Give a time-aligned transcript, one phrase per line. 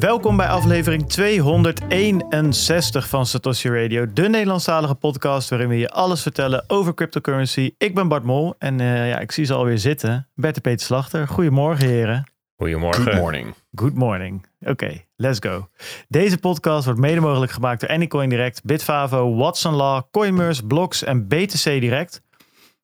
[0.00, 6.64] Welkom bij aflevering 261 van Satoshi Radio, de Nederlandstalige podcast waarin we je alles vertellen
[6.66, 7.74] over cryptocurrency.
[7.78, 10.28] Ik ben Bart Mol en uh, ja, ik zie ze alweer zitten.
[10.34, 12.30] Bert en Peter Slachter, goedemorgen heren.
[12.56, 13.02] Goedemorgen.
[13.02, 13.54] Good morning.
[13.74, 14.46] Good morning.
[14.60, 15.68] Oké, let's go.
[16.08, 21.28] Deze podcast wordt mede mogelijk gemaakt door Anycoin Direct, Bitfavo, Watson Law, Coinmerce, Blocks en
[21.28, 22.22] BTC Direct.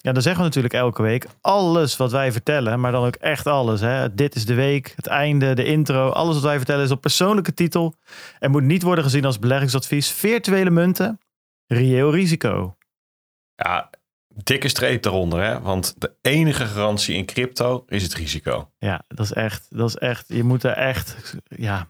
[0.07, 3.47] Ja, dan zeggen we natuurlijk elke week alles wat wij vertellen, maar dan ook echt
[3.47, 3.81] alles.
[3.81, 4.15] Hè?
[4.15, 6.09] Dit is de week, het einde, de intro.
[6.09, 7.95] Alles wat wij vertellen is op persoonlijke titel
[8.39, 10.11] en moet niet worden gezien als beleggingsadvies.
[10.11, 11.21] Virtuele munten,
[11.67, 12.77] reëel risico.
[13.55, 13.91] Ja,
[14.29, 15.61] dikke streep daaronder, hè?
[15.61, 18.71] Want de enige garantie in crypto is het risico.
[18.79, 20.25] Ja, dat is echt, dat is echt.
[20.29, 21.89] Je moet er echt, ja,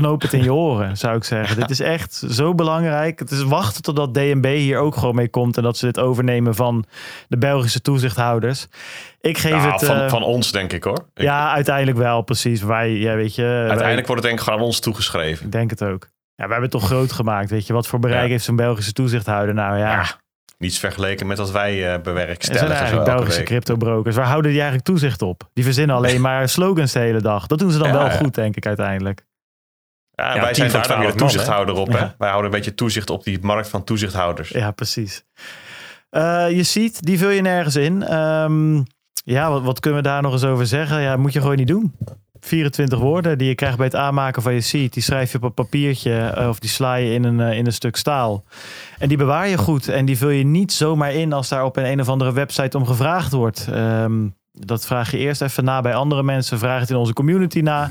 [0.00, 1.56] knoop het in je oren, zou ik zeggen.
[1.56, 3.18] Dit is echt zo belangrijk.
[3.18, 6.54] Het is wachten totdat DNB hier ook gewoon mee komt en dat ze dit overnemen
[6.54, 6.84] van
[7.28, 8.66] de Belgische toezichthouders.
[9.20, 9.84] Ik geef het.
[9.84, 10.98] van, eh, van ons, denk ik hoor.
[11.14, 12.62] Ik- ja, uiteindelijk wel, precies.
[12.62, 13.42] Wij, ja, weet je.
[13.42, 15.46] wij- uiteindelijk wordt het denk ik gewoon aan ons toegeschreven.
[15.46, 16.02] ik denk het ook.
[16.34, 17.72] Ja, we hebben het toch groot gemaakt, weet je.
[17.72, 18.28] Wat voor bereik Ja.
[18.28, 19.78] heeft zo'n Belgische toezichthouder nou?
[19.78, 20.04] Ja, Ja,
[20.58, 22.68] Niets vergeleken met wat wij eh Het zijn bewerkstelligen.
[22.68, 24.16] zo eigenlijk Belgische crypto-brokers.
[24.16, 25.48] Waar houden die eigenlijk toezicht op?
[25.52, 27.46] Die verzinnen alleen maar slogans de hele dag.
[27.46, 28.10] Dat doen ze dan Ja, wel ja.
[28.10, 29.24] goed, denk ik, uiteindelijk.
[30.14, 31.88] Ja, Ja, wij 10 zijn daar dan weer 12 de man, toezichthouder op.
[31.88, 31.98] Hè?
[31.98, 32.14] Ja.
[32.18, 34.48] Wij houden een beetje toezicht op die markt van toezichthouders.
[34.48, 35.24] Ja, precies.
[36.10, 38.02] Eh, je ziet, die vul je nergens in.
[38.02, 38.82] Ehm,
[39.24, 41.00] ja, wat, wat kunnen we daar nog eens over zeggen?
[41.00, 41.94] Ja, moet je gewoon niet doen.
[42.40, 44.92] 24 woorden die je krijgt bij het aanmaken van je seed.
[44.92, 47.66] Die schrijf je op een papiertje eh, of die sla je in een, eh, in
[47.66, 48.44] een stuk staal.
[48.98, 49.88] En die bewaar je goed.
[49.88, 52.76] En die vul je niet zomaar in als daar op een, een of andere website
[52.76, 53.68] om gevraagd wordt.
[53.72, 54.26] Ehm,
[54.58, 56.58] dat vraag je eerst even na bij andere mensen.
[56.58, 57.90] Vraag het in onze community na.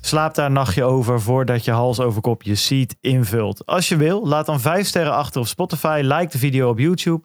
[0.00, 3.66] Slaap daar een nachtje over voordat je hals over kop je seed invult.
[3.66, 6.00] Als je wil, laat dan vijf sterren achter op Spotify.
[6.04, 7.22] Like de video op YouTube.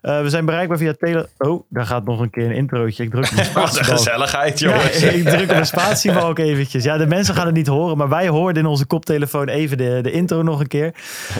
[0.00, 1.28] Eh, we zijn bereikbaar via tele...
[1.38, 3.02] Oh, daar gaat nog een keer een introotje.
[3.02, 5.02] Ik druk op mijn Wat een gezelligheid, Ja, jongens.
[5.02, 6.84] ik druk op mijn spatiebalk eventjes.
[6.84, 9.98] Ja, de mensen gaan het niet horen, maar wij hoorden in onze koptelefoon even de,
[10.02, 10.94] de intro nog een keer.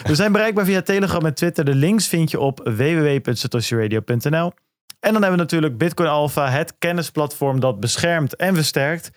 [0.04, 1.64] We zijn bereikbaar via Telegram en Twitter.
[1.64, 4.52] De links vind je op www.satoshiradio.nl.
[5.04, 9.10] En dan hebben we natuurlijk Bitcoin Alpha, het kennisplatform dat beschermt en versterkt.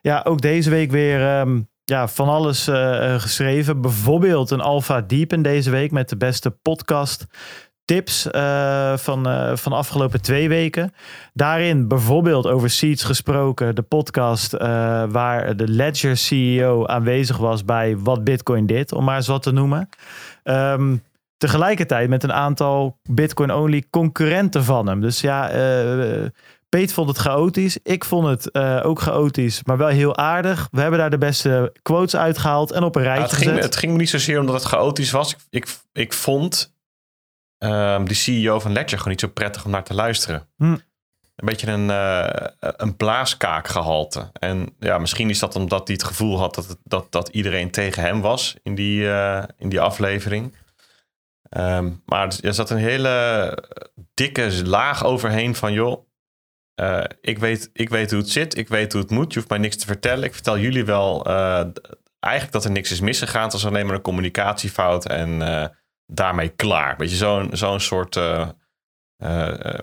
[0.00, 3.80] Ja, ook deze week weer ehm, ja, van alles eh, eh, geschreven.
[3.80, 7.26] Bijvoorbeeld een Alpha Deep in deze week met de beste podcast
[7.84, 9.24] tips eh, van,
[9.58, 10.92] van de afgelopen twee weken.
[11.32, 14.52] Daarin bijvoorbeeld over Seeds gesproken, de podcast
[15.08, 19.52] waar de Ledger CEO aanwezig was bij Wat Bitcoin dit, om maar eens wat te
[19.52, 19.88] noemen.
[20.42, 20.96] Ehm,
[21.44, 25.00] tegelijkertijd met een aantal Bitcoin-only concurrenten van hem.
[25.00, 26.26] Dus ja, eh
[26.68, 27.78] Peet vond het chaotisch.
[27.82, 30.68] Ik vond het eh, ook chaotisch, maar wel heel aardig.
[30.70, 33.76] We hebben daar de beste quotes uitgehaald en op een Ja, rijtje het, ging, het
[33.76, 35.30] ging me niet zozeer omdat het chaotisch was.
[35.32, 36.74] Ik, ik, ik vond
[37.58, 40.48] ehm die CEO van Ledger gewoon niet zo prettig om naar te luisteren.
[40.56, 40.64] Hm.
[40.64, 44.30] Een beetje een, eh een blaaskaakgehalte.
[44.32, 47.70] En ja, misschien is dat omdat hij het gevoel had dat, het- dat, dat iedereen
[47.70, 49.08] tegen hem was in die,
[49.58, 50.54] in die aflevering.
[51.54, 53.58] Ehm, maar er zat een hele
[54.14, 56.06] dikke laag overheen van joh.
[56.74, 59.32] eh, ik, weet, ik weet hoe het zit, ik weet hoe het moet.
[59.32, 60.24] Je hoeft mij niks te vertellen.
[60.24, 61.64] Ik vertel jullie wel eh,
[62.20, 63.42] eigenlijk dat er niks is misgegaan.
[63.42, 65.68] Het was alleen maar een communicatiefout en eh,
[66.06, 66.96] daarmee klaar.
[66.96, 68.14] Weet je, zo'n zo'n soort,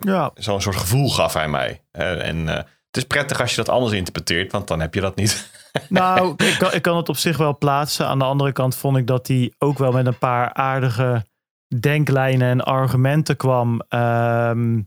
[0.02, 1.84] Ja, zo'n soort gevoel gaf hij mij.
[1.92, 5.50] En het is prettig als je dat anders interpreteert, want dan heb je dat niet.
[5.90, 8.08] Nou, ik kan, ik kan het op zich wel plaatsen.
[8.08, 11.26] Aan de andere kant vond ik dat hij ook wel met een paar aardige
[11.80, 14.82] denklijnen en argumenten kwam ehm,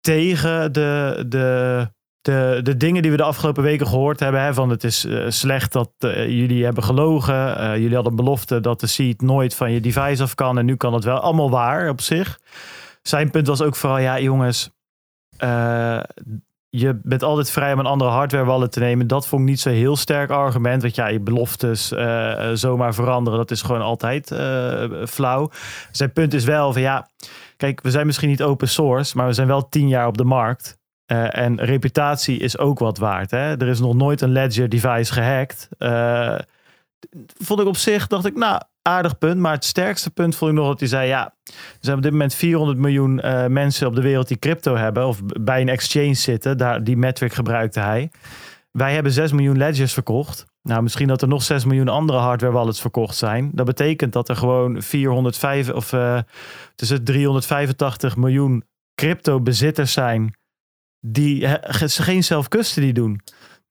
[0.00, 1.88] tegen de, de,
[2.20, 4.42] de, de dingen die we de afgelopen weken gehoord hebben.
[4.42, 7.58] Hè, van het is eh, slecht dat eh, jullie hebben gelogen.
[7.58, 10.58] Eh, jullie hadden belofte dat de seed nooit van je device af kan.
[10.58, 11.18] En nu kan het wel.
[11.18, 12.40] Allemaal waar op zich.
[13.02, 14.70] Zijn punt was ook vooral, ja jongens,
[16.76, 19.06] je bent altijd vrij om een andere hardware wallet te nemen.
[19.06, 20.82] Dat vond ik niet zo'n heel sterk argument.
[20.82, 25.50] Want ja, je beloftes eh, eh, zomaar veranderen, dat is gewoon altijd eh, flauw.
[25.90, 27.08] Zijn punt is wel van ja,
[27.56, 30.24] kijk, we zijn misschien niet open source, maar we zijn wel tien jaar op de
[30.24, 30.78] markt.
[31.06, 33.30] En reputatie is ook wat waard.
[33.30, 33.56] Hè?
[33.60, 35.68] Er is nog nooit een Ledger device gehackt.
[35.78, 36.38] Eh,
[37.38, 39.40] vond ik op zich, dacht ik, nou, aardig punt.
[39.40, 42.12] Maar het sterkste punt vond ik nog dat hij zei, ja, er zijn op dit
[42.12, 45.06] moment 400 miljoen eh, mensen op de wereld die crypto hebben.
[45.06, 46.58] Of bij een exchange zitten.
[46.58, 48.10] Daar, die metric gebruikte hij.
[48.70, 50.46] Wij hebben 6 miljoen ledgers verkocht.
[50.62, 53.50] Nou, misschien dat er nog 6 miljoen andere hardware wallets verkocht zijn.
[53.52, 56.18] Dat betekent dat er gewoon 405 of eh
[56.74, 58.64] tussen 385 miljoen
[58.94, 60.34] crypto bezitters zijn
[61.00, 63.20] die he- ge- geen self-custody doen.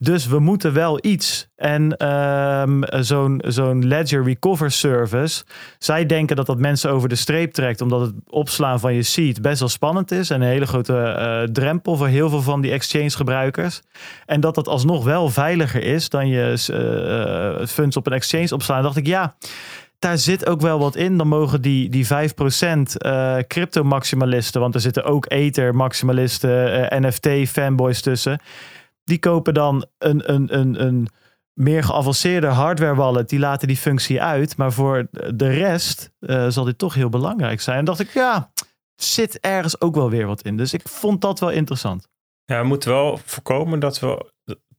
[0.04, 1.48] Dus we moeten wel iets.
[1.56, 5.44] En ehm, zo'n zo'n Ledger Recover Service.
[5.78, 7.82] Zij denken dat dat mensen over de streep trekt.
[7.82, 10.30] Omdat het opslaan van je seed best wel spannend is.
[10.30, 13.82] En een hele grote uh, drempel voor heel veel van die exchange gebruikers.
[14.26, 18.84] En dat dat alsnog wel veiliger is dan je uh, funds op een exchange opslaan.
[18.84, 19.36] dacht ik ja
[20.00, 21.18] daar zit ook wel wat in.
[21.18, 28.40] Dan mogen die, die 5% uh, crypto-maximalisten, want er zitten ook Ether-maximalisten, NFT-fanboys tussen.
[29.04, 31.08] Die kopen dan een, een, een, een
[31.54, 33.30] meer geavanceerde hardware wallet.
[33.30, 34.58] Die laten die functie uit.
[34.58, 37.78] Maar voor de rest uh, zal dit toch heel belangrijk zijn.
[37.78, 38.52] En dacht ik, ja,
[38.96, 40.58] zit ergens ook wel weer wat in.
[40.58, 42.08] Dus ik vond dat wel interessant.
[42.46, 44.32] Ja, we moeten wel voorkomen dat we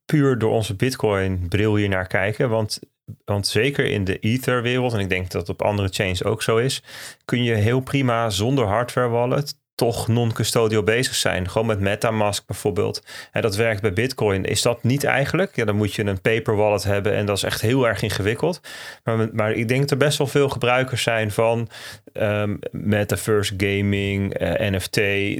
[0.04, 2.48] puur door onze Bitcoin bril hier naar kijken.
[2.48, 2.80] Want
[3.24, 6.82] want zeker in de Ether-wereld, en ik denk dat op andere chains ook zo is,
[7.24, 11.48] kun je heel prima zonder hardware wallet toch non-custodial bezig zijn.
[11.48, 13.02] Gewoon met MetaMask bijvoorbeeld.
[13.32, 14.44] En dat werkt bij Bitcoin.
[14.44, 15.56] Is dat niet eigenlijk?
[15.56, 18.60] Ja, dan moet je een paper wallet hebben en dat is echt heel erg ingewikkeld.
[19.04, 21.68] Maar, maar ik denk dat er best wel veel gebruikers zijn van
[22.12, 24.94] um, Metaverse gaming, uh, eh, NFT,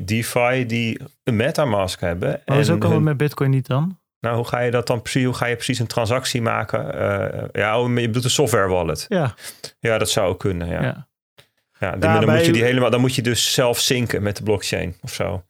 [0.08, 2.40] DeFi die een MetaMask hebben.
[2.44, 3.98] Maar en zo kan het met Bitcoin niet dan?
[4.20, 5.24] Nou, hoe ga je dat dan precies?
[5.24, 6.94] Hoe ga je precies een transactie maken?
[6.94, 9.06] Uh, ja, oh, je bedoelt een software wallet.
[9.08, 9.34] Ja,
[9.78, 10.68] ja dat zou ook kunnen.
[10.68, 11.08] Ja, ja.
[11.84, 14.96] Ja, dan, moet je die helemaal, dan moet je dus zelf zinken met de blockchain
[15.02, 15.44] of zo.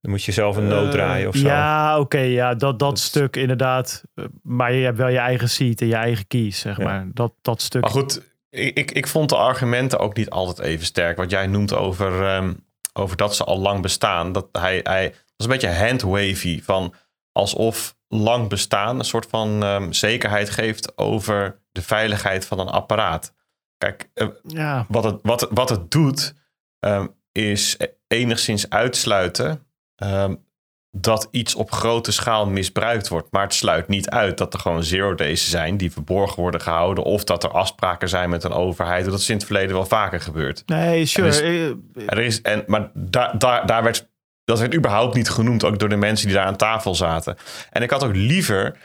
[0.00, 1.46] Dan moet je zelf een nood draaien of zo.
[1.46, 4.02] Ja, oké, ja, dat, dat, stuk inderdaad.
[4.42, 7.06] Maar je hebt wel je eigen seat en je eigen keys, zeg maar.
[7.12, 7.82] Dat, dat stuk.
[7.82, 11.16] Maar goed, ik, ik vond de argumenten ook niet altijd even sterk.
[11.16, 14.32] Wat jij noemt over, um, over dat ze al lang bestaan.
[14.32, 16.94] Dat hij, hij dat is een beetje handwavy van
[17.32, 23.34] alsof lang bestaan een soort van um, zekerheid geeft over de veiligheid van een apparaat.
[23.78, 24.86] Kijk, uh, ja.
[24.88, 26.34] wat, het, wat, wat het doet,
[26.80, 27.76] um, is
[28.06, 30.44] enigszins uitsluiten um,
[30.90, 33.28] dat iets op grote schaal misbruikt wordt.
[33.30, 37.04] Maar het sluit niet uit dat er gewoon zero days zijn die verborgen worden gehouden.
[37.04, 39.04] Of dat er afspraken zijn met een overheid.
[39.04, 40.62] Dat is in het verleden wel vaker gebeurd.
[40.66, 41.26] Nee, sure.
[41.26, 41.72] Er is,
[42.06, 44.08] er is, en, maar daar, daar, daar werd
[44.46, 47.36] dat werd überhaupt niet genoemd, ook door de mensen die daar aan tafel zaten.
[47.70, 48.78] En ik had ook liever,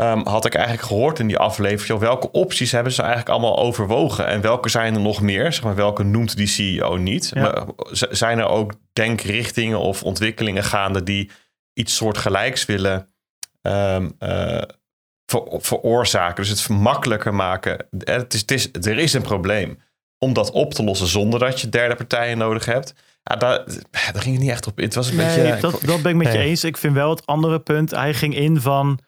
[0.00, 4.26] um, had ik eigenlijk gehoord in die aflevering, welke opties hebben ze eigenlijk allemaal overwogen
[4.26, 5.52] en welke zijn er nog meer?
[5.52, 7.34] Zeg maar, welke noemt die CEO niet?
[7.34, 7.64] Maar
[8.10, 11.30] zijn er ook denkrichtingen of ontwikkelingen gaande die
[11.72, 13.08] iets soortgelijks willen
[13.62, 14.62] um, uh,
[15.58, 16.44] veroorzaken?
[16.44, 17.86] Dus het makkelijker maken.
[17.98, 19.78] Het is, het is, er is een probleem
[20.18, 22.94] om dat op te lossen zonder dat je derde partijen nodig hebt.
[23.22, 24.76] Ja, daar, daar ging het niet echt op.
[24.76, 25.58] Het was een beetje.
[25.60, 26.64] Dat, dat ben ik met je eens.
[26.64, 27.90] Ik vind wel het andere punt.
[27.90, 28.98] Hij ging in van.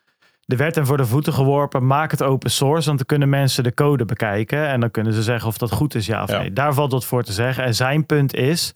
[0.46, 1.86] Er werd hem voor de voeten geworpen.
[1.86, 2.86] Maak het open source.
[2.86, 4.68] Want dan kunnen mensen de code bekijken.
[4.68, 6.52] En dan kunnen ze zeggen of dat goed is, ja of nee.
[6.52, 7.64] Daar valt wat voor te zeggen.
[7.64, 8.74] En zijn punt is.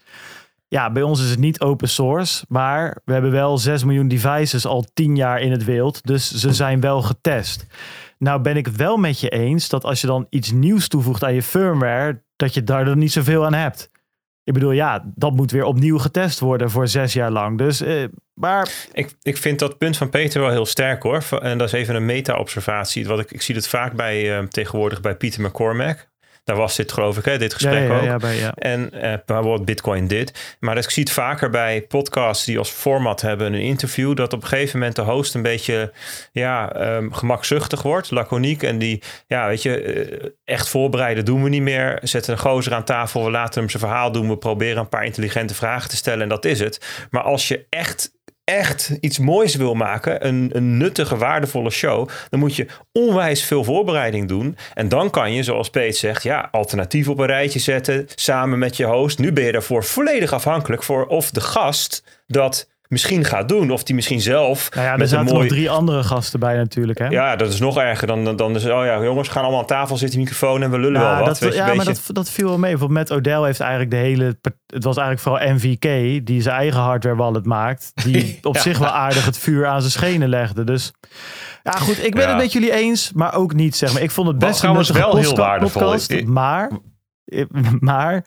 [0.68, 2.44] Ja, bij ons is het niet open source.
[2.48, 6.06] Maar we hebben wel 6 miljoen devices al 10 jaar in het wild.
[6.06, 7.66] Dus ze zijn wel getest.
[8.18, 11.24] Nou ben ik het wel met je eens dat als je dan iets nieuws toevoegt
[11.24, 13.90] aan je firmware, dat je daar dan niet zoveel aan hebt.
[14.46, 17.58] Ik bedoel, ja, dat moet weer opnieuw getest worden voor zes jaar lang.
[17.58, 18.04] Dus, eh,
[18.34, 18.88] maar...
[18.92, 21.22] Ik, ik vind dat punt van Peter wel heel sterk hoor.
[21.42, 23.06] En dat is even een meta-observatie.
[23.06, 26.08] Wat ik, ik zie het vaak bij, uh, tegenwoordig bij Pieter McCormack.
[26.46, 28.02] Daar was dit geloof ik, hè, dit gesprek ook.
[28.02, 30.56] Ja, bij, en uh, bijvoorbeeld Bitcoin dit.
[30.60, 34.16] Maar ik zie het vaker bij podcasts die als format hebben een interview.
[34.16, 35.92] Dat op een gegeven moment de host een beetje
[36.32, 38.62] ja, um, gemakzuchtig wordt, laconiek.
[38.62, 41.98] En die, ja, weet je, uh, echt voorbereiden doen we niet meer.
[42.02, 44.28] Zetten een gozer aan tafel, we laten hem zijn verhaal doen.
[44.28, 47.06] We proberen een paar intelligente vragen te stellen en dat is het.
[47.10, 48.15] Maar als je echt
[48.54, 53.64] echt iets moois wil maken, een, een nuttige, waardevolle show, dan moet je onwijs veel
[53.64, 54.56] voorbereiding doen.
[54.74, 58.76] En dan kan je, zoals Peet zegt, ja, alternatief op een rijtje zetten samen met
[58.76, 59.18] je host.
[59.18, 63.70] Nu ben je daarvoor volledig afhankelijk voor of de gast dat misschien gaat doen.
[63.70, 64.70] Of die misschien zelf.
[64.74, 65.38] Nou ja, er zaten mooi...
[65.38, 66.98] nog drie andere gasten bij natuurlijk.
[66.98, 67.06] Hè?
[67.06, 69.66] Ja, dat is nog erger dan, dan, dan dus, oh ja, jongens, gaan allemaal aan
[69.66, 71.38] tafel zitten, microfoon en we lullen wel wat.
[71.38, 72.70] Dat, ja, maar dat, dat viel wel mee.
[72.70, 76.80] Bijvoorbeeld met Odell heeft eigenlijk de hele, het was eigenlijk vooral MVK, die zijn eigen
[76.80, 80.64] hardware wallet maakt, die op zich wel aardig het vuur aan zijn schenen legde.
[80.64, 80.92] Dus
[81.62, 84.02] ja, goed, ik ben het met jullie eens, maar ook niet, zeg maar.
[84.02, 85.80] Ik vond het best een wel heel waardevol.
[85.80, 86.70] Podcast, maar,
[87.80, 88.24] maar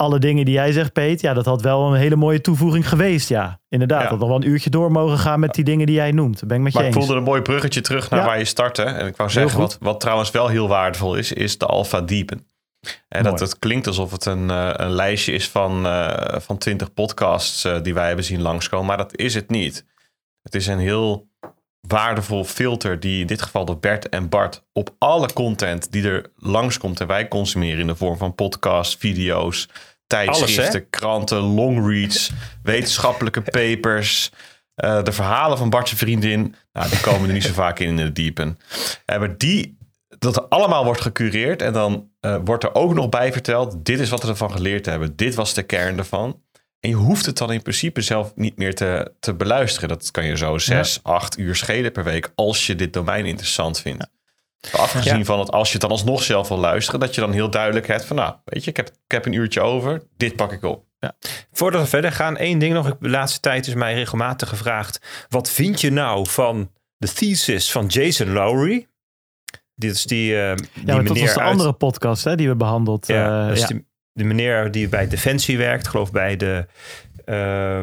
[0.00, 3.28] alle dingen die jij zegt, Peet, ja, dat had wel een hele mooie toevoeging geweest.
[3.28, 4.10] Ja, inderdaad.
[4.10, 6.46] Dat nog wel een uurtje door mogen gaan met die dingen die jij noemt.
[6.46, 7.04] ben ik met maar je ik eens.
[7.04, 8.82] voelde een mooi bruggetje terug naar waar je startte.
[8.82, 12.46] En ik wou zeggen, wat, wat trouwens wel heel waardevol is, is de alpha diepen.
[13.08, 16.94] En dat het klinkt alsof het een, uh, een lijstje is van, uh, van 20
[16.94, 18.86] podcasts uh, die wij hebben zien langskomen.
[18.86, 19.86] Maar dat is het niet.
[20.42, 21.28] Het is een heel
[21.80, 26.30] waardevol filter die in dit geval door Bert en Bart op alle content die er
[26.36, 29.68] langskomt en wij consumeren in de vorm van podcasts, video's,
[30.10, 32.30] tijdschriften, kranten, longreads,
[32.62, 34.30] wetenschappelijke papers,
[34.74, 38.12] de verhalen van Bart's vriendin, nou, die komen er niet zo vaak in in de
[38.12, 38.58] diepen.
[39.06, 42.10] maar die, dat allemaal wordt gecureerd en dan
[42.44, 45.16] wordt er ook nog bij verteld, dit is wat we ervan geleerd hebben.
[45.16, 46.42] Dit was de kern ervan.
[46.80, 49.88] En je hoeft het dan in principe zelf niet meer te, te beluisteren.
[49.88, 53.80] Dat kan je zo zes, acht uur schelen per week als je dit domein interessant
[53.80, 54.06] vindt.
[54.72, 57.50] Afgezien van het, als je het dan alsnog zelf wil luisteren, dat je dan heel
[57.50, 60.52] duidelijk hebt van, nou, weet je, ik heb, ik heb een uurtje over, dit pak
[60.52, 60.84] ik op.
[60.98, 61.14] Ja.
[61.52, 62.96] Voordat we verder gaan, één ding nog.
[63.00, 67.86] De laatste tijd is mij regelmatig gevraagd: wat vind je nou van de thesis van
[67.86, 68.86] Jason Lowry?
[69.74, 73.06] Dit is die, uh, die ja, dat was de andere podcast hè, die we behandeld.
[73.06, 73.68] Ja, uh, ja.
[74.12, 76.66] de meneer die bij Defensie werkt, geloof bij de
[77.26, 77.80] uh,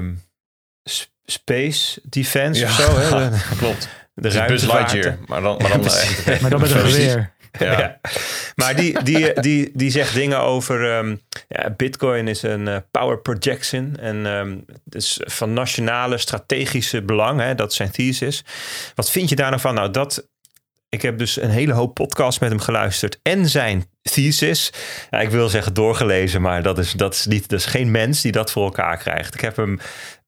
[1.26, 2.98] Space Defense of zo.
[2.98, 3.30] Hè?
[3.58, 3.90] Klopt.
[4.20, 5.28] De ruimtevaart.
[5.28, 5.82] Maar dan, maar dan,
[6.26, 7.36] ja, maar dan met een geweer.
[7.60, 8.00] Ja.
[8.56, 13.20] Maar die, die, die, die zegt dingen over um, ja, Bitcoin is een uh, power
[13.20, 13.96] projection.
[14.00, 17.40] En um, dus van nationale strategische belang.
[17.40, 18.44] Hè, dat zijn thesis.
[18.96, 19.74] Wat vind je daar nou van?
[19.74, 20.28] Nou, dat.
[20.90, 23.20] Ik heb dus een hele hoop podcasts met hem geluisterd.
[23.24, 24.74] En zijn thesis.
[25.10, 28.22] Ja, ik wil zeggen doorgelezen, maar dat is, dat, is niet, dat is geen mens
[28.22, 29.34] die dat voor elkaar krijgt.
[29.34, 29.80] Ik heb hem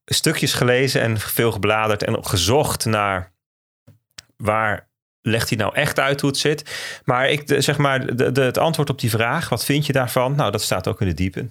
[0.04, 3.29] stukjes gelezen en veel gebladerd en gezocht naar
[4.40, 4.88] waar
[5.20, 7.00] legt hij nou echt uit hoe het zit.
[7.04, 10.36] Maar ik, zeg maar, de, het antwoord op die vraag, wat vind je daarvan?
[10.36, 11.50] Nou, dat staat ook in de diepen.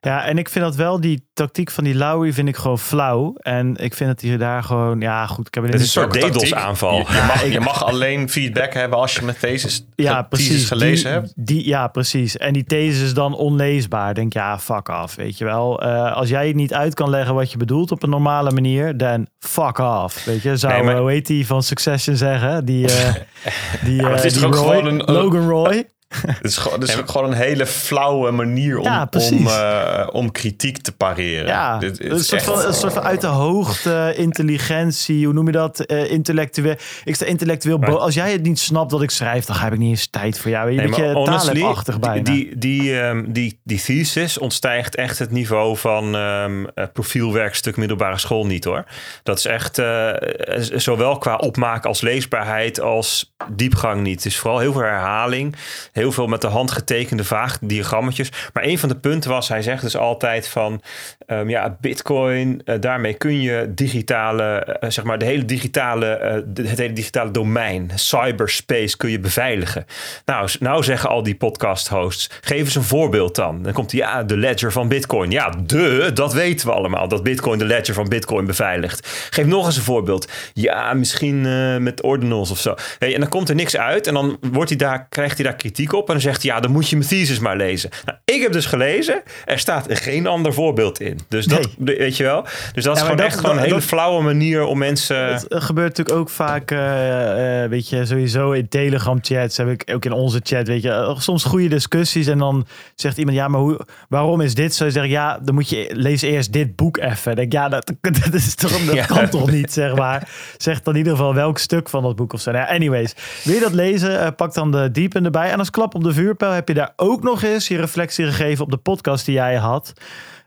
[0.00, 3.34] Ja, en ik vind dat wel, die tactiek van die Lowry vind ik gewoon flauw.
[3.36, 5.46] En ik vind dat hij daar gewoon, ja goed.
[5.46, 6.98] Ik heb het is een soort DDoS aanval.
[6.98, 11.32] Je, mag, je mag alleen feedback hebben als je met thesis, ja, precies, gelezen hebt.
[11.36, 12.36] Die, ja, precies.
[12.36, 14.14] En die thesis is dan onleesbaar.
[14.14, 15.84] Denk ja, fuck af, weet je wel.
[15.84, 18.96] Uh, als jij het niet uit kan leggen wat je bedoelt op een normale manier,
[18.96, 20.24] dan fuck off.
[20.24, 20.98] Weet je, zou, nee, maar...
[20.98, 22.64] hoe heet die van Succession zeggen?
[22.64, 23.14] Die, uh,
[23.84, 25.86] die, uh, die Roy, een, Logan Roy.
[26.26, 30.78] Het is, gewoon, het is gewoon een hele flauwe manier om, om, uh, om kritiek
[30.78, 31.46] te pareren.
[31.46, 35.46] Ja, Dit is een, soort van, een soort van uit de hoogte, intelligentie, hoe noem
[35.46, 35.84] je dat?
[35.86, 36.74] Uh, intellectueel.
[37.04, 39.78] Ik sta intellectueel maar, Als jij het niet snapt wat ik schrijf, dan heb ik
[39.78, 40.70] niet eens tijd voor jou.
[40.70, 42.22] Je nee, beetje taalachtig bijna.
[42.22, 48.46] Die, die, um, die, die thesis ontstijgt echt het niveau van um, profielwerkstuk middelbare school
[48.46, 48.84] niet hoor.
[49.22, 50.10] Dat is echt uh,
[50.58, 54.16] zowel qua opmaak als leesbaarheid als diepgang niet.
[54.16, 55.54] Het is vooral heel veel herhaling
[55.96, 58.32] heel veel met de hand getekende vaagdiagrammetjes.
[58.52, 60.82] Maar een van de punten was, hij zegt dus altijd van,
[61.26, 66.78] um, ja, bitcoin, uh, daarmee kun je digitale, uh, zeg maar, de hele digitale, het
[66.78, 69.84] hele digitale domein, cyberspace, kun je beveiligen.
[70.24, 73.62] Nou, nou zeggen al die podcast hosts, geef eens een voorbeeld dan.
[73.62, 75.30] Dan komt ja, de ledger van bitcoin.
[75.30, 79.28] Ja, de, dat weten we allemaal, dat bitcoin de ledger van bitcoin beveiligt.
[79.30, 80.32] Geef nog eens een voorbeeld.
[80.52, 81.40] Ja, misschien
[81.82, 82.74] met ordinals of zo.
[82.98, 85.56] Hey, en dan komt er niks uit en dan wordt hij daar, krijgt hij daar
[85.56, 86.06] kritiek op.
[86.06, 87.90] En dan zegt hij, ja, dan moet je mijn thesis maar lezen.
[88.04, 91.18] Nou, ik heb dus gelezen, er staat geen ander voorbeeld in.
[91.28, 92.44] Dus dat, weet je wel.
[92.72, 95.26] Dus dat is gewoon echt gewoon een hele flauwe manier om mensen...
[95.26, 99.90] Het gebeurt natuurlijk ook vaak, uh, uh, weet je, sowieso in Telegram chats, heb ik
[99.94, 102.26] ook in onze chat, weet je, eh, soms goede discussies.
[102.26, 104.88] En dan zegt iemand, ja, maar hoe, waarom is dit zo?
[104.88, 107.36] Zeg ik, ja, dan moet je, lees eerst dit boek even.
[107.36, 107.92] denk, ja, dat,
[108.24, 110.28] dat, is toch, dat kan toch niet, zeg maar.
[110.56, 112.50] Zeg dan in ieder geval welk stuk van dat boek of zo.
[112.50, 113.14] Nou, anyways,
[113.44, 115.50] wil je dat lezen, pak dan de diepen erbij.
[115.50, 118.64] En als klap op de vuurpijl heb je daar ook nog eens je reflectie gegeven
[118.64, 119.92] op de podcast die jij had.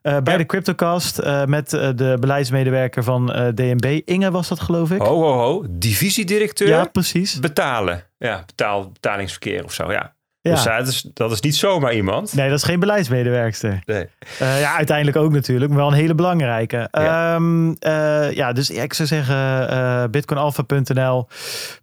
[0.03, 4.01] Uh, bij de Cryptocast uh, met uh, de beleidsmedewerker van DNB.
[4.05, 5.01] Inge was dat geloof ik.
[5.01, 5.65] Ho, ho, ho.
[5.69, 6.67] Divisiedirecteur?
[6.67, 7.39] Ja, precies.
[7.39, 8.03] Betalen.
[8.17, 10.15] Ja, betaal, betalingsverkeer of zo, ja.
[10.41, 10.51] Ja.
[10.51, 12.33] Dus dat is, dat is niet zomaar iemand.
[12.33, 13.81] Nee, dat is geen beleidsmedewerkster.
[13.85, 14.07] Nee.
[14.41, 16.87] Uh, ja, uiteindelijk ook natuurlijk, maar wel een hele belangrijke.
[16.91, 19.35] Ja, um, uh, ja dus ik zou zeggen,
[19.71, 21.27] uh, bitcoinalpha.nl.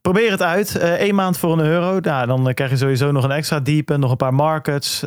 [0.00, 0.78] Probeer het uit.
[0.80, 2.00] Eén maand voor een euro.
[2.00, 5.04] Nou, dan krijg je sowieso nog een extra diepe, nog een paar markets.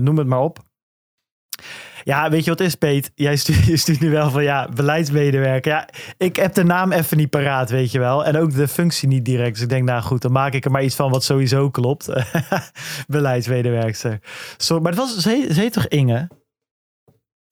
[0.00, 0.58] noem het maar op.
[2.04, 3.10] Ja, weet je wat is, Peet?
[3.14, 5.72] Jij stuurt, stuurt nu wel van ja, beleidsmedewerker.
[5.72, 8.24] Ja, ik heb de naam even niet paraat, weet je wel.
[8.24, 9.52] En ook de functie niet direct.
[9.52, 12.08] Dus ik denk, nou goed, dan maak ik er maar iets van wat sowieso klopt.
[13.06, 14.18] beleidsmedewerkster.
[14.56, 16.28] Zo, maar het was, ze, ze heet toch Inge?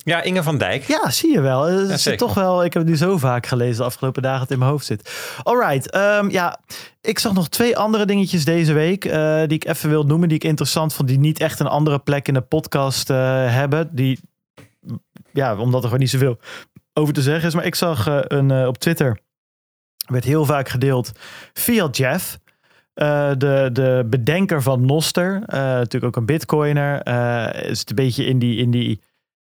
[0.05, 0.85] Ja, Inge van Dijk.
[0.85, 1.63] Ja, zie je wel.
[1.63, 2.65] Het ja, toch wel.
[2.65, 4.87] Ik heb het nu zo vaak gelezen de afgelopen dagen dat het in mijn hoofd
[4.87, 5.11] zit.
[5.43, 5.95] Alright.
[5.97, 6.59] Um, ja,
[7.01, 10.37] ik zag nog twee andere dingetjes deze week uh, die ik even wil noemen, die
[10.37, 13.17] ik interessant vond, die niet echt een andere plek in de podcast uh,
[13.53, 13.89] hebben.
[13.93, 14.19] Die
[15.41, 16.39] ja, omdat er gewoon niet zoveel
[16.93, 17.55] over te zeggen is.
[17.55, 19.19] Maar ik zag uh, een, uh, op Twitter,
[20.07, 21.13] werd heel vaak gedeeld,
[21.53, 22.39] via Jeff.
[22.95, 27.07] Uh, de, de bedenker van Noster, natuurlijk ook een bitcoiner,
[27.71, 29.01] is het een beetje in die, in die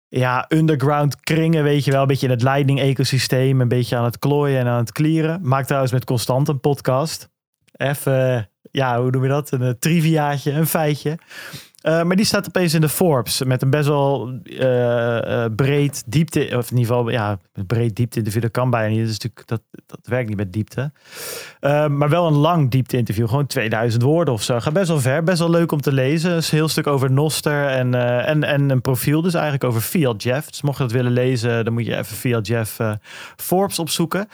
[0.08, 2.00] ja, underground kringen, weet je wel.
[2.00, 5.40] Een beetje in het Lightning-ecosysteem, een beetje aan het klooien en aan het klieren.
[5.42, 7.28] Maakt trouwens met Constant een podcast.
[7.72, 9.50] Even ja, hoe noem je dat?
[9.50, 11.18] Een triviaatje, een feitje.
[11.82, 16.40] Uh, maar die staat opeens in de Forbes met een best wel uh, breed diepte,
[16.56, 19.00] of in ieder geval, ja, breed diepte interview, dat kan bijna niet.
[19.00, 20.92] Dat, is natuurlijk, dat, dat werkt niet met diepte.
[21.88, 24.60] Maar wel een lang diepte interview, gewoon 2000 woorden of zo.
[24.60, 26.36] Gaat best wel ver, best wel leuk om te lezen.
[26.36, 30.22] is een heel stuk over Noster en, en, en een profiel dus eigenlijk over Fiat
[30.22, 30.50] Jeff.
[30.50, 32.78] Dus mocht je dat willen lezen, dan moet je even Fiat Jeff
[33.36, 34.28] Forbes opzoeken.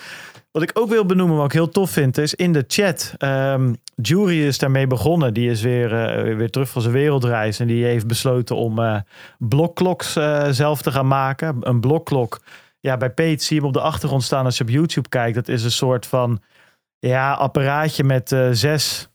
[0.56, 3.14] Wat ik ook wil benoemen, wat ik heel tof vind, is in de chat.
[3.18, 5.34] Um, Jury is daarmee begonnen.
[5.34, 7.60] Die is weer, uh, weer terug van zijn wereldreis.
[7.60, 9.00] En die heeft besloten om uh,
[9.38, 11.56] blokkloks uh, zelf te gaan maken.
[11.60, 12.40] Een blokklok.
[12.80, 15.34] Ja, bij Pete zie je hem op de achtergrond staan als je op YouTube kijkt.
[15.34, 16.40] Dat is een soort van
[16.98, 19.08] ja, apparaatje met zes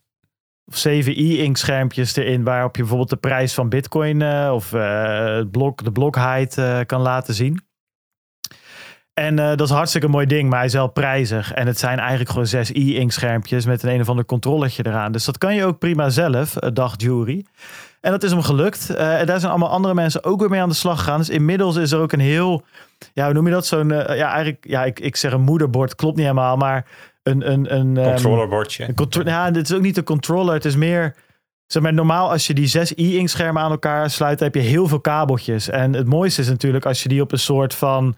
[0.65, 2.43] of zeven e-ink schermpjes erin.
[2.43, 7.69] Waarop je bijvoorbeeld de prijs van bitcoin of het blok, de blokheid kan laten zien.
[9.21, 11.53] En uh, dat is hartstikke mooi ding, maar hij is wel prijzig.
[11.53, 15.11] En het zijn eigenlijk gewoon zes e-ink schermpjes met een een of ander controllertje eraan.
[15.11, 17.45] Dus dat kan je ook prima zelf, uh, dag jury.
[17.99, 18.87] En dat is hem gelukt.
[18.91, 21.17] Uh, en daar zijn allemaal andere mensen ook weer mee aan de slag gegaan.
[21.17, 22.63] Dus inmiddels is er ook een heel,
[23.13, 23.65] ja, hoe noem je dat?
[23.65, 26.85] Zo'n, ja, eigenlijk, ja, ik, ik zeg een moederbord, klopt niet helemaal, maar
[27.23, 28.87] een, een, een ehm, controllerbordje.
[28.87, 30.53] Een contro ja, dit is ook niet een controller.
[30.53, 31.15] Het is meer,
[31.67, 34.87] zeg maar, normaal als je die zes e-ink schermen aan elkaar sluit, heb je heel
[34.87, 35.69] veel kabeltjes.
[35.69, 38.15] En het mooiste is natuurlijk als je die op een soort van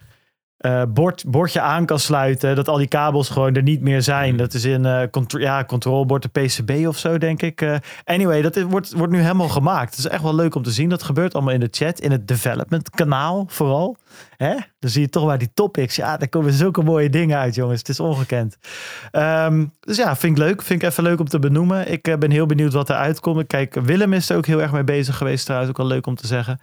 [0.65, 2.55] uh, bord, bordje aan kan sluiten.
[2.55, 4.29] Dat al die kabels gewoon er niet meer zijn.
[4.29, 4.37] Hmm.
[4.37, 7.61] Dat is in uh, contro ja, controlebord de PCB of zo, denk ik.
[7.61, 9.89] Uh, anyway, dat is, wordt, wordt nu helemaal gemaakt.
[9.89, 10.89] Het is echt wel leuk om te zien.
[10.89, 13.97] Dat gebeurt allemaal in de chat, in het development kanaal vooral.
[14.37, 14.53] Hè?
[14.79, 15.95] Dan zie je toch waar die topics.
[15.95, 17.79] Ja, daar komen zulke mooie dingen uit, jongens.
[17.79, 18.57] Het is ongekend.
[19.11, 20.61] Um, dus ja, vind ik leuk.
[20.61, 21.91] Vind ik even leuk om te benoemen.
[21.91, 23.47] Ik ben heel benieuwd wat eruit komt.
[23.47, 25.71] Kijk, Willem is er ook heel erg mee bezig geweest trouwens.
[25.71, 26.59] Ook wel leuk om te zeggen.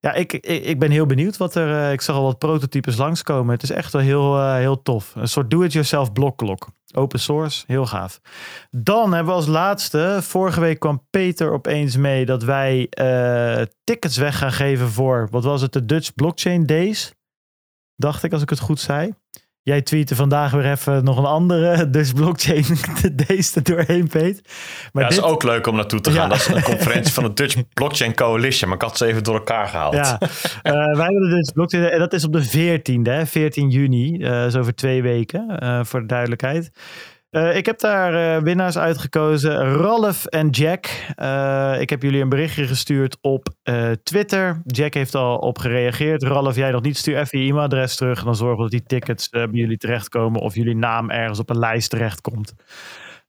[0.00, 1.68] Ja, ik, ik, ik, ben heel benieuwd wat er.
[1.68, 3.54] Uh, ik zag al wat prototypes langskomen.
[3.54, 5.14] Het is echt wel heel, uh, heel tof.
[5.14, 6.68] Een soort do-it-yourself blokklok.
[6.94, 8.20] Open source, heel gaaf.
[8.70, 10.18] Dan hebben we als laatste.
[10.22, 15.28] Vorige week kwam Peter opeens mee dat wij uh, tickets weg gaan geven voor.
[15.30, 15.72] Wat was het?
[15.72, 17.12] De Dutch Blockchain Days.
[17.96, 19.14] Dacht ik, als ik het goed zei.
[19.68, 22.64] Jij tweette vandaag weer even nog een andere dus blockchain
[23.26, 24.42] deze doorheen, Peet.
[24.92, 26.28] Maar ja, dat is ook leuk om naartoe te gaan.
[26.28, 28.68] Dat is een conferentie van de Dutch Blockchain Coalition.
[28.68, 29.94] Maar ik had ze even door elkaar gehaald.
[29.94, 31.84] Ja, uh, wij hebben Dutch Blockchain...
[31.84, 32.78] En dat is op de
[33.24, 34.16] 14e, 14 juni.
[34.18, 36.70] Uh, is over twee weken, uh, voor de duidelijkheid.
[37.30, 39.74] Uh, ik heb daar uh, winnaars uitgekozen.
[39.74, 40.86] Ralf en Jack.
[41.16, 43.48] Uh, ik heb jullie een berichtje gestuurd op
[44.02, 44.62] Twitter.
[44.66, 46.22] Jack heeft al op gereageerd.
[46.22, 48.18] Ralf, jij nog niet, stuur even je e-mailadres terug.
[48.18, 50.40] En dan zorgen we dat die tickets bij jullie terechtkomen.
[50.40, 52.54] Of jullie naam ergens op een lijst terechtkomt.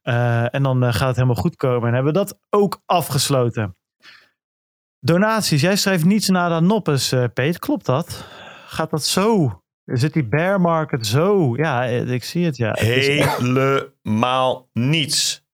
[0.02, 1.88] en dan gaat het helemaal goed komen.
[1.88, 3.76] En hebben we dat ook afgesloten.
[5.00, 5.62] Donaties.
[5.62, 7.60] Jij schrijft niets na dan noppes, Peet.
[7.60, 8.26] Klopt dat?
[8.66, 9.60] Gaat dat zo
[9.94, 11.56] Zit die bear market zo?
[11.56, 12.72] Ja, ik zie het, ja.
[12.80, 15.48] Helemaal niets.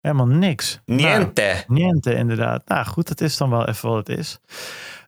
[0.00, 0.80] Helemaal niks.
[0.84, 1.42] Niente.
[1.42, 2.68] Nou, niente, inderdaad.
[2.68, 4.38] Nou goed, dat is dan wel even wat het is.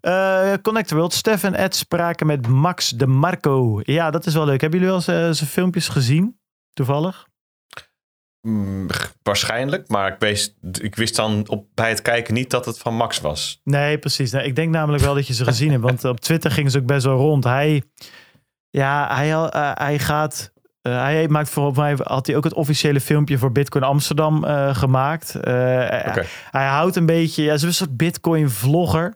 [0.02, 1.12] Uh, Connect World.
[1.12, 3.80] Stef en Ed spraken met Max de Marco.
[3.82, 4.60] Ja, dat is wel leuk.
[4.60, 6.40] Hebben jullie wel zijn filmpjes gezien?
[6.72, 7.26] Toevallig?
[8.46, 8.86] Mm,
[9.22, 12.94] waarschijnlijk, maar ik wist, ik wist dan op, bij het kijken niet dat het van
[12.94, 13.60] Max was.
[13.64, 14.32] Nee, precies.
[14.32, 16.86] Ik denk namelijk wel dat je ze gezien hebt, want op Twitter gingen ze ook
[16.86, 17.44] best wel rond.
[17.44, 17.82] Hij
[18.76, 20.52] ja, hij, uh, hij gaat.
[20.82, 24.74] Uh, hij maakt volgens mij had hij ook het officiële filmpje voor Bitcoin Amsterdam uh,
[24.74, 25.36] gemaakt.
[25.36, 26.24] Okay.
[26.50, 27.42] Hij houdt een beetje.
[27.42, 29.14] Ja, ze is een soort Bitcoin vlogger.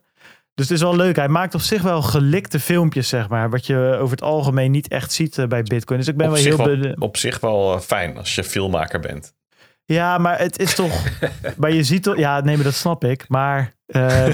[0.54, 1.16] Dus het is wel leuk.
[1.16, 3.50] Hij maakt op zich wel gelikte filmpjes, zeg maar.
[3.50, 5.98] Wat je over het algemeen niet echt ziet bij Bitcoin.
[5.98, 6.56] Dus ik ben op wel heel.
[6.56, 9.34] Wel, op zich wel fijn als je filmmaker bent.
[9.84, 11.04] Ja, maar het is toch.
[11.58, 12.16] maar je ziet toch.
[12.16, 13.24] Ja, nee, maar dat snap ik.
[13.28, 13.74] Maar,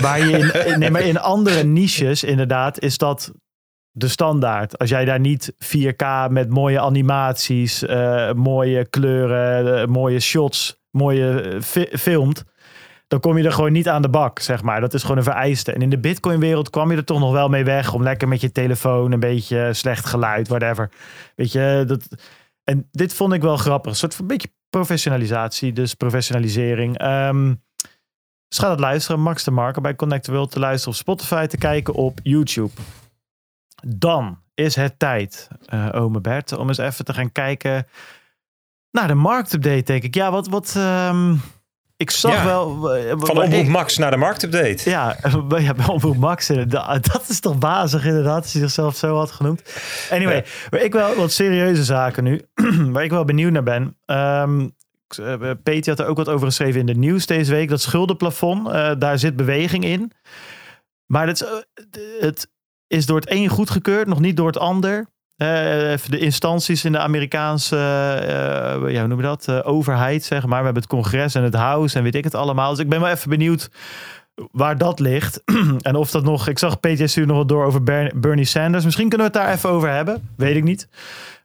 [0.00, 3.32] waar je in, nee, maar in andere niches, inderdaad, is dat
[3.96, 4.78] de standaard.
[4.78, 11.54] Als jij daar niet 4K met mooie animaties, uh, mooie kleuren, uh, mooie shots, mooie
[11.54, 12.44] uh, filmt,
[13.08, 14.80] dan kom je er gewoon niet aan de bak, zeg maar.
[14.80, 15.72] Dat is gewoon een vereiste.
[15.72, 18.40] En in de Bitcoin-wereld kwam je er toch nog wel mee weg om lekker met
[18.40, 20.90] je telefoon een beetje slecht geluid, whatever.
[21.34, 22.06] Weet je, dat.
[22.64, 23.90] En dit vond ik wel grappig.
[23.90, 27.02] Een soort van beetje professionalisatie, dus professionalisering.
[27.02, 27.62] Um,
[28.48, 29.20] dus luisteren.
[29.20, 32.72] Max de Marker bij Connect World te luisteren op Spotify, te kijken op YouTube.
[33.88, 37.86] Dan is het tijd, uh, ome Bert, om eens even te gaan kijken
[38.90, 40.14] naar de marktupdate, denk ik.
[40.14, 40.48] Ja, wat...
[40.48, 41.40] wat um,
[41.96, 42.96] ik zag wel...
[42.96, 44.90] Uh, van Omroep Max naar de marktupdate.
[44.90, 45.16] Ja,
[45.58, 46.46] ja bij Omroep Max.
[46.68, 49.62] Dat is toch bazig inderdaad, als hij zichzelf zo had genoemd.
[50.10, 52.40] Anyway, maar ik wel wat serieuze zaken nu,
[52.92, 53.96] waar ik wel benieuwd naar ben.
[54.06, 54.74] Um,
[55.62, 57.68] Peter had er ook wat over geschreven in de nieuws deze week.
[57.68, 60.12] Dat schuldenplafond, uh, daar zit beweging in.
[61.06, 61.64] Maar het,
[62.20, 62.48] het,
[62.86, 65.06] is door het een goedgekeurd, nog niet door het ander.
[65.36, 67.76] even de instanties in de Amerikaanse,
[68.88, 69.64] ja, hoe noem je dat?
[69.64, 70.58] overheid, zeg maar.
[70.58, 72.70] We hebben het congres en het house en weet ik het allemaal.
[72.70, 73.70] Dus ik ben wel even benieuwd
[74.52, 75.42] waar dat ligt.
[75.80, 76.48] en of dat nog...
[76.48, 77.82] Ik zag PTS nog wat door over
[78.14, 78.84] Bernie Sanders.
[78.84, 80.28] Misschien kunnen we het daar even over hebben.
[80.36, 80.88] Weet ik niet.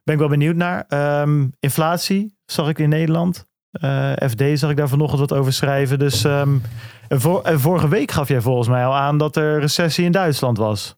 [0.04, 0.84] Ben ik wel benieuwd naar.
[0.88, 3.46] Ehm, inflatie zag ik in Nederland.
[3.70, 5.98] Eh, FD zag ik daar vanochtend wat over schrijven.
[5.98, 6.62] Dus um,
[7.08, 10.96] en, vorige week gaf jij volgens mij al aan dat er recessie in Duitsland was.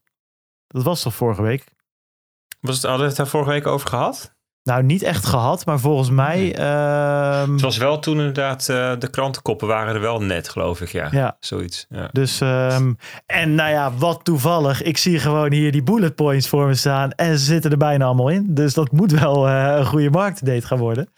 [0.75, 1.65] Dat was toch vorige week?
[2.61, 4.35] Was het, hadden we het daar vorige week over gehad?
[4.63, 6.59] Nou, niet echt gehad, maar volgens mij.
[6.59, 7.53] Uh...
[7.53, 10.89] Het was wel toen inderdaad, uh, de krantenkoppen waren er wel net, geloof ik.
[10.89, 11.37] Ja, ja.
[11.41, 11.87] zoiets.
[11.89, 12.09] Ja.
[12.13, 14.83] Dus, um, en nou ja, wat toevallig.
[14.83, 17.11] Ik zie gewoon hier die bullet points voor me staan.
[17.11, 18.55] En ze zitten er bijna allemaal in.
[18.55, 21.09] Dus dat moet wel uh, een goede marktdate gaan worden.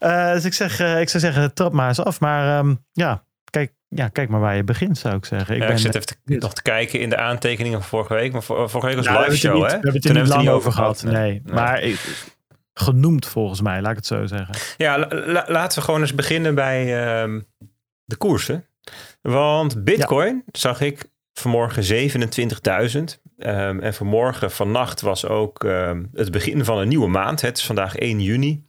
[0.00, 2.20] Uh, dus ik, zeg, ik zou zeggen, trap maar eens af.
[2.20, 5.54] Maar um, ja, kijk, ja, kijk maar waar je begint, zou ik zeggen.
[5.54, 8.14] Ik, ja, ben, ik zit even te, nog te kijken in de aantekeningen van vorige
[8.14, 8.32] week.
[8.32, 9.66] Maar vorige week was nou, live show, hè?
[9.66, 11.02] We hebben het er niet lang over gehad.
[11.02, 11.42] Nee, nee.
[11.44, 11.82] maar...
[11.82, 12.26] Ik,
[12.78, 14.54] genoemd volgens mij, laat ik het zo zeggen.
[14.76, 14.98] Ja,
[15.46, 17.40] laten we gewoon eens beginnen bij uh,
[18.04, 18.66] de koersen.
[19.20, 22.98] Want Bitcoin zag ik vanmorgen 27.000.
[22.98, 23.06] Um,
[23.36, 27.40] ehm, en vanmorgen, vannacht, was ook um, het begin van een nieuwe maand.
[27.40, 28.66] Het is vandaag 1 juni.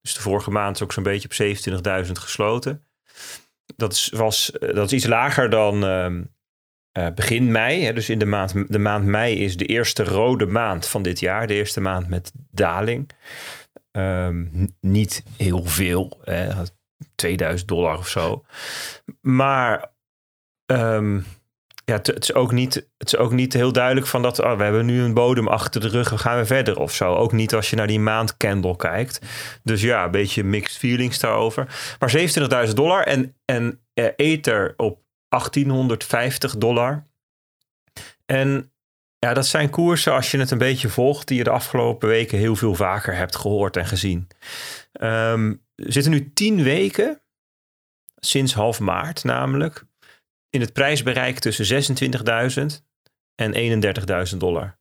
[0.00, 2.86] Dus de vorige maand is ook zo'n beetje op 27.000 gesloten.
[3.76, 6.34] Dat is, was, dat is iets lager dan um,
[6.98, 7.84] uh, begin mei.
[7.84, 11.20] Hè, dus in de maand, de maand mei is de eerste rode maand van dit
[11.20, 11.46] jaar.
[11.46, 13.10] De eerste maand met daling.
[13.92, 16.20] Um, niet heel veel.
[16.24, 16.62] Hè,
[17.14, 18.44] 2000 dollar of zo.
[19.20, 19.92] Maar
[20.66, 21.24] um,
[21.84, 24.62] ja, het, is ook niet, het is ook niet heel duidelijk van dat oh, we
[24.62, 27.14] hebben nu een bodem achter de rug, we gaan we verder of zo.
[27.14, 29.20] Ook niet als je naar die maandcandle kijkt.
[29.62, 31.96] Dus ja, een beetje mixed feelings daarover.
[31.98, 32.14] Maar
[32.68, 37.06] 27.000 dollar en, en uh, Ether op 1850 dollar.
[38.26, 38.72] En
[39.18, 42.38] ja, dat zijn koersen, als je het een beetje volgt, die je de afgelopen weken
[42.38, 44.28] heel veel vaker hebt gehoord en gezien.
[45.00, 47.22] Um, we zitten nu tien weken,
[48.14, 49.84] sinds half maart namelijk,
[50.52, 51.96] in het prijsbereik tussen
[52.76, 52.84] 26.000
[53.34, 53.82] en
[54.32, 54.80] 31.000 dollar.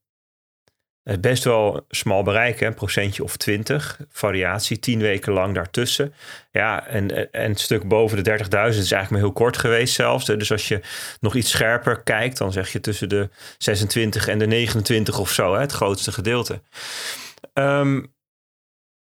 [1.04, 6.14] Is best wel smal bereik, een procentje of 20 variatie, tien weken lang daartussen.
[6.52, 10.26] Ja, en, en het stuk boven de 30.000 is eigenlijk maar heel kort geweest zelfs.
[10.26, 10.82] Dus als je
[11.20, 15.56] nog iets scherper kijkt, dan zeg je tussen de 26 en de 29 of zo,
[15.56, 16.62] het grootste gedeelte.
[17.54, 18.14] Um,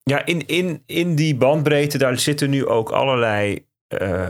[0.03, 3.65] ja, in, in, in die bandbreedte, daar zitten nu ook allerlei
[4.01, 4.27] uh,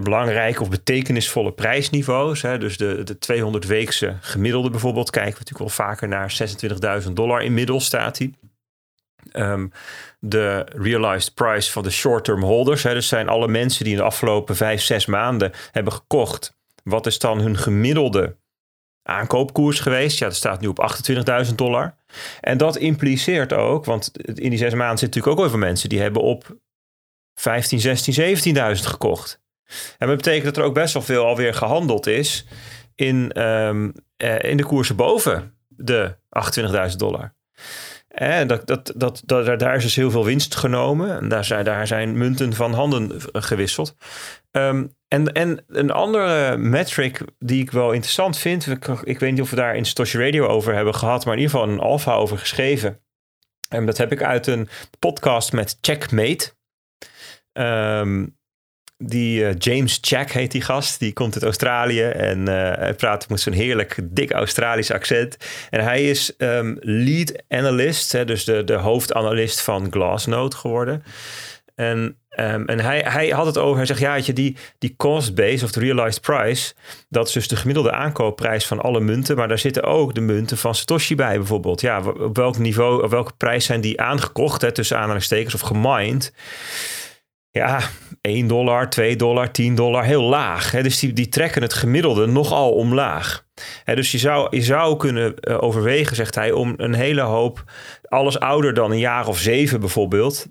[0.00, 2.42] belangrijke of betekenisvolle prijsniveaus.
[2.42, 2.58] Hè.
[2.58, 7.42] Dus de, de 200 weekse gemiddelde bijvoorbeeld kijken we natuurlijk wel vaker naar 26.000 dollar
[7.42, 8.32] inmiddels staat hij.
[9.32, 9.72] Um,
[10.18, 12.82] de realized price van de short-term holders.
[12.82, 16.56] Hè, dus zijn alle mensen die in de afgelopen vijf, zes maanden hebben gekocht.
[16.84, 18.36] Wat is dan hun gemiddelde
[19.02, 20.18] aankoopkoers geweest?
[20.18, 21.02] Ja, dat staat nu op
[21.46, 21.94] 28.000 dollar.
[22.40, 26.00] En dat impliceert ook, want in die zes maanden zitten natuurlijk ook veel mensen die
[26.00, 26.56] hebben op
[27.42, 29.40] 15, 16, 17.000 gekocht.
[29.98, 32.46] En dat betekent dat er ook best wel veel alweer gehandeld is
[32.94, 33.92] in, um,
[34.38, 36.16] in de koersen boven de
[36.90, 37.34] 28.000 dollar.
[38.08, 39.22] En dat, dat, dat,
[39.58, 41.18] daar is dus heel veel winst genomen.
[41.18, 43.96] En daar zijn, daar zijn munten van handen gewisseld.
[44.50, 48.66] Um, en, en een andere metric die ik wel interessant vind.
[49.04, 51.24] Ik, weet niet of we daar in Stoshi Radio over hebben gehad.
[51.24, 53.00] Maar in ieder geval een alfa over geschreven.
[53.68, 56.52] En dat heb ik uit een podcast met Checkmate.
[57.52, 58.36] Um,
[59.04, 60.98] die uh, James Jack heet die gast.
[60.98, 65.36] Die komt uit Australië en uh, hij praat met zo'n heerlijk dik Australisch accent.
[65.70, 71.02] En hij is um, lead analyst, hè, dus de, de hoofdanalist van Glassnode geworden.
[71.74, 75.34] En, um, en hij, hij had het over, hij zegt ja, je, die, die cost
[75.34, 76.74] base of de realized price,
[77.08, 80.58] dat is dus de gemiddelde aankoopprijs van alle munten, maar daar zitten ook de munten
[80.58, 81.80] van Satoshi bij bijvoorbeeld.
[81.80, 86.32] Ja, op welk niveau, op welke prijs zijn die aangekocht, hè, tussen aanhalingstekens of gemined?
[87.52, 87.80] Ja,
[88.20, 90.70] 1 dollar, 2 dollar, 10 dollar, heel laag.
[90.70, 90.82] Hè?
[90.82, 93.46] Dus die, die trekken het gemiddelde nogal omlaag.
[93.84, 97.64] Hè, dus je zou, je zou kunnen eh, overwegen, zegt hij, om een hele hoop,
[98.02, 100.46] alles ouder dan een jaar of zeven bijvoorbeeld,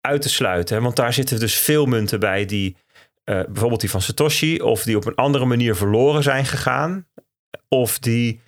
[0.00, 0.82] uit te sluiten.
[0.82, 2.76] Want daar zitten dus veel munten bij die,
[3.24, 7.06] uh, bijvoorbeeld die van Satoshi, of die op een andere manier verloren zijn gegaan.
[7.68, 8.40] Of die,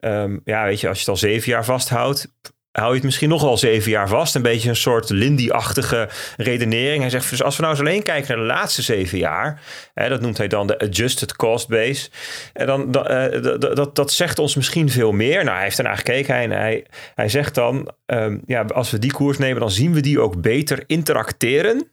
[0.00, 2.32] um, ja, weet je, als je het al zeven jaar vasthoudt,
[2.72, 4.34] hou je het misschien nog wel zeven jaar vast.
[4.34, 7.00] Een beetje een soort Lindy-achtige redenering.
[7.00, 9.60] Hij zegt, dus als we nou eens alleen kijken naar de laatste zeven jaar,
[9.94, 12.10] hè, dat noemt hij dan de adjusted cost base,
[12.52, 15.44] en dan, uh, dat, dat zegt ons misschien veel meer.
[15.44, 19.12] Nou, hij heeft ernaar gekeken en hij, hij zegt dan, um, ja, als we die
[19.12, 21.90] koers nemen, dan zien we die ook beter interacteren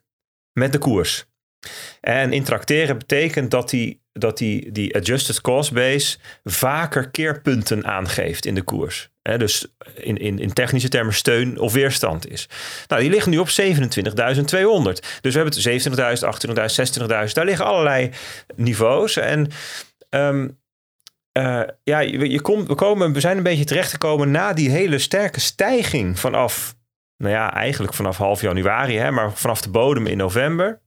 [0.54, 1.28] met de koers.
[2.02, 8.56] En interacteren betekent dat die dat die, die adjusted cost base vaker keerpunten aangeeft in
[8.56, 9.10] de koers.
[9.22, 12.50] He, dus in, in, in technische termen steun of weerstand is.
[12.88, 13.54] Nou, die liggen nu op 27.200.
[15.22, 16.26] Dus we hebben 27.000,
[16.60, 17.06] 28.000, 60.000.
[17.34, 18.12] Daar liggen allerlei
[18.56, 19.18] niveaus.
[19.18, 19.52] En
[20.10, 20.58] um,
[21.38, 25.00] uh, ja, je, je komt, we, komen, we zijn een beetje terechtgekomen na die hele
[25.00, 26.76] sterke stijging vanaf,
[27.18, 30.82] nou ja, eigenlijk vanaf half januari, hè, maar vanaf de bodem in november.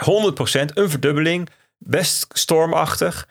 [0.00, 0.04] 100%
[0.74, 1.48] een verdubbeling,
[1.86, 3.28] best stormachtig.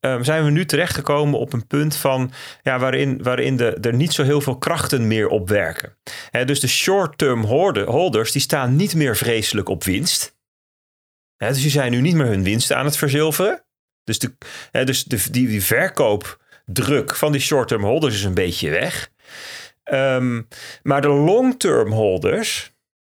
[0.00, 4.12] Um, zijn we nu terechtgekomen op een punt van, ja, waarin, waarin de, er niet
[4.12, 5.96] zo heel veel krachten meer op werken.
[6.44, 10.36] dus de short-term holders die staan niet meer vreselijk op winst.
[11.36, 13.64] dus die zijn nu niet meer hun winst aan het verzilveren.
[14.04, 14.32] Dus, de,
[14.84, 19.10] dus de, die, die verkoopdruk van die short-term holders is een beetje weg.
[19.84, 20.42] Ehm,
[20.82, 22.72] maar de long-term holders,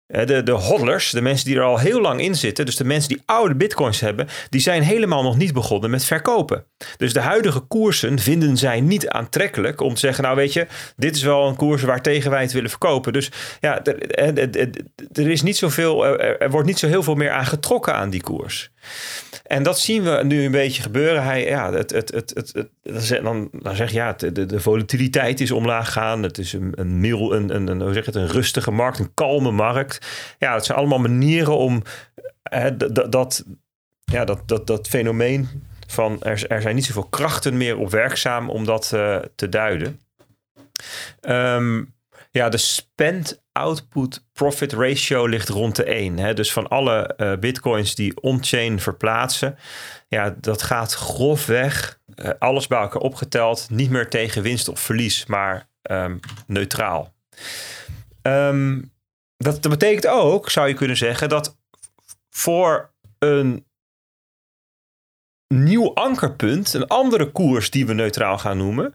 [0.08, 3.08] de, de hodlers, de mensen die er al heel lang in zitten, dus de mensen
[3.08, 6.64] die oude bitcoins hebben, die zijn helemaal nog niet begonnen met verkopen.
[6.96, 10.66] Dus de huidige koersen vinden zij niet aantrekkelijk om te zeggen, nou weet je,
[10.96, 13.12] dit is wel een koers waar tegen wij het willen verkopen.
[13.12, 14.38] Dus ja, er,
[15.12, 18.22] er, is niet zoveel, er wordt niet zo heel veel meer aan getrokken aan die
[18.22, 18.70] koers.
[19.48, 21.22] En dat zien we nu een beetje gebeuren.
[21.22, 22.32] Hij, ja, het, het, het,
[22.82, 26.22] het, dan, dan zeg je ja, de, de volatiliteit is omlaag gaan.
[26.22, 29.50] Het is een, een, een, een, een, hoe zeg het, een rustige markt, een kalme
[29.50, 30.06] markt.
[30.38, 31.82] Ja, het zijn allemaal manieren om
[33.10, 33.44] dat,
[34.04, 35.48] ja, dat, dat, dat fenomeen
[35.86, 40.00] van er, er zijn niet zoveel krachten meer op werkzaam om dat uh, te duiden.
[41.20, 41.94] Um,
[42.30, 46.18] ja, de spend output profit ratio ligt rond de 1.
[46.18, 46.34] Hè?
[46.34, 49.58] Dus van alle uh, bitcoins die on-chain verplaatsen,
[50.08, 55.26] ja, dat gaat grofweg, uh, alles bij elkaar opgeteld, niet meer tegen winst of verlies,
[55.26, 57.14] maar um, neutraal.
[58.22, 58.92] Um,
[59.36, 61.56] dat, dat betekent ook, zou je kunnen zeggen, dat
[62.30, 63.66] voor een
[65.48, 68.94] nieuw ankerpunt, een andere koers die we neutraal gaan noemen.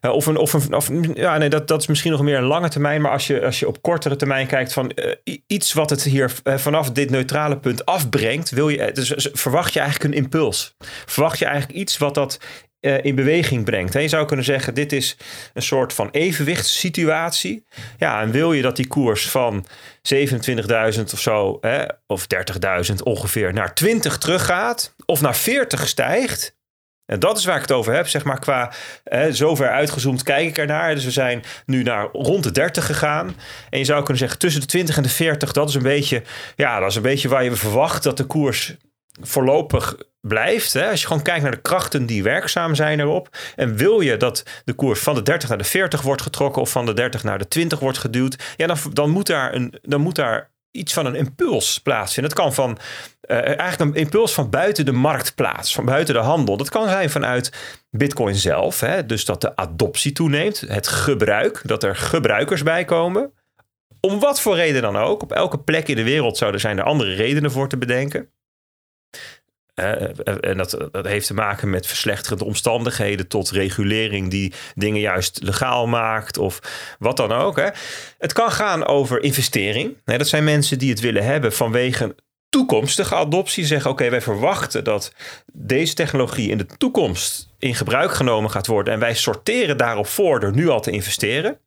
[0.00, 2.44] Uh, of een, of een, of, ja, nee, dat, dat is misschien nog meer een
[2.44, 5.90] lange termijn, maar als je, als je op kortere termijn kijkt van uh, iets wat
[5.90, 10.22] het hier uh, vanaf dit neutrale punt afbrengt, wil je, dus verwacht je eigenlijk een
[10.22, 10.74] impuls.
[11.06, 12.38] Verwacht je eigenlijk iets wat dat
[12.84, 13.92] uh, in beweging brengt.
[13.92, 15.16] je zou kunnen zeggen, dit is
[15.54, 17.64] een soort van evenwichtssituatie.
[17.98, 19.66] Ja, en wil je dat die koers van
[20.14, 22.26] 27.000 of zo, hè, of
[22.88, 26.56] 30.000 ongeveer, naar 20 teruggaat, of naar 40 stijgt,
[27.06, 28.72] en dat is waar ik het over heb, zeg maar, qua
[29.04, 30.94] hè, zover uitgezoomd kijk ik ernaar.
[30.94, 33.36] Dus we zijn nu naar rond de 30 gegaan.
[33.70, 36.22] En je zou kunnen zeggen, tussen de 20 en de 40, dat is een beetje,
[36.56, 38.76] ja, dat is een beetje waar je verwacht dat de koers
[39.20, 40.72] voorlopig blijft.
[40.72, 40.90] Hè?
[40.90, 43.28] Als je gewoon kijkt naar de krachten die werkzaam zijn erop.
[43.56, 46.70] En wil je dat de koers van de 30 naar de 40 wordt getrokken of
[46.70, 48.54] van de 30 naar de 20 wordt geduwd.
[48.56, 52.32] Ja, dan, dan, moet, daar een, dan moet daar iets van een impuls plaatsvinden.
[52.32, 52.78] Het kan van
[53.26, 56.56] uh, eigenlijk een impuls van buiten de markt plaats, van buiten de handel.
[56.56, 57.52] Dat kan zijn vanuit
[57.90, 59.06] Bitcoin zelf, hè?
[59.06, 63.32] dus dat de adoptie toeneemt, het gebruik, dat er gebruikers bij komen.
[64.00, 65.22] Om wat voor reden dan ook.
[65.22, 68.28] Op elke plek in de wereld zouden zijn er andere redenen voor te bedenken.
[69.74, 75.86] En dat, dat heeft te maken met verslechterende omstandigheden tot regulering die dingen juist legaal
[75.86, 76.60] maakt of
[76.98, 77.56] wat dan ook.
[77.56, 77.68] Hè.
[78.18, 79.96] Het kan gaan over investering.
[80.04, 82.14] Dat zijn mensen die het willen hebben vanwege
[82.48, 83.64] toekomstige adoptie.
[83.64, 85.12] Zeggen oké, wij verwachten dat
[85.52, 88.94] deze technologie in de toekomst in gebruik genomen gaat worden.
[88.94, 91.58] En wij sorteren daarop voor door nu al te investeren.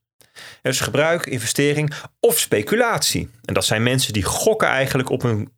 [0.61, 3.29] Dus gebruik, investering of speculatie.
[3.45, 5.51] En dat zijn mensen die gokken eigenlijk op een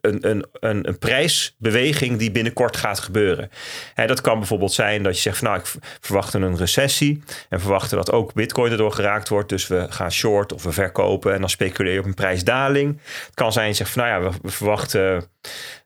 [0.00, 3.50] een, een, een, een, prijsbeweging die binnenkort gaat gebeuren.
[3.94, 5.66] dat kan bijvoorbeeld zijn dat je zegt van nou, ik
[6.00, 9.48] verwacht een recessie en verwachten dat ook bitcoin erdoor geraakt wordt.
[9.48, 13.00] Dus we gaan short of we verkopen en dan speculeer je op een prijsdaling.
[13.26, 15.24] Het kan zijn, je zegt van nou ja, we, verwachten,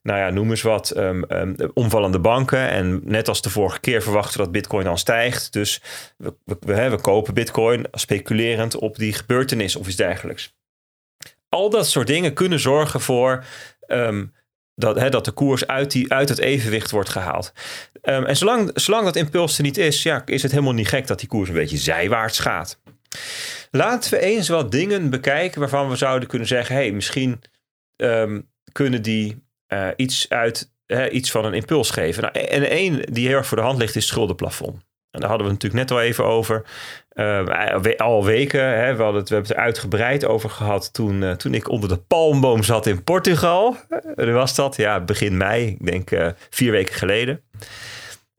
[0.03, 2.68] nou ja, noem eens wat, um, um, omvallende banken.
[2.68, 5.53] En net als de vorige keer verwachten we dat bitcoin dan stijgt.
[5.53, 5.83] Dus
[6.16, 10.59] we, we, we, we kopen bitcoin speculerend op die gebeurtenis of iets dergelijks
[11.50, 13.44] al dat soort dingen kunnen zorgen voor
[13.90, 14.26] Ehm,
[14.74, 17.53] dat, dat de koers uit, die, uit het evenwicht wordt gehaald.
[18.03, 21.07] Ehm, en zolang, zolang dat impuls er niet is, ja, is het helemaal niet gek
[21.07, 22.81] dat die koers een beetje zijwaarts gaat.
[23.70, 27.42] Laten we eens wat dingen bekijken waarvan we zouden kunnen zeggen: hey, misschien
[27.96, 30.72] um, kunnen die uh, iets, uit,
[31.11, 32.22] iets van een impuls geven.
[32.22, 34.83] Nou, en één die heel erg voor de hand ligt, is schuldenplafond.
[35.11, 36.62] En daar hadden we het natuurlijk net al even over.
[37.14, 38.79] Uh, al weken.
[38.79, 41.68] Hè, we, hadden het, we hebben het er uitgebreid over gehad toen, uh, toen ik
[41.68, 43.77] onder de palmboom zat in Portugal.
[44.16, 44.77] Uh, was dat?
[44.77, 45.66] Ja, begin mei.
[45.66, 47.42] Ik denk vier weken geleden.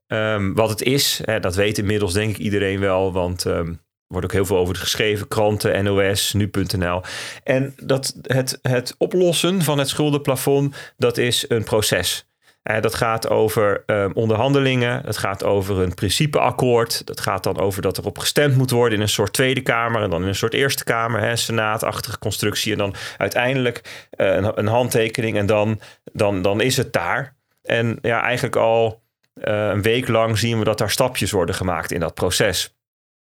[0.07, 3.13] Um, wat het is, hè, dat weet inmiddels denk ik iedereen wel.
[3.13, 5.27] Want um, er wordt ook heel veel over geschreven.
[5.27, 7.01] Kranten, NOS, nu.nl.
[7.43, 12.30] En dat het, het oplossen van het schuldenplafond, dat is een proces.
[12.63, 15.01] Dat gaat over um, onderhandelingen.
[15.05, 17.05] Het gaat over een principeakkoord.
[17.05, 20.01] Dat gaat dan over dat er op gestemd moet worden in een soort Tweede Kamer
[20.01, 22.71] en dan in een soort Eerste Kamer, hè, senaatachtige constructie.
[22.71, 25.79] En dan uiteindelijk uh, een, een, handtekening en dan,
[26.13, 27.35] dan, dan is het daar.
[27.61, 29.01] En ja, eigenlijk al
[29.35, 32.75] uh, een week lang zien we dat daar stapjes worden gemaakt in dat proces.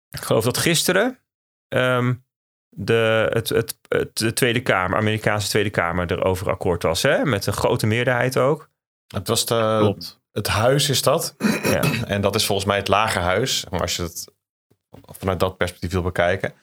[0.09, 1.19] Ik geloof dat gisteren
[1.67, 2.23] um,
[2.69, 3.77] de, het, het,
[4.13, 7.01] de Tweede Kamer, Amerikaanse Tweede Kamer, erover akkoord was.
[7.01, 7.25] Hè?
[7.25, 8.68] Met een grote meerderheid ook.
[9.13, 10.19] Het was de, Klopt.
[10.31, 11.35] het huis is dat.
[11.63, 11.81] Ja.
[12.05, 13.65] En dat is volgens mij het lagerhuis.
[13.69, 14.27] Maar als je het
[15.19, 16.53] vanuit dat perspectief wil bekijken.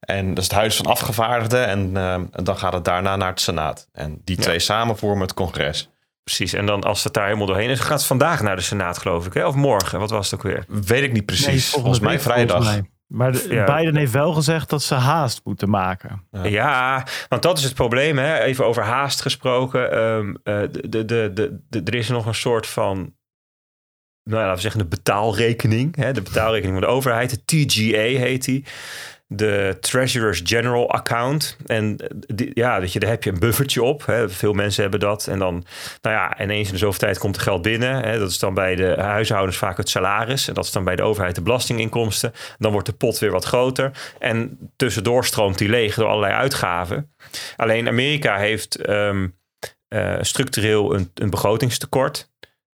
[0.00, 1.66] En dat is het huis van afgevaardigden.
[1.66, 3.88] En, uh, dan gaat het daarna naar het Senaat.
[3.92, 5.88] En die twee samen vormen het congres.
[6.24, 8.98] Precies, en dan als het daar helemaal doorheen is, gaat het vandaag naar de Senaat,
[8.98, 9.34] geloof ik.
[9.34, 9.46] Hè?
[9.46, 10.64] Of morgen, wat was het ook weer?
[10.68, 11.70] Weet ik niet precies.
[11.70, 12.80] volgens mij vrijdag.
[13.10, 16.24] Maar Biden heeft wel gezegd dat ze haast moeten maken.
[16.42, 18.18] Ja, want dat is het probleem.
[18.18, 18.38] Hè?
[18.38, 19.98] Even over haast gesproken.
[19.98, 23.14] Um, de, de, de, de, er is nog een soort van
[24.24, 25.96] nou, laten we zeggen, de betaalrekening.
[25.96, 27.30] Hè, de betaalrekening van de overheid.
[27.30, 28.64] De TGA heet die
[29.32, 31.56] de Treasurer's General account.
[31.66, 31.96] En
[32.54, 34.06] ja, dat je, daar heb je een buffertje op.
[34.06, 34.28] Hè.
[34.28, 35.26] Veel mensen hebben dat.
[35.26, 35.64] En dan,
[36.02, 38.02] nou ja, ineens in de zoveel tijd komt er geld binnen.
[38.02, 38.18] Hè.
[38.18, 40.48] Dat is dan bij de huishoudens vaak het salaris.
[40.48, 42.32] En dat is dan bij de overheid de belastinginkomsten.
[42.58, 43.90] Dan wordt de pot weer wat groter.
[44.18, 47.14] En tussendoor stroomt die leeg door allerlei uitgaven.
[47.56, 49.38] Alleen Amerika heeft um,
[49.88, 52.29] uh, structureel een, een begrotingstekort.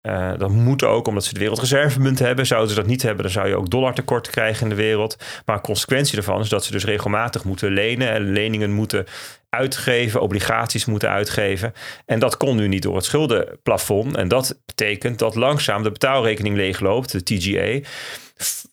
[0.07, 2.45] Uh, dat moet ook omdat ze de wereldreservemunt hebben.
[2.45, 5.17] Zouden ze dat niet hebben, dan zou je ook dollartekort krijgen in de wereld.
[5.45, 8.09] Maar consequentie daarvan is dat ze dus regelmatig moeten lenen.
[8.09, 9.05] En leningen moeten
[9.49, 11.73] uitgeven, obligaties moeten uitgeven.
[12.05, 14.15] En dat kon nu niet door het schuldenplafond.
[14.15, 17.89] En dat betekent dat langzaam de betaalrekening leegloopt, de TGA,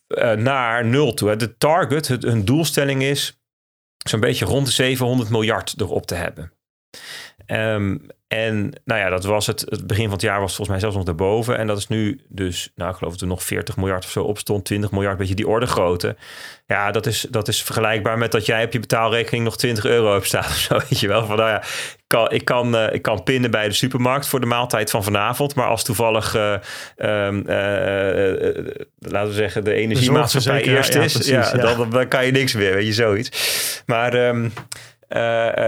[0.07, 1.35] uh, naar nul toe.
[1.35, 3.41] De target, hun doelstelling is
[3.97, 6.51] zo'n beetje rond de 700 miljard erop te hebben.
[7.51, 9.65] Um, en nou ja, dat was het.
[9.69, 11.57] Het begin van het jaar was volgens mij zelfs nog daarboven.
[11.57, 14.23] En dat is nu dus, nou ik geloof dat er nog 40 miljard of zo
[14.23, 14.65] op stond.
[14.65, 16.15] 20 miljard, beetje die orde grootte.
[16.67, 20.13] Ja, dat is, dat is vergelijkbaar met dat jij op je betaalrekening nog 20 euro
[20.13, 20.77] hebt staan of zo.
[20.89, 23.67] Weet je wel, van nou ja, ik kan, ik kan, uh, ik kan pinnen bij
[23.67, 25.55] de supermarkt voor de maaltijd van vanavond.
[25.55, 26.51] Maar als toevallig, uh,
[26.97, 27.45] um, uh,
[28.99, 31.51] laten we zeggen, de energiemaatschappij eerst ja, is, precies, ja.
[31.51, 33.83] Dan, dan, kan je niks meer, weet je, zoiets.
[33.85, 34.27] Maar...
[34.27, 34.53] Um,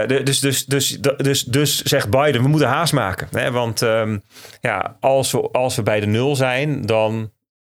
[0.06, 3.28] dus, dus, dus, dus, dus zegt Biden, we moeten haast maken.
[3.30, 3.50] Hè?
[3.50, 4.22] Want um,
[4.60, 7.30] ja, als, we, als we bij de nul zijn, dan,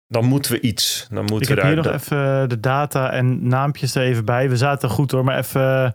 [0.08, 1.06] dan moeten we iets.
[1.10, 4.48] Dan moeten ik we heb hier nog even de data en naampjes er even bij.
[4.48, 5.94] We zaten goed hoor, maar even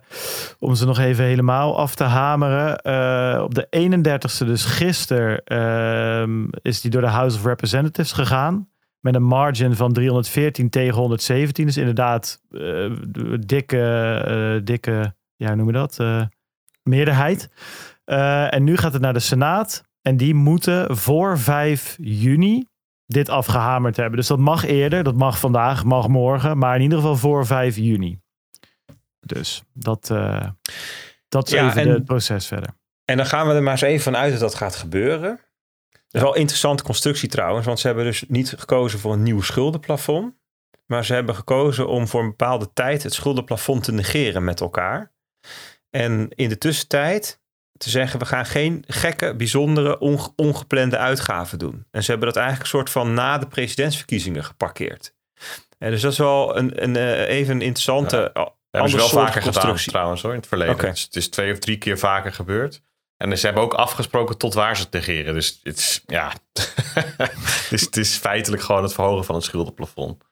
[0.58, 2.80] om ze nog even helemaal af te hameren.
[2.82, 8.68] Uh, op de 31ste, dus gisteren, uh, is die door de House of Representatives gegaan.
[9.00, 11.66] Met een margin van 314 tegen 117.
[11.66, 12.90] Dus inderdaad, uh,
[13.40, 15.98] dikke, dikke ja, hoe noem je dat?
[16.00, 16.24] Uh,
[16.82, 17.48] meerderheid.
[18.06, 19.82] Uh, en nu gaat het naar de Senaat.
[20.02, 22.68] En die moeten voor 5 juni
[23.06, 24.16] dit afgehamerd hebben.
[24.16, 26.58] Dus dat mag eerder, dat mag vandaag, mag morgen.
[26.58, 28.20] Maar in ieder geval voor 5 juni.
[29.20, 30.48] Dus dat, uh,
[31.28, 32.70] dat is ja, even en, het proces verder.
[33.04, 35.40] En dan gaan we er maar eens even vanuit dat dat gaat gebeuren.
[35.90, 39.22] Dat is wel een interessante constructie trouwens, want ze hebben dus niet gekozen voor een
[39.22, 40.34] nieuw schuldenplafond.
[40.86, 45.13] Maar ze hebben gekozen om voor een bepaalde tijd het schuldenplafond te negeren met elkaar.
[45.94, 47.40] En in de tussentijd
[47.76, 49.98] te zeggen, we gaan geen gekke, bijzondere,
[50.36, 51.86] ongeplande uitgaven doen.
[51.90, 55.14] En ze hebben dat eigenlijk een soort van na de presidentsverkiezingen geparkeerd.
[55.78, 58.30] En dus dat is wel een, een, eh, even een interessante.
[58.34, 58.52] Ja.
[58.70, 60.78] Hebben ze wel vaker gedaan trouwens hoor, in het verleden.
[60.78, 62.82] Dus het is twee of drie keer vaker gebeurd.
[63.16, 65.34] En ze hebben ook afgesproken tot waar ze het negeren.
[65.34, 66.32] Dus het is, ja,
[67.70, 70.24] is, het is feitelijk gewoon het verhogen van het schuldenplafond.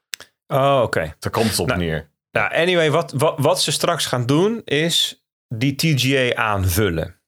[0.46, 1.14] Oh, oké.
[1.18, 2.10] Daar komt het op nou, neer.
[2.30, 5.21] Nou, anyway, wat, wat, wat ze straks gaan doen is
[5.52, 7.20] die TGA aanvullen.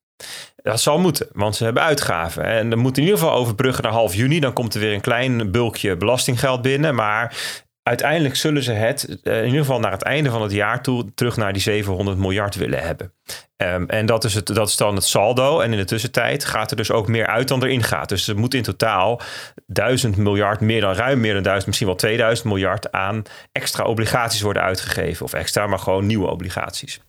[0.56, 2.44] Dat zal moeten, want ze hebben uitgaven.
[2.44, 4.40] En dan moet in ieder geval overbruggen naar half juni.
[4.40, 6.94] Dan komt er weer een klein bulkje belastinggeld binnen.
[6.94, 7.36] Maar
[7.82, 11.14] uiteindelijk zullen ze het eh, in ieder geval naar het einde van het jaar toe
[11.14, 13.12] terug naar die 700 miljard willen hebben.
[13.56, 15.60] Um, en dat is, het, dat is dan het saldo.
[15.60, 18.08] En in de tussentijd gaat er dus ook meer uit dan erin gaat.
[18.08, 19.20] Dus er moet in totaal
[19.66, 24.40] 1000 miljard, meer dan ruim meer dan 1000, misschien wel 2000 miljard aan extra obligaties
[24.40, 25.24] worden uitgegeven.
[25.24, 27.00] Of extra, maar gewoon nieuwe obligaties.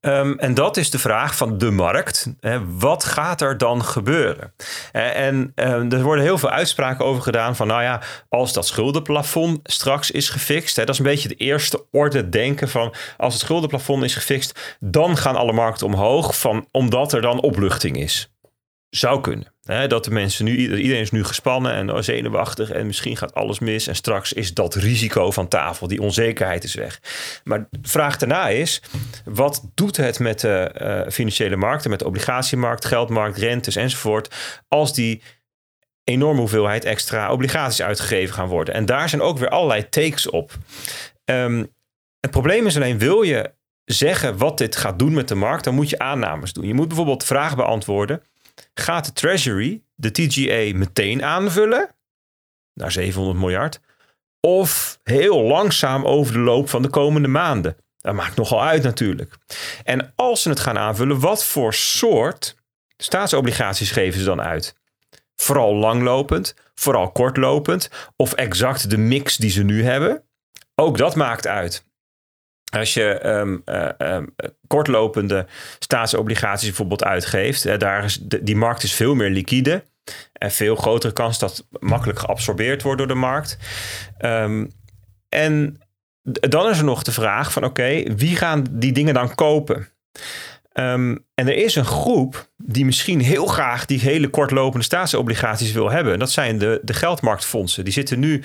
[0.00, 2.34] Um, en dat is de vraag van de markt.
[2.40, 4.54] Hè, wat gaat er dan gebeuren?
[4.92, 9.60] En um, er worden heel veel uitspraken over gedaan van, nou ja, als dat schuldenplafond
[9.62, 13.42] straks is gefixt, hè, dat is een beetje de eerste orde denken van, als het
[13.42, 18.32] schuldenplafond is gefixt, dan gaan alle markten omhoog, van, omdat er dan opluchting is.
[18.90, 19.52] Zou kunnen.
[19.62, 23.58] Hè, dat de mensen nu, iedereen is nu gespannen en zenuwachtig en misschien gaat alles
[23.58, 23.86] mis.
[23.86, 27.00] En straks is dat risico van tafel, die onzekerheid is weg.
[27.44, 28.82] Maar de vraag daarna is,
[29.24, 34.34] wat doet het met de uh, financiële markten, met de obligatiemarkt, geldmarkt, rentes enzovoort,
[34.68, 35.22] als die
[36.04, 38.74] enorme hoeveelheid extra obligaties uitgegeven gaan worden.
[38.74, 40.52] En daar zijn ook weer allerlei takes op.
[41.24, 41.64] Ehm,
[42.20, 43.52] het probleem is alleen, wil je
[43.84, 46.66] zeggen wat dit gaat doen met de markt, dan moet je aannames doen.
[46.66, 48.22] Je moet bijvoorbeeld vragen beantwoorden.
[48.78, 51.94] Gaat de Treasury de TGA meteen aanvullen
[52.74, 53.80] naar 700 miljard?
[54.40, 57.76] Of heel langzaam over de loop van de komende maanden?
[57.96, 59.34] Dat maakt nogal uit natuurlijk.
[59.84, 62.56] En als ze het gaan aanvullen, wat voor soort
[62.96, 64.74] staatsobligaties geven ze dan uit?
[65.36, 70.22] Vooral langlopend, vooral kortlopend of exact de mix die ze nu hebben?
[70.74, 71.84] Ook dat maakt uit.
[72.70, 73.62] Als je um,
[73.98, 74.34] um,
[74.66, 75.46] kortlopende
[75.78, 79.84] staatsobligaties bijvoorbeeld uitgeeft, daar is die markt is veel meer liquide.
[80.32, 83.58] En veel grotere kans dat makkelijk geabsorbeerd wordt door de markt.
[84.18, 84.66] Ehm,
[85.28, 85.76] en
[86.22, 89.88] dan is er nog de vraag van oké, wie gaan die dingen dan kopen?
[90.78, 96.18] en er is een groep die misschien heel graag die hele kortlopende staatsobligaties wil hebben.
[96.18, 97.84] Dat zijn de, de geldmarktfondsen.
[97.84, 98.42] Die zitten nu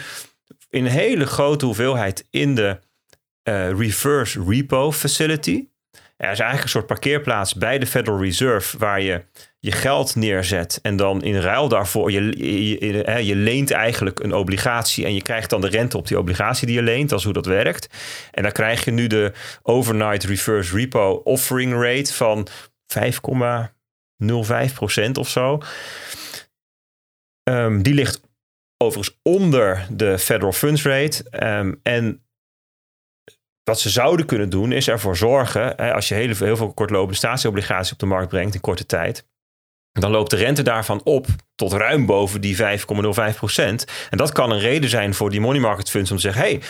[0.69, 2.79] in een hele grote hoeveelheid in de
[3.43, 5.67] reverse repo facility.
[6.17, 9.23] Er is eigenlijk een soort parkeerplaats bij de Federal Reserve waar je
[9.59, 15.05] je geld neerzet en dan in ruil daarvoor, je, je, je, leent eigenlijk een obligatie
[15.05, 17.09] en je krijgt dan de rente op die obligatie die je leent.
[17.09, 17.89] Dat is hoe dat werkt.
[18.31, 19.31] En dan krijg je nu de
[19.61, 22.47] overnight reverse repo offering rate van
[22.99, 25.61] 5,05% of zo.
[27.49, 28.21] Um, die ligt
[28.77, 31.23] overigens onder de federal funds rate.
[31.43, 32.23] Um, en
[33.63, 37.15] wat ze zouden kunnen doen is ervoor zorgen, hè, als je heel, heel veel kortlopende
[37.15, 39.25] statieobligaties op de markt brengt in korte tijd,
[39.99, 42.63] dan loopt de rente daarvan op tot ruim boven die 5,05
[43.35, 43.85] procent.
[44.09, 46.61] En dat kan een reden zijn voor die money market funds om te zeggen: hey,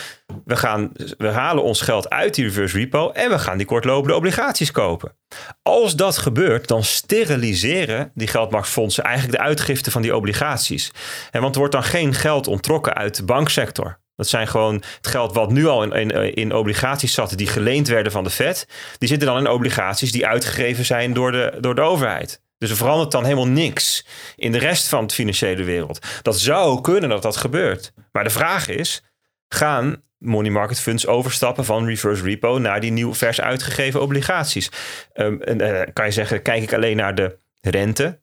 [0.44, 4.16] we, gaan, we halen ons geld uit die reverse repo en we gaan die kortlopende
[4.16, 5.16] obligaties kopen.
[5.62, 10.92] Als dat gebeurt, dan steriliseren die geldmarktfondsen eigenlijk de uitgifte van die obligaties.
[11.30, 14.02] En want er wordt dan geen geld ontrokken uit de banksector.
[14.16, 17.88] Dat zijn gewoon het geld wat nu al in, in, in, obligaties zat, die geleend
[17.88, 18.66] werden van de Fed.
[18.98, 22.42] Die zitten dan in obligaties die uitgegeven zijn door de, door de overheid.
[22.58, 24.06] Dus er verandert dan helemaal niks
[24.36, 26.06] in de rest van de financiële wereld.
[26.22, 27.92] Dat zou kunnen dat dat gebeurt.
[28.12, 29.02] Maar de vraag is:
[29.48, 34.70] gaan money market funds overstappen van reverse repo naar die nieuw vers uitgegeven obligaties?
[35.14, 38.22] Um, en, uh, kan je zeggen: kijk ik alleen naar de rente?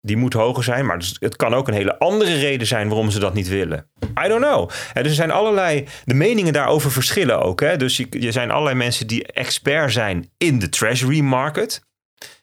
[0.00, 3.10] Die moet hoger zijn, maar dus het kan ook een hele andere reden zijn waarom
[3.10, 3.90] ze dat niet willen.
[4.24, 4.68] I don't know.
[4.68, 7.78] dus er zijn allerlei, de meningen daarover verschillen ook.
[7.78, 11.86] Dus je, er zijn allerlei mensen die expert zijn in de treasury market.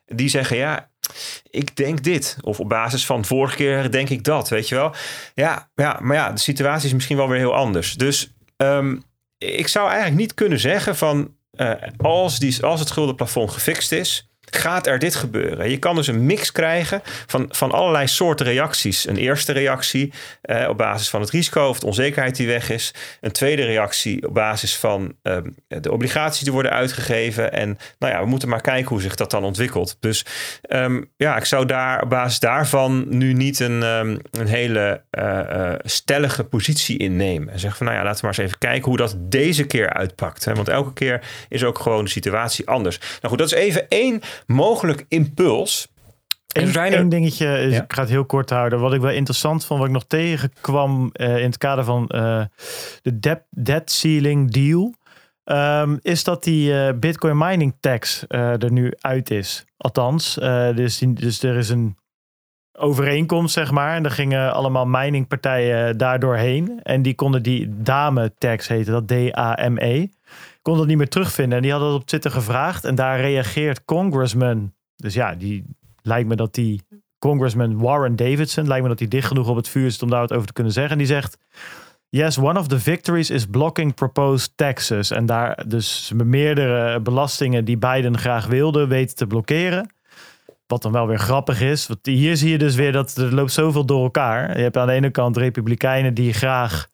[0.06, 0.90] Die zeggen, ja,
[1.50, 2.38] ik denk dit.
[2.42, 4.96] Of op basis van vorige keer denk ik dat, weet je wel.
[5.34, 7.94] Ja, ja maar ja, de situatie is misschien wel weer heel anders.
[7.94, 9.04] Dus um,
[9.38, 11.34] ik zou eigenlijk niet kunnen zeggen van...
[11.56, 15.70] Uh, als, die, als het schuldenplafond gefixt is gaat er dit gebeuren?
[15.70, 19.08] Je kan dus een mix krijgen van, van allerlei soorten reacties.
[19.08, 22.94] Een eerste reactie eh, op basis van het risico of de onzekerheid die weg is.
[23.22, 25.38] Een tweede reactie op basis van eh,
[25.68, 27.52] de obligaties die worden uitgegeven.
[27.52, 29.98] En nou ja, we moeten maar kijken hoe zich dat dan ontwikkelt.
[30.00, 30.26] Dus
[30.70, 35.74] um, ja, ik zou daar op basis daarvan nu niet een, um, een hele uh,
[35.84, 37.54] stellige positie innemen.
[37.54, 39.90] En zeggen van nou ja, laten we maar eens even kijken hoe dat deze keer
[39.94, 40.46] uitpakt.
[40.46, 40.54] Hè?
[40.54, 43.00] Want elke keer is ook gewoon de situatie anders.
[43.00, 45.88] Nou goed, dat is even één mogelijk impuls.
[46.54, 47.10] Eén er...
[47.10, 48.80] dingetje, ik ga het heel kort houden.
[48.80, 52.44] Wat ik wel interessant vond, wat ik nog tegenkwam uh, in het kader van uh,
[53.02, 54.94] de debt, debt ceiling deal,
[55.44, 59.66] um, is dat die uh, Bitcoin mining tax er nu uit is.
[59.78, 60.34] Althans,
[60.76, 61.98] dus, dus er is een
[62.78, 63.96] overeenkomst, zeg maar.
[63.96, 66.80] En er gingen allemaal miningpartijen daardoor heen.
[66.84, 70.08] En die konden die dame tax heten, dat D-A-M-E
[70.66, 71.56] kon dat niet meer terugvinden.
[71.56, 72.86] En die hadden dat op Twitter gevraagd.
[72.86, 74.74] En daar reageert Congressman.
[74.96, 75.66] Dus ja, die
[76.02, 76.82] lijkt me dat die
[77.20, 80.20] Congressman Warren Davidson, lijkt me dat hij dicht genoeg op het vuur zit om daar
[80.20, 80.92] wat over te kunnen zeggen.
[80.92, 81.38] En die zegt.
[82.10, 85.12] Yes, one of the victories is blocking proposed taxes.
[85.12, 89.94] En daar dus meerdere belastingen die Biden graag wilde weten te blokkeren.
[90.68, 91.88] Wat dan wel weer grappig is.
[91.88, 94.58] Want hier zie je dus weer dat er loopt zoveel door elkaar.
[94.58, 96.88] Je hebt aan de ene kant republikeinen die graag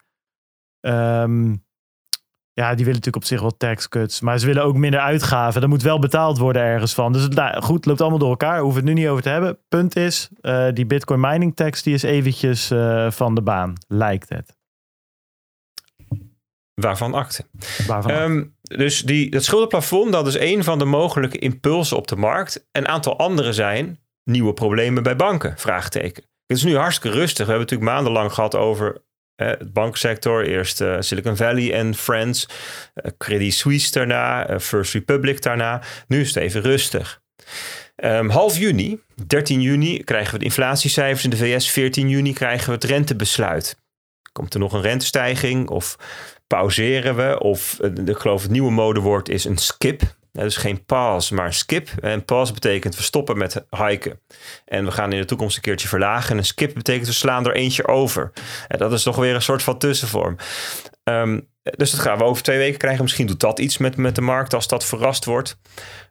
[0.80, 1.54] ehm,
[2.54, 4.20] ja, die willen natuurlijk op zich wel tax cuts.
[4.20, 5.62] Maar ze willen ook minder uitgaven.
[5.62, 7.12] Er moet wel betaald worden ergens van.
[7.12, 8.60] Dus nou, goed, loopt allemaal door elkaar.
[8.60, 9.58] Hoeven het nu niet over te hebben.
[9.68, 13.72] Punt is, uh, die Bitcoin mining tax die is eventjes uh, van de baan.
[13.88, 14.56] Lijkt het.
[16.74, 17.44] Waarvan akte.
[17.86, 22.16] Waarvan um, dus die, dat schuldenplafond, dat is een van de mogelijke impulsen op de
[22.16, 22.66] markt.
[22.72, 26.22] Een aantal andere zijn nieuwe problemen bij banken, vraagteken.
[26.46, 27.46] Het is nu hartstikke rustig.
[27.46, 29.02] We hebben natuurlijk maandenlang gehad over
[29.36, 32.48] het banksector, eerst uh, Silicon Valley en Friends,
[32.94, 35.82] uh, Credit Suisse daarna, uh, First Republic daarna.
[36.06, 37.20] Nu is het even rustig.
[37.96, 41.70] Um, half juni, 13 juni, krijgen we de inflatiecijfers in de VS.
[41.70, 43.76] 14 juni krijgen we het rentebesluit.
[44.32, 45.96] Komt er nog een rentestijging of
[46.46, 47.38] pauzeren we?
[47.40, 50.02] Of ik geloof het nieuwe modewoord is een skip.
[50.32, 51.88] Dus geen pause, maar skip.
[52.00, 54.20] En pause betekent we stoppen met hiken.
[54.64, 56.36] En we gaan in de toekomst een keertje verlagen.
[56.36, 58.32] En skip betekent we slaan er eentje over.
[58.68, 60.36] En dat is toch weer een soort van tussenvorm.
[61.04, 63.02] Um, dus dat gaan we over twee weken krijgen.
[63.02, 65.58] Misschien doet dat iets met, met de markt als dat verrast wordt.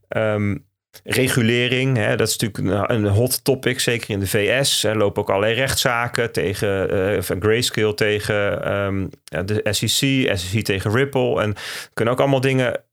[0.09, 0.65] Um,
[1.03, 4.83] regulering, hè, dat is natuurlijk een, hot topic, zeker in de VS.
[4.83, 11.41] Er lopen ook allerlei rechtszaken tegen uh, Grayscale, tegen um, de SEC, SEC tegen Ripple.
[11.41, 11.55] En
[11.93, 12.83] kunnen ook allemaal dingen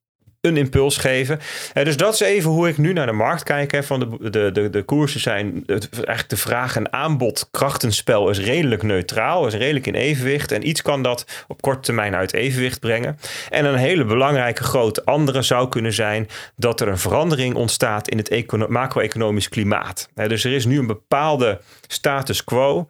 [0.49, 1.41] een impuls geven.
[1.75, 3.73] Uh, dus dat is even hoe ik nu naar de markt kijk.
[3.73, 8.41] Hè, van de, de, de, de koersen zijn eigenlijk de vraag en aanbod krachtenspel is
[8.41, 10.53] redelijk neutraal, is redelijk in evenwicht.
[10.53, 13.19] En iets kan dat op korte termijn uit evenwicht brengen.
[13.51, 18.19] En een hele belangrijke grote andere zou kunnen zijn dat er een verandering ontstaat in
[18.19, 20.09] het macro-economisch klimaat.
[20.15, 22.89] dus er is nu een bepaalde status quo.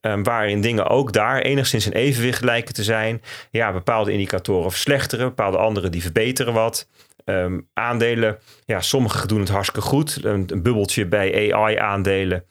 [0.00, 3.22] Um, waarin dingen ook daar enigszins in evenwicht lijken te zijn.
[3.50, 6.88] Ja, bepaalde indicatoren verslechteren, bepaalde andere die verbeteren wat.
[7.24, 10.24] Um, aandelen, ja, sommige doen het hartstikke goed.
[10.24, 12.44] Een, een bubbeltje bij AI-aandelen.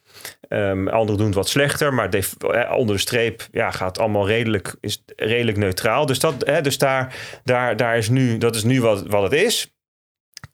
[0.49, 3.99] Um, ehm, anderen doen het wat slechter, maar de, eh, onder de streep ja, gaat
[3.99, 6.05] allemaal redelijk, is redelijk neutraal.
[6.05, 9.33] Dus, dat, hè, dus daar, daar, daar is nu, dat is nu wat, wat het
[9.33, 9.73] is.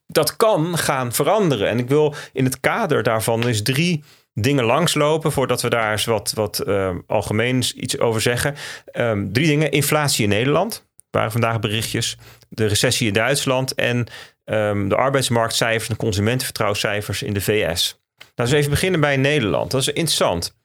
[0.08, 1.68] Dat kan gaan veranderen.
[1.68, 4.04] En ik wil in het kader daarvan is drie
[4.42, 8.56] dingen langslopen voordat we daar eens wat, wat uh, algemeens iets over zeggen.
[8.94, 9.72] Um, drie dingen.
[9.72, 12.18] Inflatie in Nederland, waren vandaag berichtjes.
[12.50, 14.08] De recessie in Duitsland en
[14.46, 18.04] um, de arbeidsmarktcijfers en consumentenvertrouwenscijfers in de VS.
[18.36, 19.72] Laten we even beginnen bij Nederland.
[19.72, 20.56] Dat is interessant.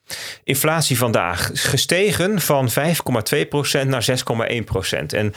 [0.44, 2.76] Inflatie vandaag is gestegen van 5,2%
[3.86, 4.06] naar
[4.94, 5.06] 6,1%.
[5.06, 5.32] En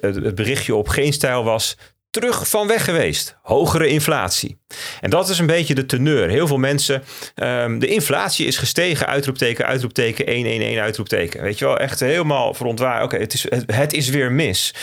[0.00, 1.76] het berichtje op geen stijl was
[2.12, 3.36] terug van weg geweest.
[3.42, 4.58] Hogere inflatie.
[5.00, 6.28] En dat is een beetje de teneur.
[6.28, 7.02] Heel veel mensen,
[7.34, 11.42] um, de inflatie is gestegen, uitroepteken, uitroepteken, 111, uitroepteken.
[11.42, 13.02] Weet je wel, echt helemaal verontwaar.
[13.02, 14.74] Oké, het, is, het, is weer mis.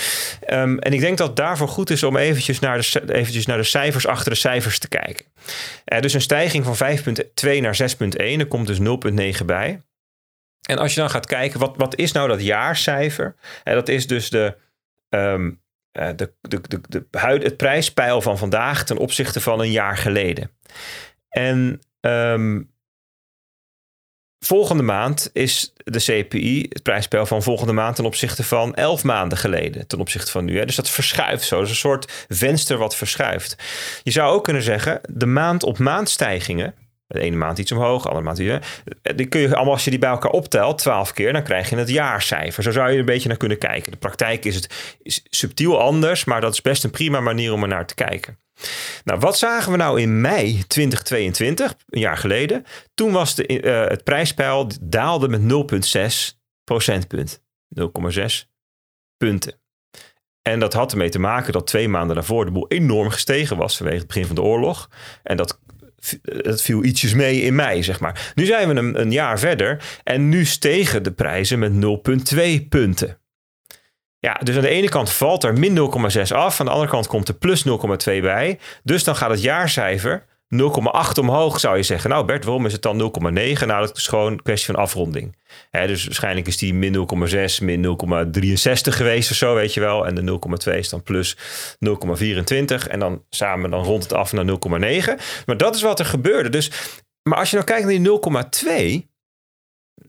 [0.50, 3.64] Um, en ik denk dat daarvoor goed is om eventjes naar de, eventjes naar de
[3.64, 5.26] cijfers achter de cijfers te kijken.
[5.86, 8.80] Uh, dus een stijging van 5,2 naar 6,1, er komt dus
[9.40, 9.82] 0,9 bij.
[10.62, 13.36] En als je dan gaat kijken, wat, wat is nou dat jaarcijfer?
[13.64, 14.56] En dat is dus de
[15.10, 15.62] um,
[15.94, 20.52] uh, de, de, de, de, het prijspeil van vandaag ten opzichte van een jaar geleden.
[21.30, 22.72] En um,
[24.40, 29.38] volgende maand is de CPI, het prijspeil van volgende maand ten opzichte van elf maanden
[29.38, 30.58] geleden, ten opzichte van nu.
[30.58, 30.66] Hè.
[30.66, 31.62] Dus dat verschuift zo.
[31.62, 33.56] Is een soort venster wat verschuift.
[34.04, 36.74] Je zou ook kunnen zeggen, de maand op maand stijgingen
[37.14, 38.82] de ene maand iets omhoog, de andere maand weer.
[39.16, 41.76] Die kun je allemaal, als je die bij elkaar optelt, twaalf keer, dan krijg je
[41.76, 42.64] het jaarcijfer.
[42.64, 43.92] Zo zou je er een beetje naar kunnen kijken.
[43.92, 44.94] De praktijk is het
[45.30, 48.40] subtiel anders, maar dat is best een prima manier om er naar te kijken.
[49.04, 52.66] Nou, wat zagen we nou in mei 2022, een jaar geleden?
[52.94, 57.42] Toen was de, uh, het prijspeil daalde met 0,6 procentpunt.
[57.70, 58.48] 0,6
[59.18, 59.60] punten.
[60.42, 63.78] En dat had ermee te maken dat twee maanden daarvoor de boel enorm gestegen was
[63.78, 64.90] vanwege het begin van de oorlog.
[65.24, 65.60] En dat
[66.24, 68.32] het viel ietsjes mee in mei, zeg maar.
[68.36, 71.72] Nu zijn we een, een jaar verder en nu stegen de prijzen met
[72.34, 73.18] 0,2 punten.
[74.20, 77.08] Ja, dus aan de ene kant valt er min 0,6 af, aan de andere kant
[77.08, 77.74] komt er plus 0,2
[78.06, 78.60] bij.
[78.84, 80.26] Dus dan gaat het jaarcijfer
[80.56, 82.10] 0,8 omhoog, zou je zeggen.
[82.10, 83.32] Nou, Bert, waarom is het dan 0,9?
[83.66, 85.36] Nou, dat is gewoon een kwestie van afronding.
[85.72, 90.08] dus waarschijnlijk is die min 0,6, min 0,63 geweest of zo, weet je wel.
[90.08, 90.40] En de
[90.72, 92.88] 0,2 is dan plus 0,24.
[92.88, 94.54] En dan samen dan rond het af naar 0,9.
[95.46, 96.50] Maar dat is wat er gebeurde.
[96.50, 96.72] Dus,
[97.24, 98.20] maar als je nou kijkt naar
[98.52, 99.08] die 0,2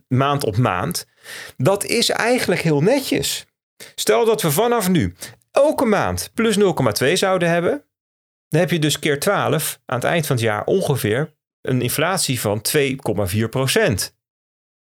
[0.08, 1.06] maand op maand,
[1.56, 3.46] dat is eigenlijk heel netjes.
[3.94, 5.14] Stel dat we vanaf nu
[5.50, 6.58] elke maand plus
[7.02, 7.84] 0,2 zouden hebben
[8.50, 12.40] dan heb je dus keer 12 aan het eind van het jaar ongeveer een inflatie
[12.40, 14.16] van 2,4 procent.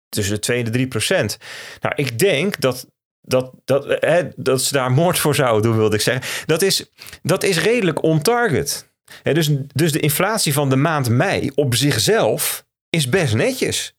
[0.10, 1.38] Tussen de 2 en de 3 procent.
[1.80, 2.88] Nou, ik denk dat,
[3.22, 6.46] dat, dat, hè, dat ze daar moord voor zouden doen, wilde ik zeggen.
[6.46, 6.92] Dat is,
[7.22, 8.92] dat is redelijk on target.
[9.24, 13.99] dus, dus de inflatie van de maand mei op zichzelf is best netjes.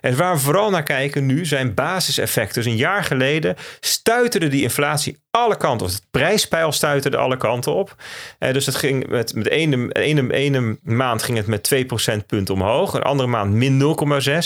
[0.00, 2.62] En waar we vooral naar kijken nu zijn basiseffecten.
[2.62, 5.92] Dus een jaar geleden stuiterde die inflatie alle kanten op.
[5.92, 7.94] Het prijspeil stuiterde alle kanten op.
[8.38, 12.54] Eh, dus het ging met, met ene, ene, ene maand ging het met 2 procentpunten
[12.54, 12.94] omhoog.
[12.94, 13.96] Een andere maand min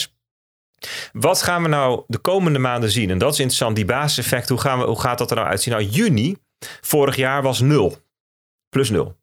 [0.06, 0.20] 0,6.
[1.12, 3.10] Wat gaan we nou de komende maanden zien?
[3.10, 4.48] En dat is interessant, die basiseffect.
[4.48, 5.72] Hoe, gaan we, hoe gaat dat er nou uitzien?
[5.72, 6.36] Nou, juni
[6.80, 7.96] vorig jaar was 0.
[8.68, 9.16] Plus 0.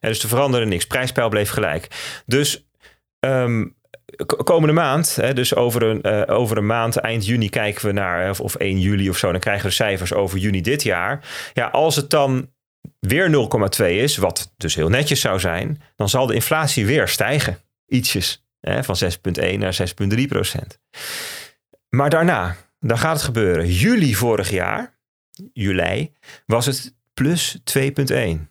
[0.00, 0.86] En dus er veranderde niks.
[0.86, 1.88] Prijspeil bleef gelijk.
[2.26, 2.66] Dus
[3.20, 3.76] um,
[4.44, 8.30] komende maand, hè, dus over een, uh, over een maand, eind juni kijken we naar,
[8.30, 11.24] of, of 1 juli of zo, dan krijgen we cijfers over juni dit jaar.
[11.52, 12.50] Ja, als het dan
[12.98, 13.30] weer
[13.78, 17.58] 0,2 is, wat dus heel netjes zou zijn, dan zal de inflatie weer stijgen.
[17.86, 18.46] Ietsjes.
[18.60, 19.74] Hè, van 6,1 naar
[20.18, 20.78] 6,3 procent.
[21.88, 23.72] Maar daarna, dan gaat het gebeuren.
[23.72, 24.98] Juli vorig jaar,
[25.52, 26.12] juli,
[26.46, 28.50] was het plus 2,1.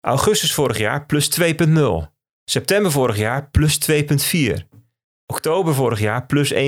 [0.00, 2.10] Augustus vorig jaar plus 2,0.
[2.44, 4.69] September vorig jaar plus 2,4.
[5.30, 6.58] Oktober vorig jaar plus 1,1.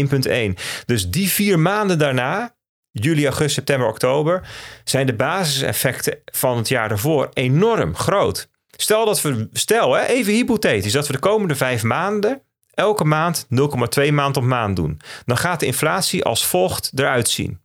[0.86, 2.54] Dus die vier maanden daarna,
[2.90, 4.48] juli, augustus, september, oktober,
[4.84, 8.48] zijn de basiseffecten van het jaar daarvoor enorm groot.
[8.76, 12.42] Stel dat we, stel hè, even hypothetisch, dat we de komende vijf maanden
[12.74, 13.46] elke maand
[14.06, 15.00] 0,2 maand op maand doen.
[15.24, 17.60] Dan gaat de inflatie als volgt eruit zien.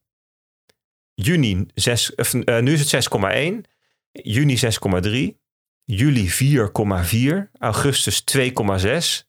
[1.13, 3.71] Juni 6, uh, nu is het 6,1,
[4.11, 5.37] juni 6,3,
[5.83, 9.26] juli 4,4, augustus 2,6,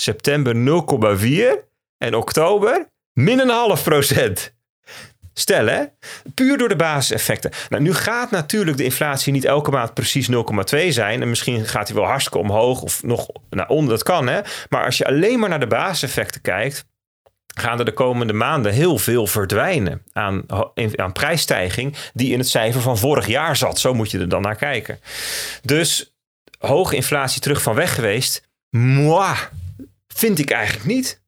[0.00, 1.66] september 0,4
[1.98, 4.56] en oktober min een half procent.
[5.32, 5.84] Stel hè,
[6.34, 7.50] puur door de basiseffecten.
[7.68, 11.22] Nou, nu gaat natuurlijk de inflatie niet elke maand precies 0,2 zijn.
[11.22, 13.90] En misschien gaat hij wel hartstikke omhoog of nog naar onder.
[13.90, 14.40] Dat kan hè.
[14.68, 16.84] Maar als je alleen maar naar de basiseffecten kijkt,
[17.54, 20.44] gaan er de komende maanden heel veel verdwijnen aan,
[20.96, 23.78] aan prijsstijging die in het cijfer van vorig jaar zat.
[23.78, 25.00] Zo moet je er dan naar kijken.
[25.62, 26.14] Dus
[26.58, 28.48] hoge inflatie terug van weg geweest.
[28.70, 29.36] Moi,
[30.18, 31.22] vind ik eigenlijk niet.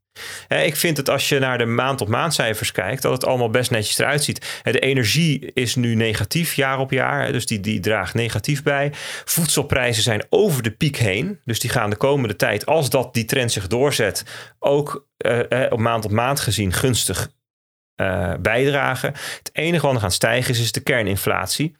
[0.48, 3.50] Ik vind het als je naar de maand op maand cijfers kijkt, dat het allemaal
[3.50, 4.60] best netjes eruit ziet.
[4.62, 8.92] De energie is nu negatief jaar op jaar, dus die, die draagt negatief bij.
[9.24, 13.24] Voedselprijzen zijn over de piek heen, dus die gaan de komende tijd, als dat die
[13.24, 14.24] trend zich doorzet,
[14.58, 17.30] ook uh, op maand op maand gezien gunstig
[18.00, 19.12] uh, bijdragen.
[19.38, 21.76] Het enige wat er gaan stijgen is, is de kerninflatie.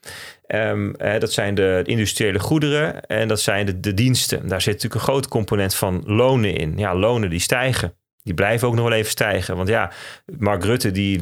[0.54, 4.48] Um, dat zijn de industriële goederen en dat zijn de, de diensten.
[4.48, 6.72] Daar zit natuurlijk een groot component van lonen in.
[6.76, 7.94] Ja, lonen die stijgen.
[8.22, 9.56] Die blijven ook nog wel even stijgen.
[9.56, 9.90] Want ja,
[10.38, 11.18] Mark Rutte die,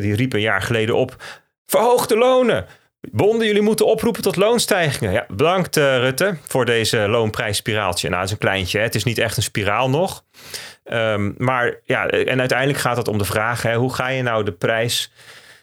[0.00, 1.16] die riep een jaar geleden op.
[1.66, 2.66] Verhoog de lonen.
[3.10, 5.12] Bonden, jullie moeten oproepen tot loonstijgingen.
[5.12, 8.08] Ja, bedankt uh, Rutte voor deze loonprijsspiraaltje.
[8.08, 8.78] Nou, het is een kleintje.
[8.78, 8.84] Hè?
[8.84, 10.24] Het is niet echt een spiraal nog.
[10.84, 14.44] Um, maar ja, en uiteindelijk gaat het om de vraag: hè, hoe ga je nou
[14.44, 15.12] de prijs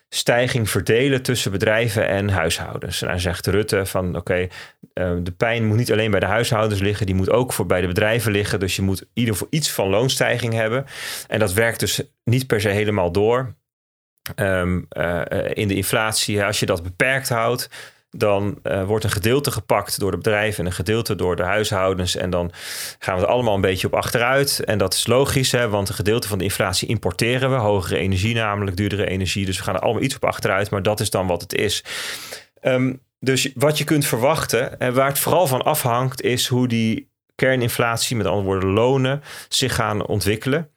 [0.10, 3.02] stijging verdelen tussen bedrijven en huishoudens.
[3.02, 4.48] En dan zegt Rutte van oké,
[4.94, 7.82] eh, de pijn moet niet alleen bij de huishoudens liggen, die moet ook voor bij
[7.82, 8.60] de bedrijven liggen.
[8.60, 10.86] Dus je moet ieder voor iets van loonstijging hebben.
[11.28, 13.58] En dat werkt dus niet per se helemaal door.
[14.36, 15.22] Um, uh,
[15.54, 17.70] in de inflatie, als je dat beperkt houdt,
[18.10, 22.16] dan uh, wordt een gedeelte gepakt door de bedrijven en een gedeelte door de huishoudens.
[22.16, 22.52] En dan
[23.00, 24.64] gaan we er allemaal een beetje op achteruit.
[24.66, 27.56] En dat is logisch, hè, want een gedeelte van de inflatie importeren we.
[27.56, 29.46] Hogere energie namelijk, duurdere energie.
[29.46, 31.84] Dus we gaan er allemaal iets op achteruit, maar dat is dan wat het is.
[32.62, 37.10] Um, dus wat je kunt verwachten en waar het vooral van afhangt, is hoe die
[37.36, 40.70] kerninflatie, met andere woorden lonen, zich gaan ontwikkelen.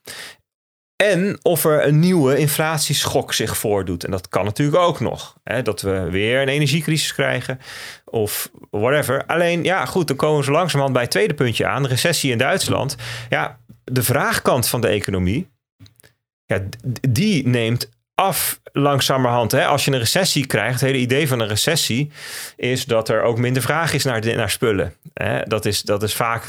[1.11, 4.05] En of er een nieuwe inflatieschok zich voordoet.
[4.05, 5.37] En dat kan natuurlijk ook nog.
[5.45, 7.61] Hè, dat we weer een energiecrisis krijgen
[8.05, 9.27] of whatever.
[9.27, 11.87] Alleen, ja, goed, dan komen zo langzamerhand bij het tweede puntje aan.
[11.87, 12.97] Recessie in Duitsland.
[13.29, 15.49] Ja, de vraagkant van de economie,
[16.45, 16.61] ja,
[17.09, 19.53] die neemt af langzamerhand.
[19.53, 19.67] Hè?
[19.67, 22.11] Als je een recessie krijgt, het hele idee van een recessie
[22.57, 24.95] is dat er ook minder vraag is naar, naar spullen.
[25.15, 25.43] Hè?
[25.43, 26.45] Dat, is, dat is vaak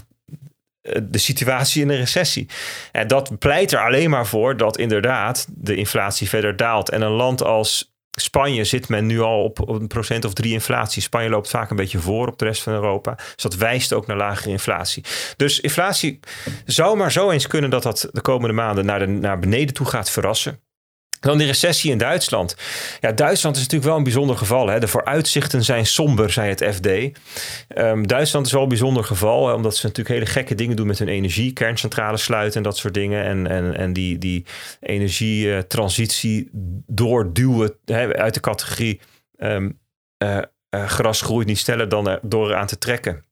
[1.03, 2.49] de situatie in een recessie.
[2.91, 6.89] En dat pleit er alleen maar voor dat inderdaad de inflatie verder daalt.
[6.89, 11.01] En een land als Spanje zit men nu al op een procent of drie inflatie.
[11.01, 13.15] Spanje loopt vaak een beetje voor op de rest van Europa.
[13.15, 15.03] Dus dat wijst ook naar lagere inflatie.
[15.37, 16.19] Dus inflatie
[16.65, 19.85] zou maar zo eens kunnen dat dat de komende maanden naar, de, naar beneden toe
[19.85, 20.59] gaat verrassen.
[21.23, 22.55] Dan die recessie in Duitsland.
[22.99, 24.67] Ja, Duitsland is natuurlijk wel een bijzonder geval.
[24.67, 24.79] Hè.
[24.79, 26.87] De vooruitzichten zijn somber, zei het FD.
[27.67, 30.99] Ehm, Duitsland is wel een bijzonder geval, omdat ze natuurlijk hele gekke dingen doen met
[30.99, 31.53] hun energie.
[31.53, 33.23] Kerncentrales sluiten en dat soort dingen.
[33.23, 34.45] En, en, en die, die
[34.79, 36.49] energietransitie
[36.87, 39.01] doorduwen hè, uit de categorie
[39.37, 39.79] um,
[40.71, 43.23] gras groeit niet sneller dan door aan te trekken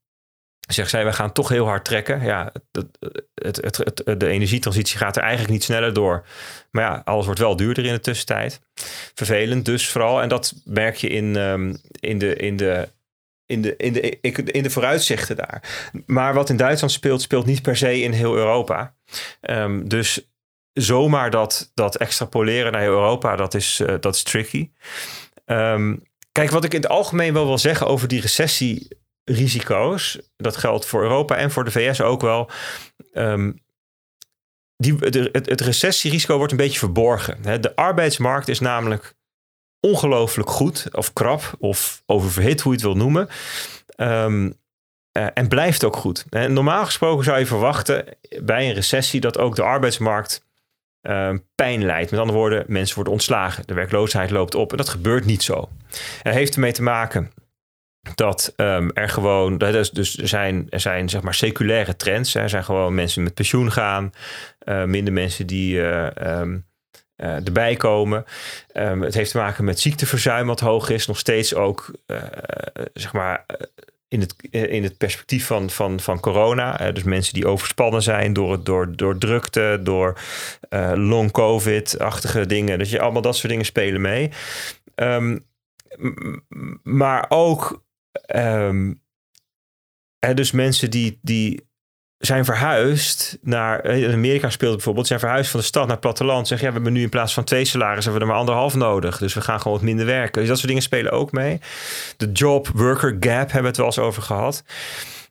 [0.74, 2.24] zegt zij, we gaan toch heel hard trekken.
[2.24, 2.52] Ja,
[3.34, 6.26] het, het, de energietransitie gaat er eigenlijk niet sneller door.
[6.72, 8.62] Maar ja, alles wordt wel duurder in de tussentijd.
[9.14, 10.22] Vervelend dus vooral.
[10.22, 12.90] En dat merk je in, um, in, de, in, de,
[13.46, 14.20] in, de, in, de,
[14.52, 15.90] in de vooruitzichten daar.
[16.06, 18.96] Maar wat in Duitsland speelt, speelt niet per se in heel Europa.
[19.42, 20.30] Um, dus
[20.74, 24.72] zomaar dat, dat extrapoleren naar Europa, dat is, uh, dat is tricky.
[25.46, 30.20] Um, kijk, wat ik in het algemeen wel wil zeggen over die recessie risico's.
[30.38, 32.50] Dat geldt voor Europa en voor de VS ook wel.
[33.14, 33.60] Um,
[34.78, 34.96] die,
[35.32, 37.62] het, recessierisico wordt een beetje verborgen.
[37.62, 39.14] De arbeidsmarkt is namelijk
[39.80, 43.30] ongelooflijk goed, of krap, of oververhit, hoe je het wil noemen.
[43.98, 44.60] Um,
[45.18, 46.26] uh, en blijft ook goed.
[46.30, 50.46] Normaal gesproken zou je verwachten bij een recessie dat ook de arbeidsmarkt
[51.02, 52.12] uh, pijn leidt.
[52.12, 53.68] Met andere woorden, mensen worden ontslagen.
[53.68, 54.72] De werkloosheid loopt op.
[54.72, 55.70] En dat gebeurt niet zo.
[56.24, 57.32] Dat heeft ermee te maken
[58.16, 62.36] dat um, er gewoon, dus, dus er zijn, er zijn zeg maar seculaire trends.
[62.36, 64.12] Er zijn gewoon mensen met pensioen gaan,
[64.64, 66.08] uh, minder mensen die uh,
[66.39, 66.66] um,
[67.18, 68.26] uh, erbij komen.
[68.74, 71.91] Um, het heeft te maken met ziekteverzuim wat hoog is, nog steeds ook
[72.93, 73.45] zeg maar
[74.08, 76.91] in het, in het perspectief van, van, van corona.
[76.91, 80.20] dus mensen die overspannen zijn door, door, door drukte, door
[80.93, 82.78] long covid-achtige dingen.
[82.78, 84.32] Dus je, allemaal dat soort dingen spelen mee.
[86.84, 87.82] maar ook
[88.36, 89.01] Um,
[90.34, 91.70] dus mensen die, die
[92.18, 93.86] zijn verhuisd naar.
[93.86, 96.47] In Amerika speelt bijvoorbeeld, zijn verhuisd van de stad naar het platteland.
[96.47, 98.76] Zeggen ja, we hebben nu in plaats van twee salarissen hebben we er maar anderhalf
[98.76, 99.18] nodig.
[99.18, 100.39] Dus we gaan gewoon wat minder werken.
[100.39, 101.59] Dus dat soort dingen spelen ook mee.
[102.18, 104.64] De job-worker gap hebben we het wel eens over gehad.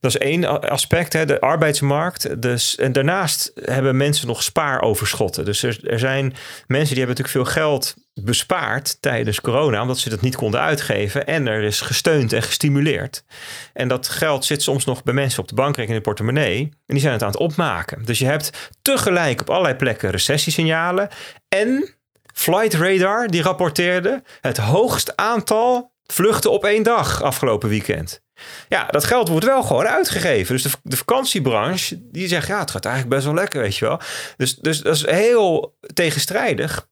[0.00, 2.42] Dat is één aspect, hè, de arbeidsmarkt.
[2.42, 5.44] Dus, en daarnaast hebben mensen nog spaaroverschotten.
[5.44, 6.34] Dus er, er zijn
[6.66, 7.94] mensen die hebben natuurlijk veel geld
[8.24, 11.26] bespaard tijdens corona, omdat ze dat niet konden uitgeven.
[11.26, 13.24] En er is gesteund en gestimuleerd.
[13.72, 16.60] En dat geld zit soms nog bij mensen op de bankrekening in de portemonnee.
[16.62, 18.04] En die zijn het aan het opmaken.
[18.04, 21.08] Dus je hebt tegelijk op allerlei plekken recessiesignalen.
[21.48, 21.94] En
[22.34, 28.22] Flight Radar, die rapporteerde het hoogst aantal vluchten op één dag afgelopen weekend.
[28.68, 30.54] Ja, dat geld wordt wel gewoon uitgegeven.
[30.54, 33.84] Dus de, de vakantiebranche, die zegt, ja, het gaat eigenlijk best wel lekker, weet je
[33.84, 34.00] wel.
[34.36, 36.88] Dus, dus dat is heel tegenstrijdig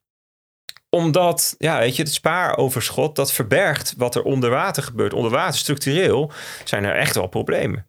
[0.90, 5.12] omdat, ja, weet je, het spaaroverschot, dat verbergt wat er onder water gebeurt.
[5.12, 6.32] Onder water, structureel,
[6.64, 7.86] zijn er echt wel problemen.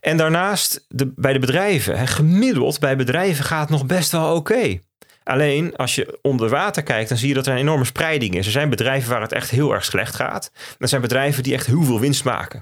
[0.00, 4.34] En daarnaast, de, bij de bedrijven, hè, gemiddeld bij bedrijven gaat het nog best wel
[4.34, 4.78] oké.
[5.22, 8.46] Alleen als je onder water kijkt, dan zie je dat er een enorme spreiding is.
[8.46, 10.50] Er zijn bedrijven waar het echt heel erg slecht gaat.
[10.78, 12.58] Er zijn bedrijven die echt heel veel winst maken.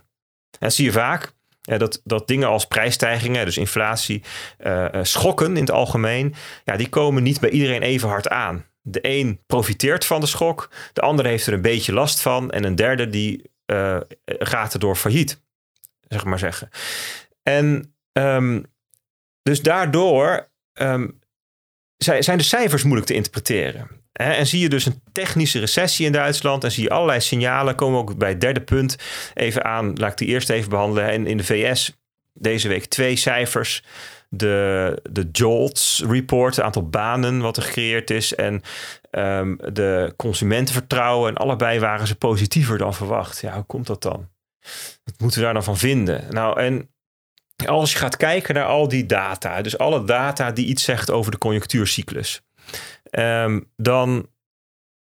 [0.50, 1.32] En dat zie je vaak.
[1.60, 4.22] Dat, dat dingen als prijsstijgingen, dus inflatie,
[4.66, 8.64] uh, schokken in het algemeen, ja, die komen niet bij iedereen even hard aan.
[8.86, 12.64] De een profiteert van de schok, de ander heeft er een beetje last van en
[12.64, 15.40] een derde die uh, gaat erdoor failliet,
[16.08, 16.68] zeg maar zeggen.
[17.42, 18.64] En um,
[19.42, 21.18] dus daardoor um,
[21.96, 23.88] zijn de cijfers moeilijk te interpreteren.
[24.12, 27.74] En zie je dus een technische recessie in Duitsland en zie je allerlei signalen.
[27.74, 28.96] Komen ook bij het derde punt
[29.34, 29.92] even aan.
[29.94, 31.10] Laat ik die eerst even behandelen.
[31.10, 31.96] En in de VS
[32.32, 33.82] deze week twee cijfers
[34.36, 38.62] de, de JOLTS report, het aantal banen wat er gecreëerd is en
[39.10, 41.30] um, de consumentenvertrouwen.
[41.30, 43.40] En allebei waren ze positiever dan verwacht.
[43.40, 44.28] Ja, hoe komt dat dan?
[45.04, 46.24] Wat moeten we daar dan van vinden?
[46.30, 46.88] Nou, en
[47.66, 51.30] als je gaat kijken naar al die data, dus alle data die iets zegt over
[51.30, 52.42] de conjunctuurcyclus,
[53.10, 54.28] um, dan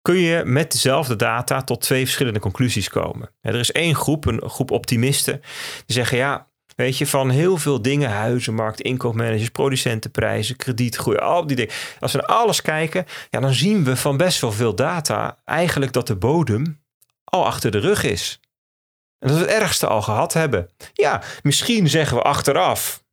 [0.03, 3.31] kun je met dezelfde data tot twee verschillende conclusies komen.
[3.41, 5.41] er is één groep, een groep optimisten,
[5.87, 11.57] die zeggen ja, Weet je, van heel veel dingen, huizenmarkt, inkoopmanagers, producentenprijzen, kredietgroei, al die
[11.57, 11.74] dingen.
[12.01, 15.93] Als we naar alles kijken, ja, dan zien we van best wel veel data eigenlijk
[15.93, 16.85] dat de bodem
[17.24, 18.41] al achter de rug is.
[19.18, 20.70] En dat we het ergste al gehad hebben.
[20.93, 23.05] Ja, misschien zeggen we achteraf,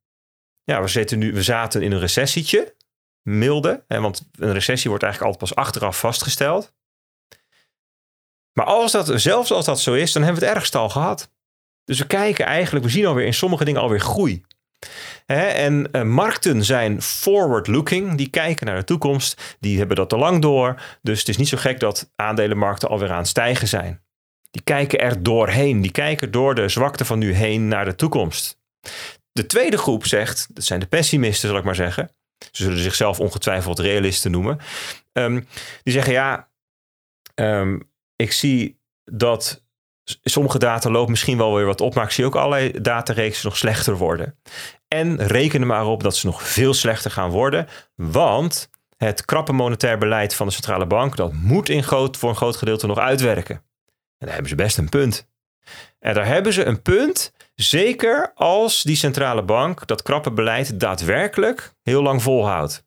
[0.63, 2.75] ja, we, zitten nu, we zaten in een recessietje,
[3.21, 6.73] milde, hè, want een recessie wordt eigenlijk altijd pas achteraf vastgesteld.
[8.53, 11.31] Maar als dat, zelfs als dat zo is, dan hebben we het ergste al gehad.
[11.85, 14.43] Dus we kijken eigenlijk, we zien alweer in sommige dingen alweer groei.
[15.25, 20.41] en uh, markten zijn forward-looking, die kijken naar de toekomst, die hebben dat al lang
[20.41, 20.81] door.
[21.01, 24.01] Dus het is niet zo gek dat aandelenmarkten alweer aan het stijgen zijn.
[24.51, 28.59] Die kijken er doorheen, die kijken door de zwakte van nu heen naar de toekomst.
[29.31, 32.11] De tweede groep zegt, dat zijn de pessimisten zal ik maar zeggen,
[32.51, 34.59] ze zullen zichzelf ongetwijfeld realisten noemen,
[35.11, 35.41] ehm,
[35.83, 36.49] die zeggen ja,
[37.35, 37.79] ehm,
[38.15, 39.62] ik zie dat
[40.03, 43.57] sommige data loopt misschien wel weer wat op, maar ik zie ook allerlei datareeksen nog
[43.57, 44.39] slechter worden.
[44.87, 49.53] En reken er maar op dat ze nog veel slechter gaan worden, want het krappe
[49.53, 52.97] monetair beleid van de centrale bank, dat moet in groot, voor een groot gedeelte nog
[52.97, 53.55] uitwerken.
[54.17, 55.31] En daar hebben ze best een punt.
[55.99, 61.73] En daar hebben ze een punt, zeker als die centrale bank dat krappe beleid daadwerkelijk
[61.81, 62.85] heel lang volhoudt.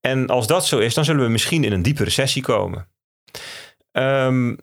[0.00, 2.88] En als dat zo is, dan zullen we misschien in een diepe recessie komen.
[3.92, 4.58] Um,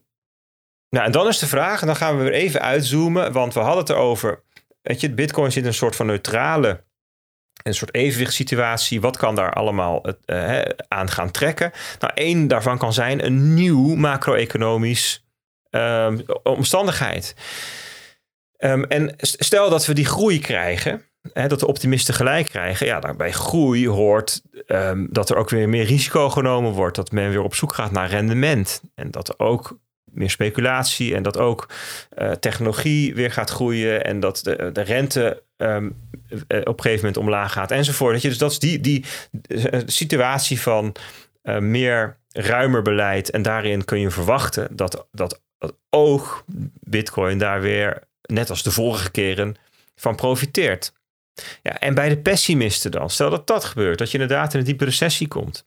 [0.89, 3.59] nou, en dan is de vraag, en dan gaan we weer even uitzoomen, want we
[3.59, 4.43] hadden het erover.
[4.81, 6.83] Weet je, Bitcoin zit in een soort van neutrale,
[7.63, 9.01] een soort evenwichtssituatie.
[9.01, 11.71] Wat kan daar allemaal uh, aan gaan trekken?
[11.99, 15.25] Nou, één daarvan kan zijn een nieuw macro-economisch
[15.69, 17.35] um, omstandigheid.
[18.57, 22.85] Um, en stel dat we die groei krijgen, hè, dat de optimisten gelijk krijgen.
[22.85, 26.95] Ja, dan bij groei hoort um, dat er ook weer meer risico genomen wordt.
[26.95, 28.81] Dat men weer op zoek gaat naar rendement.
[28.95, 29.77] En dat ook
[30.17, 31.69] meer speculatie en dat ook
[32.17, 35.87] uh, technologie weer gaat groeien en dat de, de rente um,
[36.49, 38.13] op een gegeven moment omlaag gaat enzovoort.
[38.13, 39.05] Dat je, dus dat is die, die
[39.47, 40.95] uh, situatie van
[41.59, 45.41] meer ruimer beleid en daarin kun je verwachten dat, dat
[45.89, 46.43] ook
[46.79, 49.55] Bitcoin daar weer, net als de vorige keren,
[49.95, 50.93] van profiteert.
[51.61, 54.65] Ja, en bij de pessimisten dan, stel dat dat gebeurt, dat je inderdaad in een
[54.65, 55.65] diepe recessie komt,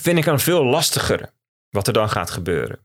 [0.00, 1.30] vind ik dan veel lastiger
[1.70, 2.78] wat er dan gaat gebeuren.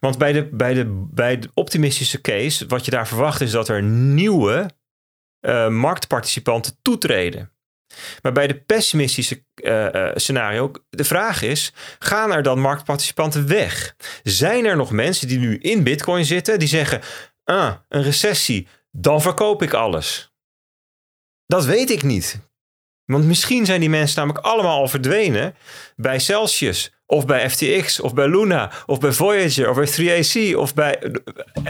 [0.00, 3.68] Want bij de, bij, de, bij de optimistische case, wat je daar verwacht is dat
[3.68, 4.70] er nieuwe
[5.40, 7.52] uh, marktparticipanten toetreden.
[8.22, 13.96] Maar bij de pessimistische uh, scenario, de vraag is: gaan er dan marktparticipanten weg?
[14.22, 17.00] Zijn er nog mensen die nu in Bitcoin zitten die zeggen:
[17.44, 20.32] ah, een recessie, dan verkoop ik alles?
[21.46, 22.40] Dat weet ik niet.
[23.04, 25.54] Want misschien zijn die mensen namelijk allemaal al verdwenen
[25.96, 30.74] bij Celsius, of bij FTX, of bij Luna, of bij Voyager, of bij 3AC, of
[30.74, 31.12] bij.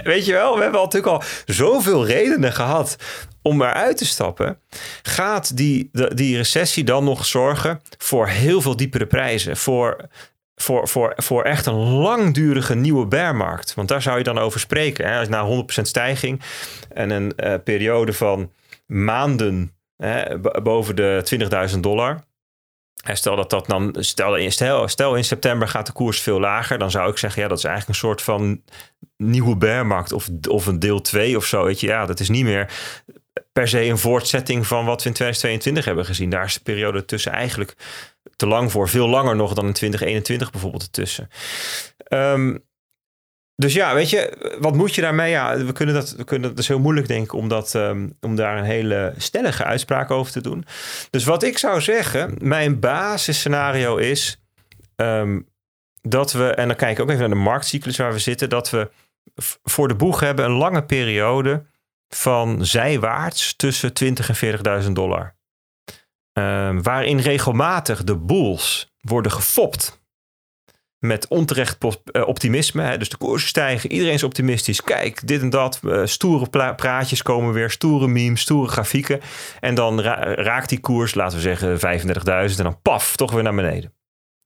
[0.04, 2.96] Weet je wel, we hebben natuurlijk al zoveel redenen gehad
[3.42, 4.58] om eruit te stappen.
[5.02, 9.56] Gaat die, die recessie dan nog zorgen voor heel veel diepere prijzen?
[9.56, 10.08] Voor
[10.56, 13.74] voor, voor, voor echt een langdurige nieuwe bearmarkt.
[13.74, 15.08] Want daar zou je dan over spreken.
[15.08, 15.18] Hè?
[15.18, 16.40] Als na 100% stijging
[16.92, 18.50] en een uh, periode van
[18.86, 22.24] maanden hè, boven de 20.000 dollar.
[23.12, 26.78] Stel dat dat dan, stel in, stel, stel in september gaat de koers veel lager,
[26.78, 28.62] dan zou ik zeggen, ja, dat is eigenlijk een soort van
[29.16, 31.64] nieuwe bearmarkt of, of een deel 2 of zo.
[31.64, 32.72] Weet je, ja, dat is niet meer
[33.52, 36.30] per se een voortzetting van wat we in 2022 hebben gezien.
[36.30, 37.74] Daar is de periode tussen eigenlijk
[38.36, 41.28] te lang voor, veel langer nog dan in 2021 bijvoorbeeld ertussen.
[42.08, 42.64] Um,
[43.56, 45.30] dus ja, weet je, wat moet je daarmee?
[45.30, 48.08] Ja, we kunnen dat, we kunnen, dat is heel moeilijk, denk ik, om, dat, ehm,
[48.20, 50.64] om daar een hele stellige uitspraak over te doen.
[51.10, 54.40] Dus wat ik zou zeggen, mijn basisscenario is
[54.96, 55.40] ehm,
[56.02, 58.70] dat we, en dan kijk ik ook even naar de marktcyclus waar we zitten, dat
[58.70, 58.90] we
[59.62, 61.64] voor de boeg hebben een lange periode
[62.08, 65.34] van zijwaarts tussen 20 en 40.000 dollar.
[66.38, 70.03] Um, waarin regelmatig de bulls worden gefopt
[71.06, 72.98] met onterecht eh, optimisme.
[72.98, 74.82] Dus de koersen stijgen, iedereen is optimistisch.
[74.82, 79.20] Kijk, dit en dat, uh, stoere praatjes komen weer, stoere memes, stoere grafieken.
[79.60, 83.54] En dan raakt die koers, laten we zeggen 35.000 en dan paf, toch weer naar
[83.54, 83.92] beneden.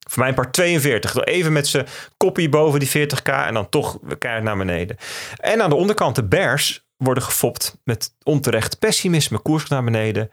[0.09, 1.25] Voor mijn part 42.
[1.25, 1.87] Even met zijn
[2.17, 4.97] koppie boven die 40k en dan toch keihard naar beneden.
[5.37, 9.39] En aan de onderkant de bears worden gefopt met onterecht pessimisme.
[9.39, 10.31] Koers naar beneden.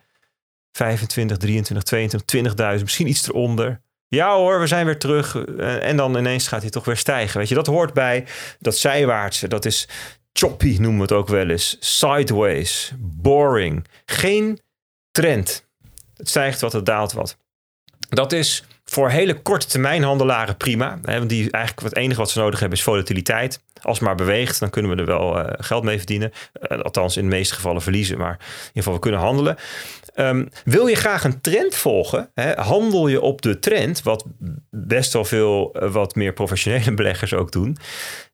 [0.72, 3.82] 25, 23, 22, 20.000, misschien iets eronder.
[4.08, 5.36] Ja hoor, we zijn weer terug.
[5.36, 7.40] Eh, en dan ineens gaat hij toch weer stijgen.
[7.40, 8.26] Weet je, dat hoort bij
[8.60, 9.48] dat zijwaartse.
[9.48, 9.88] Dat is
[10.34, 11.78] choppy, noemen we het ook wel eens.
[11.80, 13.88] Sideways, boring.
[14.06, 14.60] Geen
[15.12, 15.66] trend.
[16.18, 17.38] Het stijgt wat, het daalt wat.
[18.10, 21.00] Dat is voor hele korte termijn handelaren prima.
[21.02, 23.64] Hè, want die eigenlijk het enige wat ze nodig hebben is volatiliteit.
[23.82, 26.32] Als het maar beweegt, dan kunnen we er wel uh, geld mee verdienen.
[26.62, 28.18] Uh, althans, in de meeste gevallen verliezen.
[28.18, 29.58] Maar in ieder geval, we kunnen handelen.
[30.16, 32.30] Um, wil je graag een trend volgen?
[32.34, 34.26] Hè, handel je op de trend, wat
[34.70, 37.78] best wel veel uh, wat meer professionele beleggers ook doen.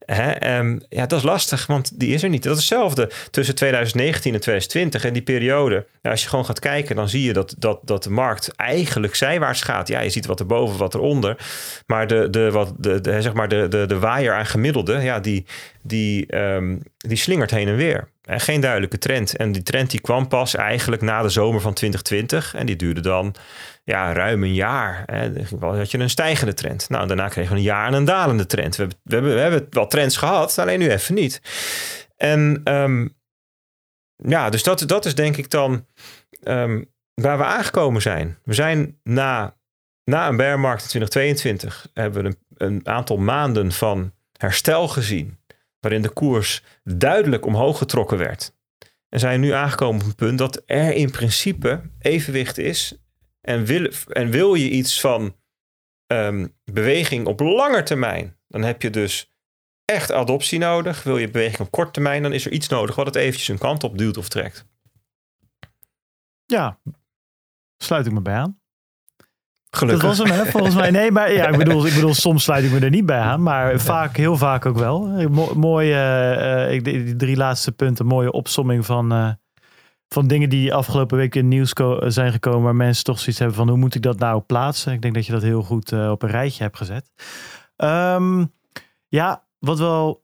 [0.05, 2.43] Hè, um, ja, dat is lastig, want die is er niet.
[2.43, 5.05] Dat is hetzelfde tussen 2019 en 2020.
[5.05, 8.09] En die periode, als je gewoon gaat kijken, dan zie je dat, dat, dat de
[8.09, 9.87] markt eigenlijk zijwaarts gaat.
[9.87, 11.37] Ja, je ziet wat erboven, wat eronder.
[11.85, 15.19] Maar de, de, wat, de, de, zeg maar de, de, de waaier aan gemiddelde, ja,
[15.19, 15.45] die,
[15.81, 18.07] die, um, die slingert heen en weer.
[18.31, 19.35] En geen duidelijke trend.
[19.35, 22.53] En die trend die kwam pas eigenlijk na de zomer van 2020.
[22.55, 23.35] En die duurde dan
[23.83, 25.03] ja, ruim een jaar.
[25.05, 25.31] Hè.
[25.31, 26.89] Dan had je een stijgende trend.
[26.89, 28.75] Nou, daarna kregen we een jaar en een dalende trend.
[28.75, 31.41] We hebben, we hebben, we hebben wel trends gehad, alleen nu even niet.
[32.17, 33.17] En um,
[34.15, 35.85] ja, dus dat, dat is denk ik dan
[36.43, 38.37] um, waar we aangekomen zijn.
[38.43, 39.57] We zijn na,
[40.03, 42.37] na een bearmarkt in 2022 hebben we een,
[42.69, 45.39] een aantal maanden van herstel gezien
[45.81, 48.55] waarin de koers duidelijk omhoog getrokken werd.
[49.09, 52.95] En zijn nu aangekomen op een punt dat er in principe evenwicht is.
[53.41, 55.35] En wil, en wil je iets van
[56.07, 59.31] um, beweging op lange termijn, dan heb je dus
[59.85, 61.03] echt adoptie nodig.
[61.03, 63.57] Wil je beweging op korte termijn, dan is er iets nodig wat het eventjes een
[63.57, 64.65] kant op duwt of trekt.
[66.45, 66.79] Ja,
[67.77, 68.60] sluit ik me bij aan.
[69.71, 70.07] Gelukkig.
[70.07, 70.91] Dat was hem, hè, volgens mij.
[70.91, 73.43] Nee, maar ja, ik bedoel, ik bedoel, soms sluit ik me er niet bij aan,
[73.43, 75.07] maar vaak, heel vaak ook wel.
[75.29, 79.29] Mo mooie, uh, die drie laatste punten, mooie opsomming van, uh,
[80.07, 83.69] van dingen die afgelopen week in nieuws zijn gekomen, waar mensen toch zoiets hebben van
[83.69, 84.93] hoe moet ik dat nou plaatsen?
[84.93, 87.11] Ik denk dat je dat heel goed uh, op een rijtje hebt gezet.
[87.77, 88.53] Um,
[89.07, 90.23] ja, wat wel,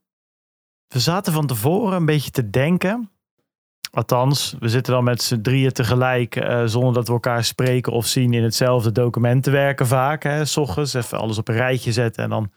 [0.87, 3.11] we zaten van tevoren een beetje te denken
[3.97, 8.05] Althans, we zitten dan met z'n drieën tegelijk uh, zonder dat we elkaar spreken of
[8.05, 10.23] zien in hetzelfde document te werken vaak.
[10.23, 12.51] Hè, s ochtends even alles op een rijtje zetten en dan...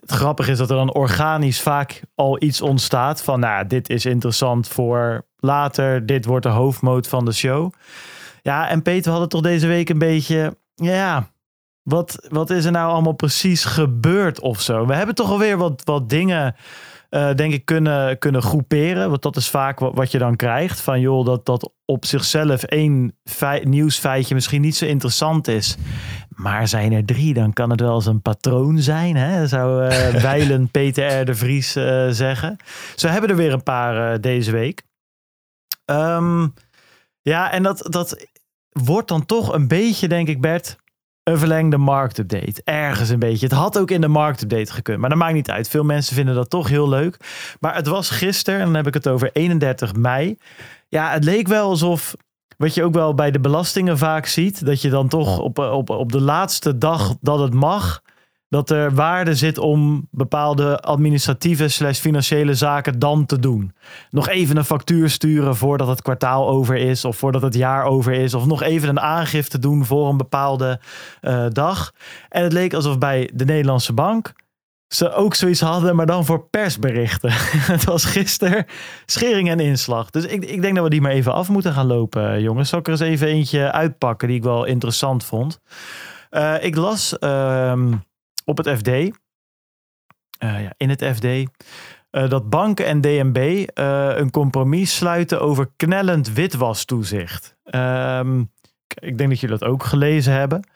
[0.00, 4.06] Het grappige is dat er dan organisch vaak al iets ontstaat van, nou, dit is
[4.06, 7.72] interessant voor later, dit wordt de hoofdmoot van de show.
[8.42, 11.30] Ja, en Peter, we hadden toch deze week een beetje, ja,
[11.82, 14.86] wat, wat is er nou allemaal precies gebeurd of zo?
[14.86, 16.54] We hebben toch alweer wat, wat dingen
[17.10, 19.08] uh, denk ik, kunnen, kunnen groeperen.
[19.08, 20.80] Want dat is vaak wat, wat je dan krijgt.
[20.80, 23.18] Van joh, dat, dat op zichzelf één
[23.62, 25.76] nieuwsfeitje misschien niet zo interessant is.
[26.28, 29.16] Maar zijn er drie, dan kan het wel eens een patroon zijn.
[29.16, 29.46] Hè?
[29.46, 31.24] Zou uh, Weilen Peter R.
[31.24, 32.56] de Vries uh, zeggen.
[32.94, 34.82] Ze hebben er weer een paar deze week.
[35.84, 36.54] Um,
[37.22, 38.26] ja, en dat, dat
[38.68, 40.76] wordt dan toch een beetje, denk ik, Bert
[41.28, 42.62] een verlengde marktupdate.
[42.64, 43.46] Ergens een beetje.
[43.46, 45.68] Het had ook in de marktupdate gekund, maar dat maakt niet uit.
[45.68, 47.16] Veel mensen vinden dat toch heel leuk.
[47.60, 50.38] Maar het was gisteren, en dan heb ik het over 31 mei.
[50.88, 52.14] Ja, het leek wel alsof
[52.56, 55.90] wat je ook wel bij de belastingen vaak ziet, dat je dan toch op, op,
[55.90, 58.02] op de laatste dag dat het mag,
[58.48, 63.72] dat er waarde zit om bepaalde administratieve slash financiële zaken dan te doen.
[64.10, 68.12] Nog even een factuur sturen voordat het kwartaal over is of voordat het jaar over
[68.12, 68.34] is.
[68.34, 70.80] Of nog even een aangifte doen voor een bepaalde
[71.22, 71.92] uh, dag.
[72.28, 74.32] En het leek alsof bij de Nederlandse bank
[74.88, 77.30] ze ook zoiets hadden, maar dan voor persberichten.
[77.74, 78.66] het was gisteren
[79.06, 80.10] schering en inslag.
[80.10, 82.68] Dus ik, ik denk dat we die maar even af moeten gaan lopen, jongens.
[82.68, 85.60] Zal ik er eens even eentje uitpakken die ik wel interessant vond.
[86.30, 87.16] Uh, ik las...
[87.20, 87.72] Uh,
[88.48, 89.12] op het FD, eh,
[90.38, 96.32] ja, in het FD, eh, dat banken en DNB eh, een compromis sluiten over knellend
[96.32, 97.56] witwastoezicht.
[97.74, 98.52] Um,
[98.94, 100.68] ik denk dat jullie dat ook gelezen hebben.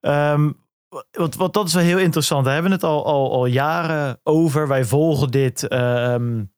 [0.00, 0.56] Um,
[1.10, 2.44] wat, wat, dat is wel heel interessant.
[2.44, 4.68] We hebben het al, al, al jaren over.
[4.68, 5.72] Wij volgen dit.
[5.72, 6.52] Um,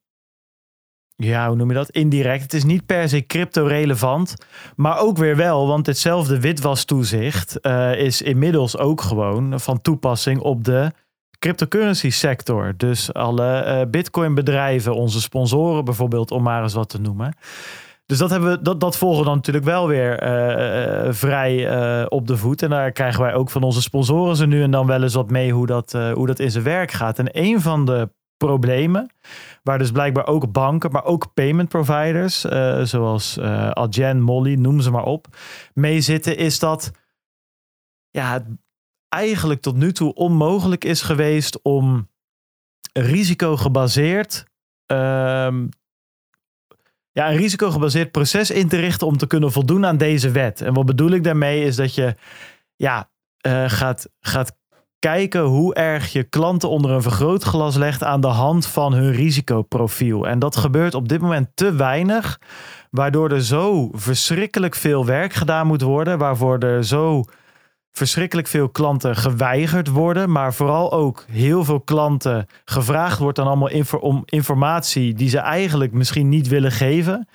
[1.23, 1.89] ja, hoe noem je dat?
[1.89, 2.41] Indirect.
[2.41, 4.35] Het is niet per se crypto-relevant,
[4.75, 10.63] maar ook weer wel, want hetzelfde witwastoezicht uh, is inmiddels ook gewoon van toepassing op
[10.63, 10.91] de
[11.39, 12.73] cryptocurrency sector.
[12.77, 17.35] Dus alle uh, bitcoin bedrijven, onze sponsoren bijvoorbeeld, om maar eens wat te noemen.
[18.05, 22.37] Dus dat, hebben we, dat, dat volgen dan natuurlijk wel weer uh, vrij op de
[22.37, 22.61] voet.
[22.61, 25.29] En daar krijgen wij ook van onze sponsoren ze nu en dan wel eens wat
[25.29, 27.19] mee hoe dat, hoe dat in zijn werk gaat.
[27.19, 28.09] En een van de
[28.45, 29.09] problemen.
[29.63, 34.81] Waar dus blijkbaar ook banken, maar ook payment providers, uh, zoals uh, Adyen, Molly, noem
[34.81, 35.27] ze maar op,
[35.73, 36.91] mee zitten, is dat
[38.09, 38.45] ja, het
[39.09, 42.09] eigenlijk tot nu toe onmogelijk is geweest om
[42.93, 44.45] risicogebaseerd
[44.87, 45.69] um,
[47.11, 50.61] ja, een risicogebaseerd proces in te richten om te kunnen voldoen aan deze wet.
[50.61, 52.15] En wat bedoel ik daarmee is dat je
[52.75, 53.09] ja,
[53.47, 54.57] uh, gaat, gaat
[55.01, 60.27] kijken hoe erg je klanten onder een vergrootglas legt aan de hand van hun risicoprofiel.
[60.27, 62.39] En dat gebeurt op dit moment te weinig,
[62.89, 67.23] waardoor er zo verschrikkelijk veel werk gedaan moet worden, waarvoor er zo
[67.91, 73.99] verschrikkelijk veel klanten geweigerd worden, maar vooral ook heel veel klanten gevraagd wordt dan allemaal
[73.99, 77.27] om informatie die ze eigenlijk misschien niet willen geven.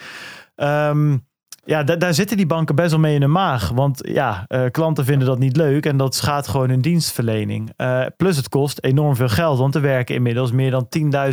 [0.56, 1.26] Um,
[1.66, 3.68] ja, daar zitten die banken best wel mee in de maag.
[3.68, 7.70] Want ja, uh, klanten vinden dat niet leuk en dat schaadt gewoon hun dienstverlening.
[7.76, 10.88] Uh, plus het kost enorm veel geld, want er werken inmiddels meer dan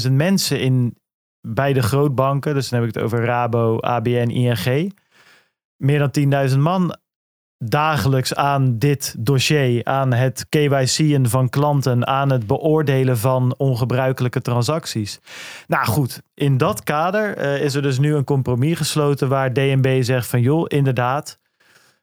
[0.06, 0.98] 10.000 mensen in
[1.42, 2.54] bij de grootbanken.
[2.54, 4.94] Dus dan heb ik het over Rabo, ABN, ING.
[5.78, 6.98] Meer dan 10.000 man
[7.70, 15.20] dagelijks aan dit dossier, aan het KYC'en van klanten, aan het beoordelen van ongebruikelijke transacties.
[15.68, 20.04] Nou goed, in dat kader uh, is er dus nu een compromis gesloten waar DNB
[20.04, 21.40] zegt van joh, inderdaad,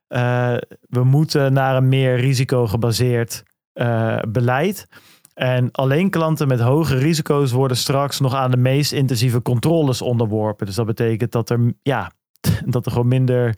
[0.08, 0.54] uh,
[0.88, 3.42] we moeten naar een meer risicogebaseerd
[3.74, 4.86] uh, beleid.
[5.34, 10.66] En alleen klanten met hoge risico's worden straks nog aan de meest intensieve controles onderworpen.
[10.66, 12.11] Dus dat betekent dat er, ja,
[12.64, 13.56] dat er gewoon minder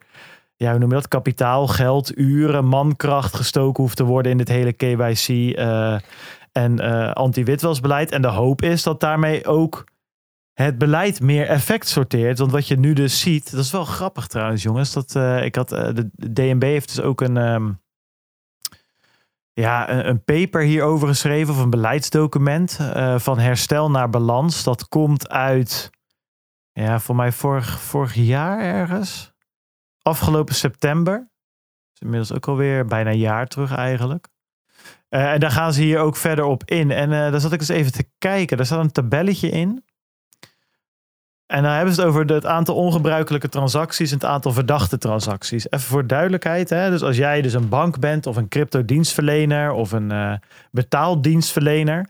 [0.62, 1.08] ja, hoe noem je dat?
[1.08, 5.98] Kapitaal, geld, uren, mankracht gestoken hoeft te worden in dit hele KYC uh,
[6.52, 8.10] en uh, anti-witwasbeleid.
[8.10, 9.84] En de hoop is dat daarmee ook
[10.52, 12.38] het beleid meer effect sorteert.
[12.38, 14.92] Want wat je nu dus ziet, dat is wel grappig trouwens, jongens.
[14.92, 17.80] Dat, uh, ik had, de DNB heeft dus ook een, um,
[19.52, 22.78] ja, een, een, paper hierover geschreven, of een beleidsdocument
[23.16, 24.64] van herstel naar balans.
[24.64, 25.90] Dat komt uit,
[26.72, 29.31] ja, voor mij vorig, vorig jaar ergens
[30.02, 31.30] afgelopen september.
[31.94, 34.28] is inmiddels ook alweer bijna een jaar terug eigenlijk.
[35.10, 36.90] Uh, en daar gaan ze hier ook verder op in.
[36.90, 38.56] En uh, daar zat ik eens even te kijken.
[38.56, 39.84] Daar staat een tabelletje in.
[41.46, 45.70] En dan hebben ze het over het aantal ongebruikelijke transacties en het aantal verdachte transacties.
[45.70, 46.70] Even voor duidelijkheid.
[46.70, 46.90] Hè?
[46.90, 50.34] Dus als jij dus een bank bent of een crypto dienstverlener of een uh,
[50.70, 52.08] betaaldienstverlener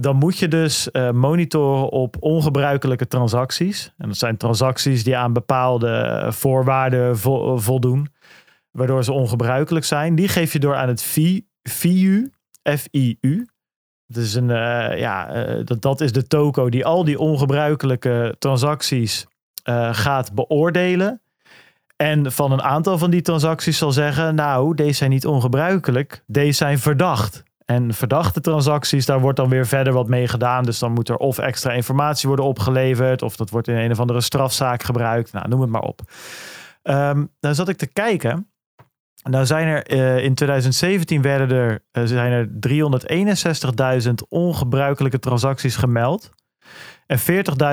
[0.00, 3.92] dan moet je dus uh, monitoren op ongebruikelijke transacties.
[3.98, 7.18] En dat zijn transacties die aan bepaalde voorwaarden
[7.60, 8.08] voldoen,
[8.70, 10.14] waardoor ze ongebruikelijk zijn.
[10.14, 12.30] Die geef je door aan het FIU,
[12.62, 13.46] FIU.
[14.06, 15.26] Dat is, een, uh, ja,
[15.64, 19.26] dat, dat is de toko die al die ongebruikelijke transacties
[19.92, 21.20] gaat beoordelen.
[21.96, 26.52] En van een aantal van die transacties zal zeggen, nou, deze zijn niet ongebruikelijk, deze
[26.52, 27.42] zijn verdacht.
[27.70, 30.64] En verdachte transacties, daar wordt dan weer verder wat mee gedaan.
[30.64, 34.00] Dus dan moet er of extra informatie worden opgeleverd, of dat wordt in een of
[34.00, 35.32] andere strafzaak gebruikt.
[35.32, 36.00] Nou, noem het maar op.
[36.82, 38.50] Um, dan zat ik te kijken.
[39.22, 42.48] Nou zijn er uh, in 2017 werden er, uh, zijn er
[44.02, 46.30] 361.000 ongebruikelijke transacties gemeld.
[47.06, 47.18] En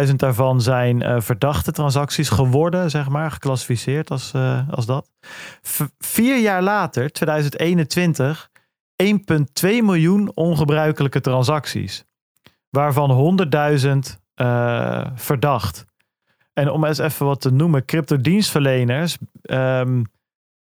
[0.07, 4.33] 40.000 daarvan zijn uh, verdachte transacties geworden, zeg maar, geclassificeerd als,
[4.69, 5.11] als dat.
[5.97, 8.49] Vier jaar later, 2021,
[9.03, 9.09] 1,2
[9.61, 12.05] miljoen ongebruikelijke transacties.
[12.69, 13.37] Waarvan
[14.15, 14.15] 100.000
[15.15, 15.85] verdacht.
[16.53, 19.17] En om eens even wat te noemen, cryptodienstverleners.
[19.41, 20.05] Um,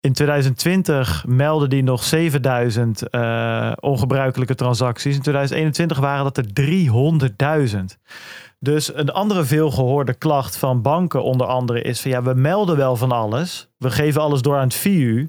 [0.02, 5.16] in 2020 meldden die nog 7000 uh, ongebruikelijke transacties.
[5.16, 6.46] In 2021 waren dat er
[7.70, 7.80] 300.000.
[8.60, 12.96] Dus een andere veelgehoorde klacht van banken onder andere is van ja, we melden wel
[12.96, 13.70] van alles.
[13.78, 15.26] We geven alles door aan het VU.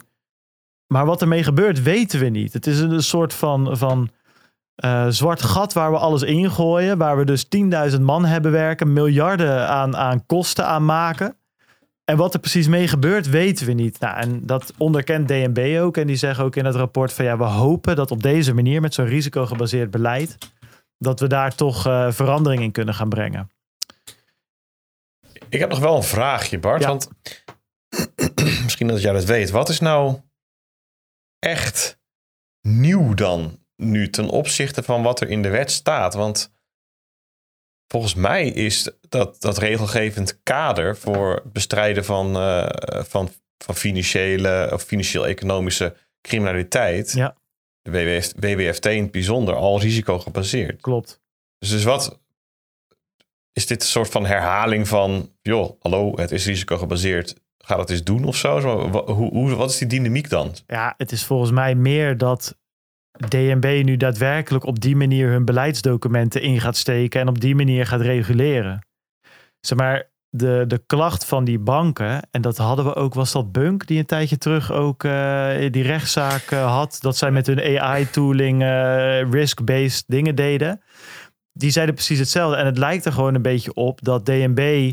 [0.93, 2.53] Maar wat ermee gebeurt, weten we niet.
[2.53, 4.11] Het is een soort van, van
[4.85, 6.99] uh, zwart gat waar we alles ingooien.
[6.99, 7.47] Waar we dus
[7.95, 11.37] 10.000 man hebben werken, miljarden aan, aan kosten aan maken.
[12.05, 14.01] En wat er precies mee gebeurt, weten we niet.
[14.01, 15.97] Nou, en dat onderkent DNB ook.
[15.97, 18.81] En die zeggen ook in het rapport van ja, we hopen dat op deze manier,
[18.81, 20.39] met zo'n risicogebaseerd beleid,
[20.99, 23.51] dat we daar toch uh, verandering in kunnen gaan brengen.
[25.49, 26.85] Ik heb nog wel een vraagje, Bart.
[26.85, 27.11] Want
[28.65, 29.51] misschien dat jij dat weet.
[29.51, 30.17] Wat is nou
[31.41, 31.99] echt
[32.61, 36.15] nieuw dan nu ten opzichte van wat er in de wet staat?
[36.15, 36.53] Want
[37.87, 44.83] volgens mij is dat, dat regelgevend kader voor bestrijden van, uh, van, van financiële of
[44.83, 47.37] financieel-economische criminaliteit, ja.
[47.83, 50.81] de WWF, WWFT in het bijzonder, al risico gebaseerd.
[50.81, 51.21] Klopt.
[51.59, 52.19] Dus, dus wat
[53.53, 57.41] is dit een soort van herhaling van, joh, hallo, het is risico gebaseerd,
[57.71, 58.61] ga dat eens doen of zo?
[58.91, 60.55] Hoe, hoe, wat is die dynamiek dan?
[60.67, 62.59] Ja, het is volgens mij meer dat
[63.29, 67.87] DNB nu daadwerkelijk op die manier hun beleidsdocumenten in gaat steken en op die manier
[67.87, 68.87] gaat reguleren.
[69.61, 73.53] Zeg maar, de, de klacht van die banken, en dat hadden we ook, was dat
[73.53, 77.81] Bunk die een tijdje terug ook uh, die rechtszaak uh, had, dat zij met hun
[77.81, 80.81] AI-tooling uh, risk-based dingen deden.
[81.53, 82.57] Die zeiden precies hetzelfde.
[82.57, 84.93] En het lijkt er gewoon een beetje op dat DNB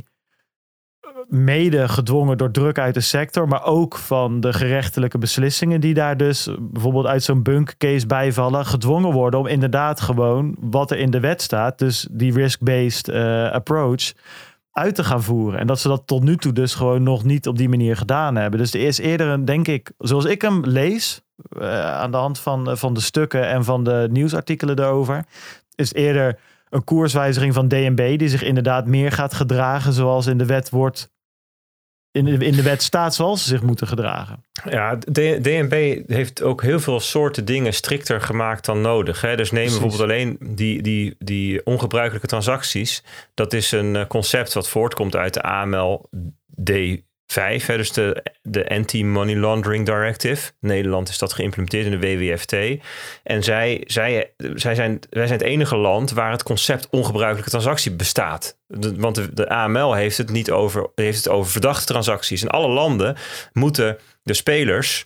[1.28, 6.18] mede gedwongen door druk uit de sector, maar ook van de gerechtelijke beslissingen die daar
[6.18, 11.20] dus bijvoorbeeld uit zo'n bunk-case bijvallen, gedwongen worden om inderdaad gewoon wat er in de
[11.20, 14.14] wet staat, dus die risk-based uh, approach,
[14.72, 15.60] uit te gaan voeren.
[15.60, 18.36] En dat ze dat tot nu toe dus gewoon nog niet op die manier gedaan
[18.36, 18.60] hebben.
[18.60, 21.22] Dus er is eerder een, denk ik, zoals ik hem lees,
[21.60, 25.26] uh, aan de hand van, van de stukken en van de nieuwsartikelen erover,
[25.76, 30.46] is eerder een koerswijziging van DNB die zich inderdaad meer gaat gedragen zoals in de
[30.46, 31.16] wet wordt
[32.18, 34.44] in de, in de wet staat zoals ze zich moeten gedragen.
[34.70, 39.22] Ja, DNB heeft ook heel veel soorten dingen strikter gemaakt dan nodig.
[39.22, 39.36] Hè?
[39.36, 43.04] Dus neem bijvoorbeeld alleen die, die, die ongebruikelijke transacties.
[43.34, 46.10] Dat is een eh, concept wat voortkomt uit de AML
[46.64, 46.72] D
[47.28, 50.52] 5, hè, dus de, de Anti-Money Laundering Directive.
[50.60, 52.84] Nederland is dat geïmplementeerd in de WWFT.
[53.24, 57.92] En zij, zij, zij zijn, wij zijn het enige land waar het concept ongebruikelijke transactie
[57.92, 58.58] bestaat.
[58.98, 62.42] want de, de, AML heeft het niet over, heeft het over verdachte transacties.
[62.42, 63.16] In alle landen
[63.54, 65.06] moeten de spelers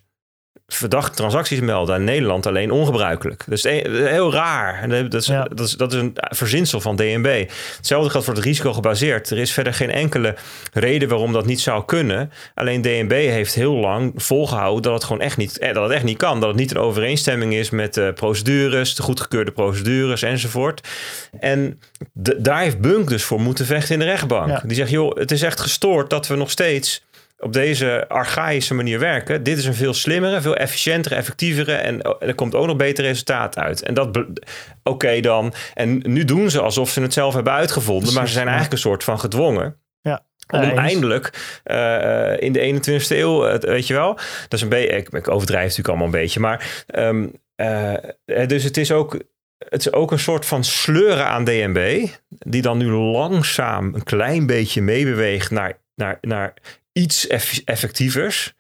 [0.74, 1.96] verdachte transacties melden.
[1.96, 3.46] In Nederland alleen ongebruikelijk.
[3.50, 4.90] Is heel raar.
[4.90, 7.50] Dat is, dat, is, dat is een verzinsel van DNB.
[7.78, 9.30] Hetzelfde geldt voor het risico gebaseerd.
[9.30, 10.36] Er is verder geen enkele
[10.74, 12.32] reden waarom dat niet zou kunnen.
[12.56, 16.04] Alleen DNB heeft heel lang volgehouden dat het gewoon echt niet, eh, dat het echt
[16.04, 16.40] niet kan.
[16.40, 20.88] Dat het niet in overeenstemming is met de procedures, de goedgekeurde procedures enzovoort.
[21.40, 21.80] En
[22.38, 24.68] daar heeft Bunk dus voor moeten vechten in de rechtbank.
[24.68, 27.04] Die zegt, joh, het is echt gestoord dat we nog steeds
[27.42, 29.44] op deze archaïsche manier werken.
[29.44, 33.58] Dit is een veel slimmere, veel efficiëntere, effectievere en er komt ook nog beter resultaat
[33.58, 33.84] uit.
[33.84, 34.26] En dat,
[34.84, 35.54] oké dan.
[35.74, 38.90] En nu doen ze alsof ze het zelf hebben uitgevonden, maar ze zijn eigenlijk een
[38.90, 39.76] soort van gedwongen.
[40.02, 40.26] Ja.
[40.48, 44.96] Om eindelijk uh, in de 21ste eeuw, uh, weet je wel, dat is een beetje,
[44.96, 49.22] ik, ik, overdrijf natuurlijk allemaal een beetje, maar um, uh, dus het is ook,
[49.70, 54.46] het is ook een soort van sleuren aan DNB, die dan nu langzaam een klein
[54.46, 56.54] beetje meebeweegt naar, naar, naar
[56.94, 57.28] iets
[57.66, 58.54] effectievers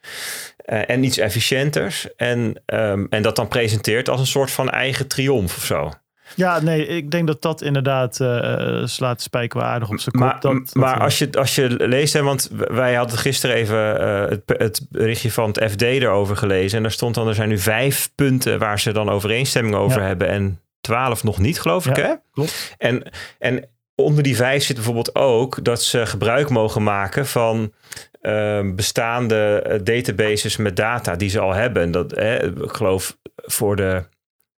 [0.66, 2.16] uh, en iets efficiënters.
[2.16, 5.92] En, um, en dat dan presenteert als een soort van eigen triomf of zo.
[6.36, 10.24] Ja, nee, ik denk dat dat inderdaad uh, slaat spijkerwaardig op zijn kop.
[10.24, 14.30] Maar, dat, maar als, je, als je leest, hè, want wij hadden gisteren even uh,
[14.30, 16.78] het, het berichtje van het FD erover gelezen.
[16.78, 20.08] En daar stond dan, er zijn nu vijf punten waar ze dan overeenstemming over ja.
[20.08, 20.28] hebben.
[20.28, 21.96] En twaalf nog niet, geloof ik.
[21.96, 22.14] Hè?
[22.32, 22.76] Klopt.
[22.78, 27.74] En, en onder die vijf zit bijvoorbeeld ook dat ze gebruik mogen maken van
[28.22, 31.92] ehm, bestaande eh, databases met data die ze al hebben.
[31.92, 34.04] Dat, hè, ik geloof voor de,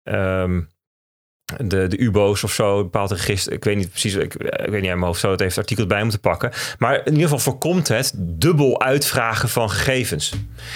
[0.04, 0.70] um,
[1.58, 3.54] de, de UBO's of zo, een bepaald register.
[3.54, 6.02] Ik weet niet precies, ik, ik weet niet helemaal of zo het heeft artikel bij
[6.02, 6.52] moeten pakken.
[6.78, 10.34] Maar in ieder geval voorkomt het dubbel uitvragen van gegevens.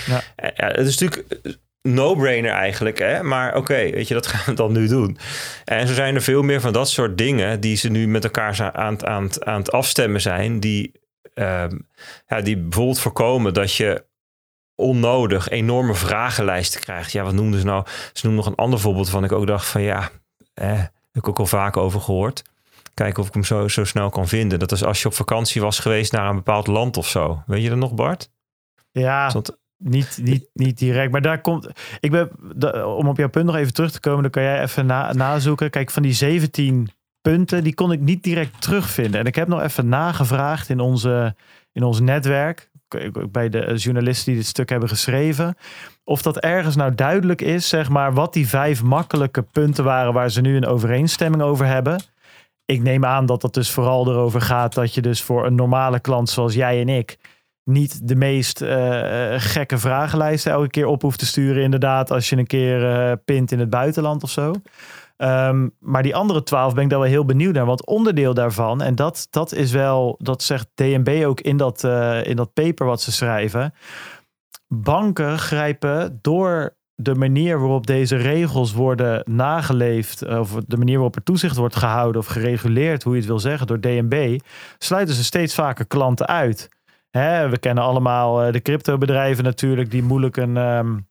[0.07, 0.21] Ja.
[0.55, 1.41] ja het is natuurlijk
[1.85, 2.99] no-brainer eigenlijk.
[2.99, 3.23] Hè?
[3.23, 5.17] Maar oké, weet je, dat gaan we dan nu doen.
[5.65, 8.71] En zo zijn er veel meer van dat soort dingen die ze nu met elkaar
[8.73, 10.59] aan, aan, aan het afstemmen zijn.
[10.59, 10.91] Die,
[11.33, 11.77] ehm,
[12.27, 14.03] ja, die bijvoorbeeld voorkomen dat je
[14.75, 17.11] onnodig enorme vragenlijsten krijgt.
[17.11, 17.85] Ja, wat noemden ze nou?
[18.13, 20.09] Ze noemden nog een ander voorbeeld van ik ook dacht van ja,
[20.53, 20.89] eh, heb
[21.23, 22.43] ik ook al vaak over gehoord.
[22.93, 24.59] Kijken of ik hem zo, zo snel kan vinden.
[24.59, 27.43] Dat is als je op vakantie was geweest naar een bepaald land of zo.
[27.45, 28.29] Weet je dat nog, Bart?
[28.91, 29.29] Ja,
[29.77, 31.11] niet, niet, niet direct.
[31.11, 31.69] Maar daar komt.
[31.99, 32.29] Ik ben,
[32.95, 35.69] om op jouw punt nog even terug te komen, dan kan jij even na, nazoeken.
[35.69, 36.89] Kijk, van die 17
[37.21, 39.19] punten, die kon ik niet direct terugvinden.
[39.19, 41.35] En ik heb nog even nagevraagd in, onze,
[41.71, 42.69] in ons netwerk.
[43.31, 45.55] Bij de journalisten die dit stuk hebben geschreven.
[46.03, 50.29] Of dat ergens nou duidelijk is, zeg maar, wat die vijf makkelijke punten waren waar
[50.29, 52.03] ze nu een overeenstemming over hebben.
[52.65, 55.99] Ik neem aan dat dat dus vooral erover gaat dat je dus voor een normale
[55.99, 57.17] klant zoals jij en ik
[57.65, 61.63] niet de meest uh, gekke vragenlijsten elke keer op hoeft te sturen.
[61.63, 64.53] Inderdaad, als je een keer uh, pint in het buitenland of zo.
[65.17, 67.65] Um, maar die andere twaalf ben ik daar wel heel benieuwd naar.
[67.65, 71.83] Want onderdeel daarvan, en dat, dat is wel, dat zegt DNB ook in dat,
[72.23, 73.73] in dat paper wat ze schrijven.
[74.67, 81.23] Banken grijpen door de manier waarop deze regels worden nageleefd, of de manier waarop er
[81.23, 84.39] toezicht wordt gehouden of gereguleerd, hoe je het wil zeggen, door DNB,
[84.77, 86.69] sluiten ze steeds vaker klanten uit.
[87.19, 91.07] Hè, we kennen allemaal uh, de cryptobedrijven natuurlijk, die moeilijk een um,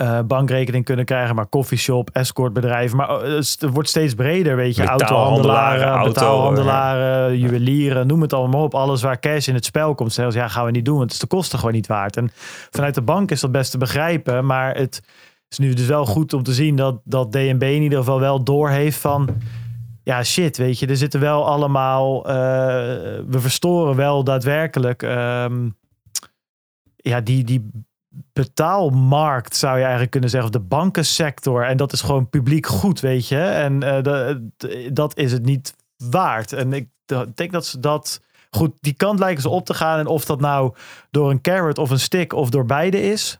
[0.00, 1.34] uh, bankrekening kunnen krijgen.
[1.34, 2.96] Maar coffeeshop, escortbedrijven.
[2.96, 4.84] Maar uh, het wordt steeds breder, weet je.
[4.84, 8.74] Autohandelaren, auto, betaalhandelaren, juwelieren, noem het allemaal op.
[8.74, 10.12] Alles waar cash in het spel komt.
[10.12, 12.16] Zelfs ja, gaan we niet doen, want het is de kosten gewoon niet waard.
[12.16, 12.30] En
[12.70, 14.46] vanuit de bank is dat best te begrijpen.
[14.46, 15.02] Maar het
[15.48, 18.44] is nu dus wel goed om te zien dat, dat DNB in ieder geval wel
[18.44, 19.28] doorheeft van
[20.10, 22.34] ja, shit, weet je, er zitten wel allemaal, uh,
[23.26, 25.76] we verstoren wel daadwerkelijk, um,
[26.96, 27.70] ja, die, die
[28.32, 31.64] betaalmarkt zou je eigenlijk kunnen zeggen, of de bankensector.
[31.64, 33.40] En dat is gewoon publiek goed, weet je.
[33.40, 34.50] En de,
[34.92, 35.74] dat is het niet
[36.10, 36.52] waard.
[36.52, 36.88] En ik
[37.34, 38.20] denk dat ze dat,
[38.50, 39.98] goed, die kant lijken ze op te gaan.
[39.98, 40.74] En of dat nou
[41.10, 43.39] door een carrot of een stick of door beide is,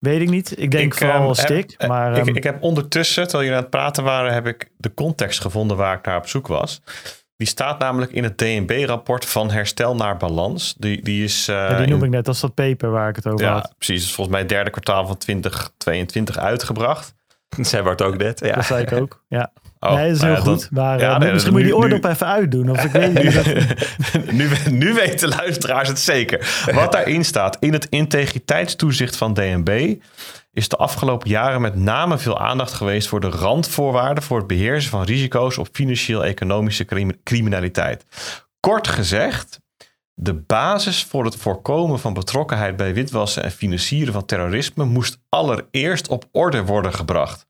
[0.00, 0.60] Weet ik niet.
[0.60, 1.74] Ik denk vooral um, stick.
[1.76, 4.70] Heb, maar, ik, um, ik, heb ondertussen, terwijl jullie aan het praten waren, heb ik
[4.76, 6.80] de context gevonden waar ik naar op zoek was.
[7.36, 10.74] Die staat namelijk in het DNB-rapport van herstel naar balans.
[10.78, 11.48] Die, die is.
[11.48, 13.74] Uh, ja, die noem ik net als dat paper waar ik het over ja, had.
[13.78, 17.14] Precies, is volgens mij het derde kwartaal van 2022 uitgebracht.
[17.60, 18.40] Zij wordt ook net.
[18.44, 18.54] Ja.
[18.54, 19.24] Dat zei ik ook.
[19.28, 19.52] Ja.
[19.80, 20.70] Oh, nee, dat is heel nou goed.
[20.70, 22.70] maar ja, uh, misschien moet je die oordop even uitdoen.
[22.70, 24.32] Of ik weet niet.
[24.32, 26.64] nu, nu weten luisteraars het zeker.
[26.74, 29.94] Wat daarin staat, in het integriteitstoezicht van DNB
[30.52, 34.90] is de afgelopen jaren met name veel aandacht geweest voor de randvoorwaarden voor het beheersen
[34.90, 38.04] van risico's op financieel-economische criminaliteit.
[38.60, 39.60] Kort gezegd,
[40.14, 46.08] de basis voor het voorkomen van betrokkenheid bij witwassen en financieren van terrorisme moest allereerst
[46.08, 47.48] op orde worden gebracht.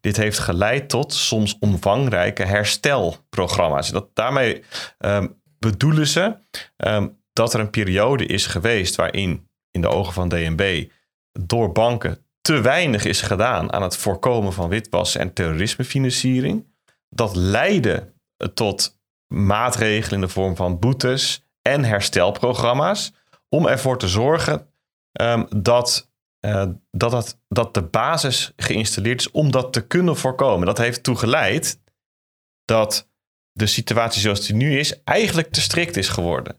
[0.00, 3.90] Dit heeft geleid tot soms omvangrijke herstelprogramma's.
[3.90, 4.62] Dat, daarmee
[4.98, 6.36] um, bedoelen ze
[6.76, 10.88] um, dat er een periode is geweest waarin, in de ogen van DNB,
[11.32, 16.66] door banken te weinig is gedaan aan het voorkomen van witwassen en terrorismefinanciering.
[17.08, 18.12] Dat leidde
[18.54, 23.12] tot maatregelen in de vorm van boetes en herstelprogramma's
[23.48, 24.66] om ervoor te zorgen
[25.20, 26.11] um, dat
[26.46, 30.66] uh, dat, het, dat de basis geïnstalleerd is om dat te kunnen voorkomen.
[30.66, 31.80] Dat heeft ertoe geleid
[32.64, 33.08] dat
[33.52, 36.56] de situatie zoals die nu is eigenlijk te strikt is geworden.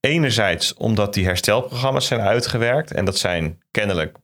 [0.00, 4.18] Enerzijds omdat die herstelprogramma's zijn uitgewerkt en dat zijn kennelijk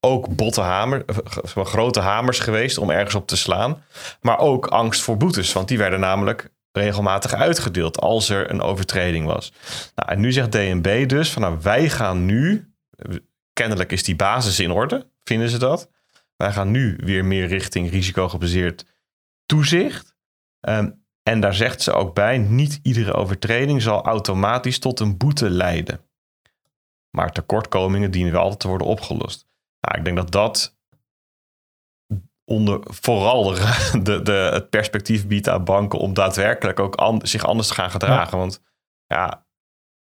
[0.00, 3.84] ook botte hamer, eh, grote hamers geweest om ergens op te slaan.
[4.20, 9.26] Maar ook angst voor boetes, want die werden namelijk regelmatig uitgedeeld als er een overtreding
[9.26, 9.52] was.
[9.94, 12.69] Nou, en nu zegt DNB dus van nou, wij gaan nu
[13.52, 15.90] kennelijk is die basis in orde, vinden ze dat.
[16.36, 18.86] Wij gaan nu weer meer richting risicogebaseerd
[19.46, 20.16] toezicht.
[20.68, 25.50] Um, en daar zegt ze ook bij, niet iedere overtreding zal automatisch tot een boete
[25.50, 26.00] leiden.
[27.10, 29.46] Maar tekortkomingen dienen wel altijd te worden opgelost.
[29.80, 30.78] Nou, ik denk dat dat
[32.44, 37.74] onder, vooral de, de, het perspectief biedt aan banken om daadwerkelijk ook zich anders te
[37.74, 38.38] gaan gedragen.
[38.38, 38.62] Want
[39.06, 39.46] ja,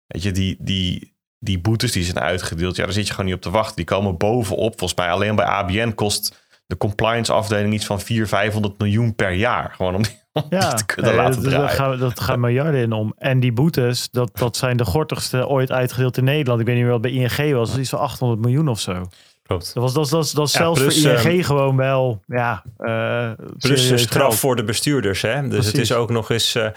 [0.05, 3.35] weet je, die, die, die boetes die zijn uitgedeeld, ja, daar zit je gewoon niet
[3.35, 3.75] op te wachten.
[3.75, 4.79] Die komen bovenop.
[4.79, 9.31] Volgens mij alleen bij ABN kost de compliance afdeling iets van 400, 500 miljoen per
[9.31, 9.73] jaar.
[9.75, 10.01] Gewoon om,
[10.33, 11.61] om ja, te kunnen laten draaien.
[11.61, 13.13] Dat gaat, dat gaat miljarden in om.
[13.17, 16.59] En die boetes, dat, dat zijn de gortigste ooit uitgedeeld in Nederland.
[16.59, 17.67] Ik weet niet meer wat bij ING was.
[17.67, 19.07] Dat is iets van 800 miljoen of zo.
[19.49, 22.63] Dat was, dat, dat, dat zelfs plus, voor ING ehm, gewoon wel, ja.
[22.79, 25.47] Uh, plus straf voor de bestuurders, hè.
[25.47, 26.67] Dus het is ook nog eens uh,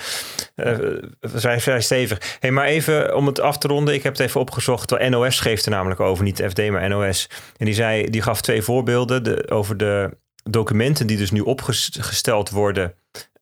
[0.57, 0.79] uh,
[1.21, 2.37] vrij, vrij stevig.
[2.41, 3.95] Hey, maar even om het af te ronden.
[3.95, 4.89] Ik heb het even opgezocht.
[4.89, 7.29] De NOS schreef er namelijk over, niet FD, maar NOS.
[7.57, 10.19] En die, zei, die gaf twee voorbeelden de, over de
[10.51, 12.95] documenten die dus nu opgesteld worden...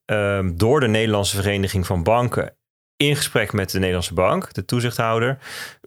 [0.06, 2.54] Um, door de Nederlandse Vereniging van Banken
[3.00, 5.38] in gesprek met de Nederlandse bank, de toezichthouder.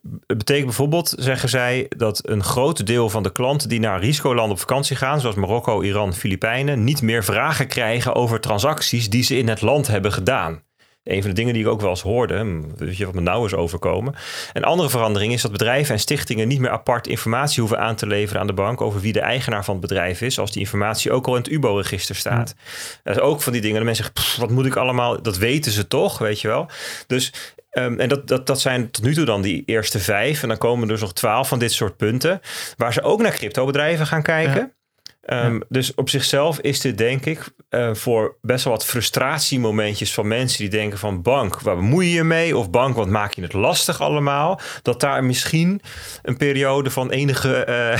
[0.09, 4.49] Het betekent bijvoorbeeld, zeggen zij, dat een groot deel van de klanten die naar risicolanden
[4.49, 9.37] op vakantie gaan, zoals Marokko, Iran, Filipijnen, niet meer vragen krijgen over transacties die ze
[9.37, 10.63] in het land hebben gedaan.
[11.03, 13.21] Een van de dingen die ik ook wel eens hoorde, hm, weet je wat me
[13.21, 14.15] nou is overkomen.
[14.53, 18.07] Een andere verandering is dat bedrijven en stichtingen niet meer apart informatie hoeven aan te
[18.07, 21.11] leveren aan de bank over wie de eigenaar van het bedrijf is, als die informatie
[21.11, 22.55] ook al in het UBO-register staat.
[23.03, 23.79] Dat is ook van die dingen.
[23.79, 26.69] De mensen zeggen, wat moet ik allemaal, dat weten ze toch, weet je wel.
[27.07, 27.33] Dus
[27.69, 30.41] ehm, en dat, dat, dat zijn tot nu toe dan die eerste vijf.
[30.41, 32.41] En dan komen er dus nog twaalf van dit soort punten.
[32.77, 34.73] Waar ze ook naar cryptobedrijven gaan kijken.
[35.23, 40.27] Ehm, dus op zichzelf is dit denk ik uh, voor best wel wat frustratiemomentjes van
[40.27, 42.57] mensen die denken van bank, waar bemoei je je mee?
[42.57, 44.59] Of bank, wat maak je het lastig allemaal?
[44.81, 45.81] Dat daar misschien
[46.21, 47.67] een periode van enige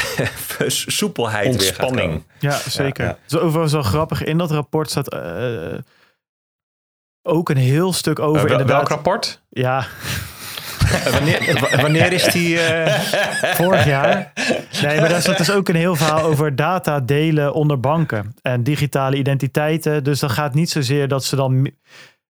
[0.62, 2.24] uh, soepelheid Ontspanning.
[2.40, 3.06] Ja, zeker.
[3.06, 3.38] Ja, ja.
[3.38, 4.24] overigens wel grappig.
[4.24, 5.78] In dat rapport staat uh,
[7.22, 8.60] ook een heel stuk over.
[8.60, 9.42] Uh, welk rapport?
[9.50, 9.86] Ja.
[11.12, 12.56] Wanneer, wanneer, is die?
[12.56, 13.00] Uh...
[13.54, 14.34] Vorig jaar.
[14.82, 19.16] Nee, maar zat dus ook een heel verhaal over data delen onder banken en digitale
[19.16, 20.04] identiteiten.
[20.04, 21.72] Dus dan gaat niet zozeer dat ze dan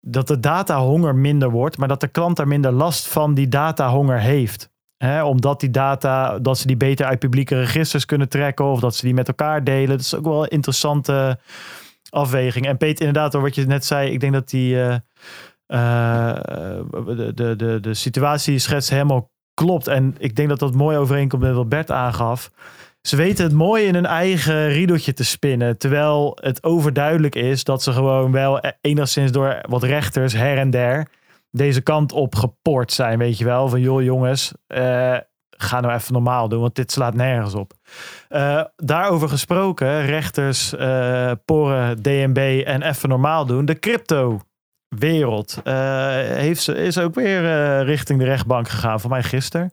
[0.01, 4.21] dat de datahonger minder wordt, maar dat de klant daar minder last van die datahonger
[4.21, 4.71] heeft.
[4.97, 8.97] He, omdat die data, dat ze die beter uit publieke registers kunnen trekken of dat
[8.97, 9.89] ze die met elkaar delen.
[9.89, 11.39] Dat is ook wel een interessante
[12.11, 12.67] afweging.
[12.67, 14.75] En Peter, inderdaad, wat je net zei, ik denk dat die.
[14.75, 14.95] Uh,
[15.71, 19.87] de, de, de, de situatie schets helemaal klopt.
[19.87, 22.51] En ik denk dat dat mooi overeenkomt met wat Bert aangaf.
[23.01, 25.79] Ze weten het mooi in hun eigen riedeltje te spinnen.
[25.79, 31.09] Terwijl het overduidelijk is dat ze gewoon wel enigszins door wat rechters her en der
[31.51, 33.19] deze kant op gepoord zijn.
[33.19, 35.17] Weet je wel, van joh jongens, uh,
[35.51, 37.73] ga nou even normaal doen, want dit slaat nergens op.
[38.31, 40.75] Uh, daarover gesproken, rechters,
[41.45, 43.65] poren, DNB en even normaal doen.
[43.65, 44.41] De crypto
[44.99, 45.75] wereld uh,
[46.17, 49.01] heeft ze, is ook weer uh, richting de rechtbank gegaan.
[49.01, 49.73] Voor mij gisteren.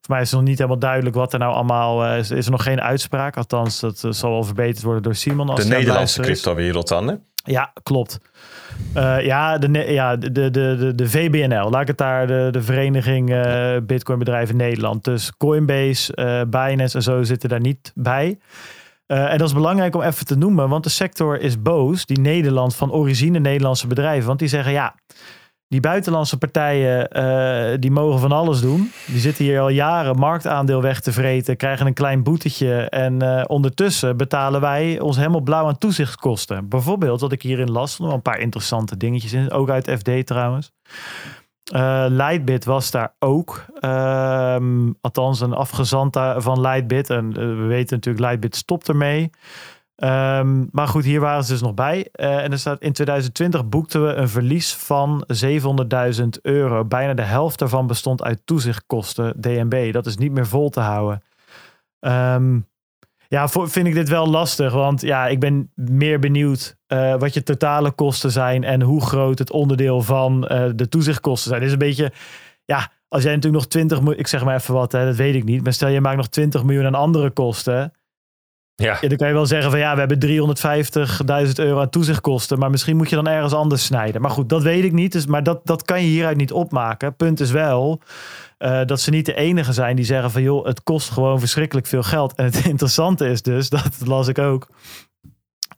[0.00, 2.30] Voor mij is het nog niet helemaal duidelijk wat er nou allemaal uh, is.
[2.30, 3.36] Is er nog geen uitspraak?
[3.36, 5.48] Althans, dat zal wel verbeterd worden door Simon.
[5.48, 7.14] Als de Nederlandse crypto-wereld dan, hè?
[7.44, 8.18] Ja, klopt.
[9.20, 11.70] ja, de, ja de, de, de, de VBNL.
[11.70, 13.26] Laat ik het daar, de, de Vereniging
[13.86, 15.04] Bitcoin Bedrijven Nederland.
[15.04, 18.38] Dus Coinbase, Binance en zo zitten daar niet bij.
[19.06, 22.20] Uh, en dat is belangrijk om even te noemen, want de sector is boos, die
[22.20, 24.26] Nederland van origine Nederlandse bedrijven.
[24.26, 24.94] Want die zeggen ja,
[25.68, 28.92] die buitenlandse partijen uh, die mogen van alles doen.
[29.06, 32.88] Die zitten hier al jaren marktaandeel weg te vreten, krijgen een klein boetetje.
[32.88, 36.68] En uh, ondertussen betalen wij ons helemaal blauw aan toezichtskosten.
[36.68, 40.72] Bijvoorbeeld, wat ik hierin las, nog een paar interessante dingetjes in, ook uit FD trouwens.
[41.74, 43.64] Uh, Lightbit was daar ook.
[43.80, 47.10] Um, althans, een afgezant van Lightbit.
[47.10, 49.30] En uh, we weten natuurlijk, Lightbit stopt ermee.
[49.96, 52.08] Um, maar goed, hier waren ze dus nog bij.
[52.12, 55.26] Uh, en er staat in 2020 boekten we een verlies van
[56.20, 56.84] 700.000 euro.
[56.84, 59.92] Bijna de helft daarvan bestond uit toezichtkosten, DNB.
[59.92, 61.22] Dat is niet meer vol te houden.
[62.00, 62.66] Um,
[63.28, 64.72] ja, vind ik dit wel lastig.
[64.72, 69.38] Want ja, ik ben meer benieuwd uh, wat je totale kosten zijn en hoe groot
[69.38, 71.60] het onderdeel van uh, de toezichtkosten zijn.
[71.60, 72.12] Het is een beetje,
[72.64, 75.34] ja, als jij natuurlijk nog 20 miljoen, ik zeg maar even wat, hè, dat weet
[75.34, 75.62] ik niet.
[75.62, 77.92] Maar stel je maakt nog 20 miljoen aan andere kosten.
[78.74, 78.98] Ja.
[79.00, 79.08] ja.
[79.08, 80.56] dan kan je wel zeggen van ja, we hebben
[81.46, 82.58] 350.000 euro aan toezichtkosten.
[82.58, 84.20] Maar misschien moet je dan ergens anders snijden.
[84.20, 85.12] Maar goed, dat weet ik niet.
[85.12, 87.16] Dus, maar dat, dat kan je hieruit niet opmaken.
[87.16, 88.00] Punt is wel
[88.58, 91.86] uh, dat ze niet de enige zijn die zeggen van joh, het kost gewoon verschrikkelijk
[91.86, 92.34] veel geld.
[92.34, 94.68] En het interessante is dus, dat las ik ook.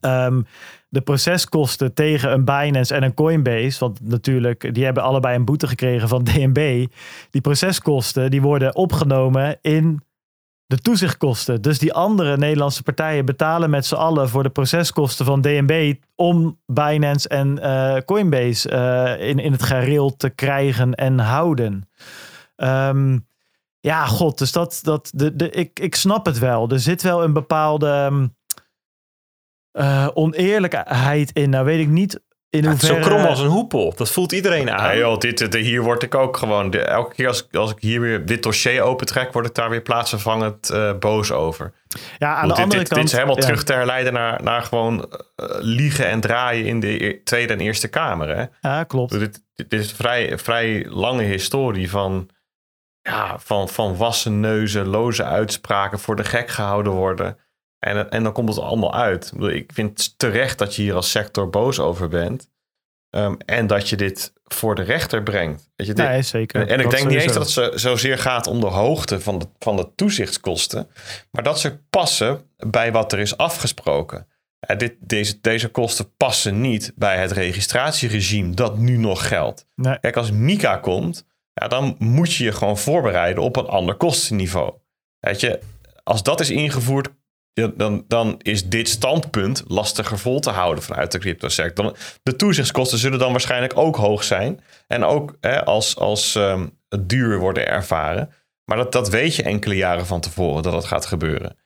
[0.01, 0.47] Um,
[0.89, 5.67] de proceskosten tegen een Binance en een Coinbase, want natuurlijk, die hebben allebei een boete
[5.67, 6.87] gekregen van DNB.
[7.31, 10.03] Die proceskosten die worden opgenomen in
[10.67, 11.63] de toezichtkosten.
[11.63, 16.59] Dus die andere Nederlandse partijen betalen met z'n allen voor de proceskosten van DNB om
[16.67, 21.89] Binance en uh, Coinbase uh, in, in het gareel te krijgen en houden.
[22.57, 23.27] Um,
[23.81, 26.69] ja, god, dus dat, dat de, de, ik, ik snap het wel.
[26.69, 28.31] Er zit wel een bepaalde
[29.79, 31.51] uh, oneerlijkheid in.
[31.51, 32.95] Nou weet ik niet in hoeverre...
[32.95, 33.95] Zo krom als een hoepel.
[33.97, 34.85] Dat voelt iedereen aan.
[34.85, 36.73] Ja, joh, dit, hier word ik ook gewoon...
[36.73, 39.33] elke keer als, als ik hier weer dit dossier opentrek...
[39.33, 41.73] word ik daar weer plaatsvervangend uh, boos over.
[42.19, 43.01] Ja, aan de dit, andere dit, kant...
[43.01, 46.67] Dit is helemaal terug te herleiden naar, naar gewoon uh, liegen en draaien...
[46.67, 48.45] in de Tweede en Eerste Kamer, hè?
[48.69, 49.19] Ja, klopt.
[49.19, 52.29] Dit, dit is een vrij, vrij lange historie van...
[53.03, 55.99] Ja, van, van wassen neuzen, loze uitspraken...
[55.99, 57.39] voor de gek gehouden worden...
[57.79, 59.33] En, en dan komt het allemaal uit.
[59.39, 62.51] Ik vind terecht dat je hier als sector boos over bent.
[63.11, 65.71] Um, en dat je dit voor de rechter brengt.
[65.77, 66.69] Weet je, dit, nee, zeker.
[66.69, 69.77] En ik denk niet eens dat het zozeer gaat om de hoogte van de, van
[69.77, 70.91] de toezichtskosten.
[71.31, 74.27] Maar dat ze passen bij wat er is afgesproken.
[74.59, 79.67] Ja, dit, deze, deze kosten passen niet bij het registratieregime dat nu nog geldt.
[79.75, 79.99] Nee.
[80.01, 84.75] Kijk, als Mika komt, ja, dan moet je je gewoon voorbereiden op een ander kostenniveau.
[85.19, 85.61] Weet je,
[86.03, 87.09] als dat is ingevoerd,
[87.77, 91.97] dan, dan is dit standpunt lastiger vol te houden vanuit de cryptosector.
[92.23, 94.61] De toezichtskosten zullen dan waarschijnlijk ook hoog zijn.
[94.87, 98.33] En ook hè, als, als um, duur worden ervaren.
[98.65, 101.57] Maar dat, dat weet je enkele jaren van tevoren dat dat gaat gebeuren.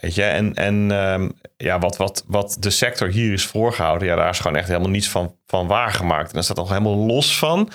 [0.00, 4.16] Weet je, en, en um, ja, wat, wat, wat de sector hier is voorgehouden, ja,
[4.16, 6.28] daar is gewoon echt helemaal niets van, van waargemaakt.
[6.28, 7.70] En dat staat nog helemaal los van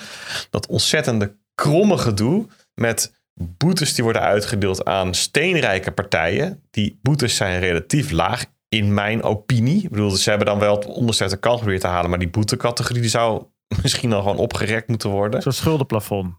[0.50, 6.62] dat ontzettende kromme gedoe met boetes die worden uitgedeeld aan steenrijke partijen.
[6.70, 9.82] Die boetes zijn relatief laag, in mijn opinie.
[9.82, 12.28] Ik bedoel, ze hebben dan wel het onderste uit de kant te halen, maar die
[12.28, 13.44] boetecategorie die zou
[13.82, 15.42] misschien dan gewoon opgerekt moeten worden.
[15.42, 16.34] Zo'n schuldenplafond.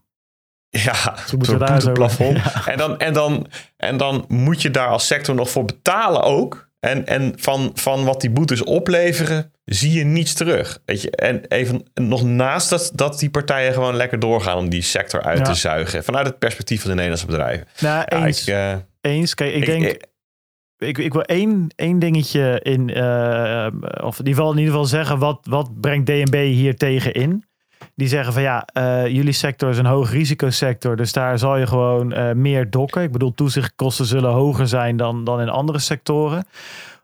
[0.68, 2.36] Ja, zo'n boeteplafond.
[2.44, 2.66] Ja.
[2.66, 3.46] En, dan, en, dan,
[3.76, 6.70] en dan moet je daar als sector nog voor betalen ook.
[6.86, 10.82] En, en van, van wat die boetes opleveren, zie je niets terug.
[10.84, 11.10] Weet je?
[11.10, 15.44] En even nog naast dat, dat die partijen gewoon lekker doorgaan om die sector uit
[15.44, 16.04] te zuigen.
[16.04, 17.66] Vanuit het perspectief van de Nederlandse bedrijven.
[17.80, 18.40] Nou, eens.
[18.40, 19.34] ik, uh, eens.
[19.34, 20.06] Kijk, ik, denk.
[20.78, 23.66] Ik, ik, wil één, één dingetje in, uh,
[24.00, 27.44] of in ieder, geval, in ieder geval zeggen, wat, wat brengt DNB hier tegen in?
[27.94, 31.66] Die zeggen van ja, uh, jullie sector is een hoog risicosector, dus daar zal je
[31.66, 33.02] gewoon uh, meer dokken.
[33.02, 36.46] Ik bedoel, toezichtkosten zullen hoger zijn dan, dan in andere sectoren.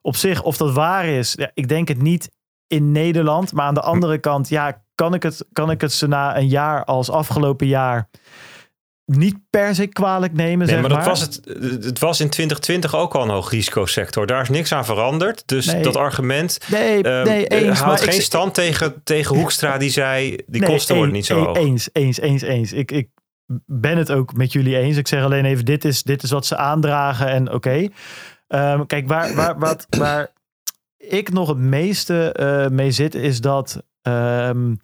[0.03, 2.31] Op zich, of dat waar is, ja, ik denk het niet
[2.67, 3.53] in Nederland.
[3.53, 6.49] Maar aan de andere kant, ja, kan ik het, kan ik het ze na een
[6.49, 8.09] jaar als afgelopen jaar
[9.09, 10.67] niet per se kwalijk nemen.
[10.67, 11.41] Nee, zeg maar dat was het,
[11.85, 14.27] het was in 2020 ook al een hoog risicosector.
[14.27, 15.43] Daar is niks aan veranderd.
[15.47, 15.83] Dus nee.
[15.83, 20.39] dat argument nee, um, nee, eens, houdt geen ik, stand tegen, tegen Hoekstra die zei
[20.47, 21.57] die kosten worden niet zo hoog.
[21.57, 22.73] Eens, eens, eens, eens.
[22.73, 23.09] Ik, ik
[23.67, 24.97] ben het ook met jullie eens.
[24.97, 27.57] Ik zeg alleen even, dit is, dit is wat ze aandragen en oké.
[27.57, 28.73] Okay.
[28.73, 30.33] Um, kijk, waar, waar, wat, waar
[30.97, 33.83] ik nog het meeste uh, mee zit, is dat.
[34.03, 34.79] Um,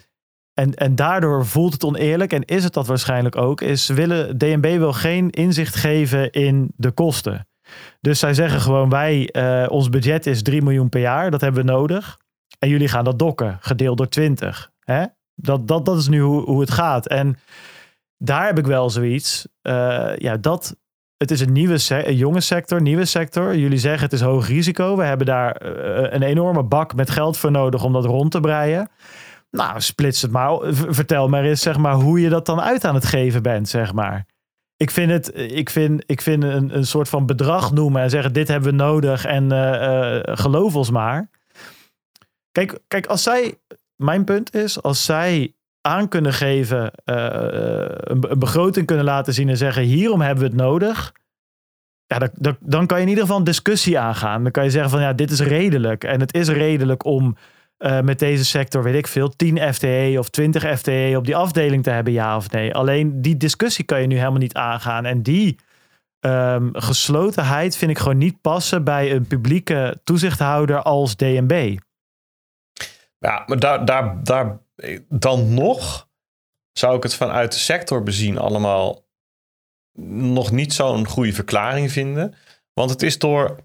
[0.54, 3.60] en, en daardoor voelt het oneerlijk en is het dat waarschijnlijk ook.
[3.60, 7.48] Is willen DNB wil geen inzicht geven in de kosten.
[8.00, 11.64] Dus zij zeggen gewoon: wij, uh, ons budget is 3 miljoen per jaar, dat hebben
[11.64, 12.18] we nodig.
[12.58, 14.70] En jullie gaan dat dokken, gedeeld door 20.
[14.80, 15.04] Hè?
[15.34, 17.06] Dat, dat, dat is nu hoe, hoe het gaat.
[17.08, 17.36] En
[18.18, 19.48] daar heb ik wel zoiets.
[19.62, 20.76] Uh, ja, dat,
[21.16, 23.56] het is een nieuwe een jonge sector, nieuwe sector.
[23.56, 24.96] Jullie zeggen het is hoog risico.
[24.96, 28.40] We hebben daar uh, een enorme bak met geld voor nodig om dat rond te
[28.40, 28.88] breien.
[29.54, 30.58] Nou, splits het maar.
[30.72, 33.92] Vertel maar eens zeg maar, hoe je dat dan uit aan het geven bent, zeg
[33.92, 34.26] maar.
[34.76, 38.32] Ik vind het, ik vind, ik vind een, een soort van bedrag noemen en zeggen:
[38.32, 41.28] dit hebben we nodig en uh, uh, geloof ons maar.
[42.52, 43.54] Kijk, kijk, als zij,
[43.96, 47.26] mijn punt is, als zij aan kunnen geven, uh,
[47.90, 51.12] een, een, begroting kunnen laten zien en zeggen: hierom hebben we het nodig.
[52.06, 54.42] Ja, dan kan je in ieder geval een discussie aangaan.
[54.42, 56.04] Dan kan je zeggen: van ja, dit is redelijk.
[56.04, 57.36] En het is redelijk om
[57.84, 61.82] uh, met deze sector, weet ik veel, 10 FTE of 20 FTE op die afdeling
[61.82, 62.74] te hebben, ja of nee.
[62.74, 65.04] Alleen die discussie kan je nu helemaal niet aangaan.
[65.04, 65.58] En die
[66.20, 71.76] um, geslotenheid vind ik gewoon niet passen bij een publieke toezichthouder als DNB.
[73.18, 74.58] Ja, maar daar, daar, daar
[75.08, 76.08] dan nog
[76.72, 79.04] zou ik het vanuit de sector bezien allemaal
[79.98, 82.34] nog niet zo'n goede verklaring vinden.
[82.72, 83.56] Want het is door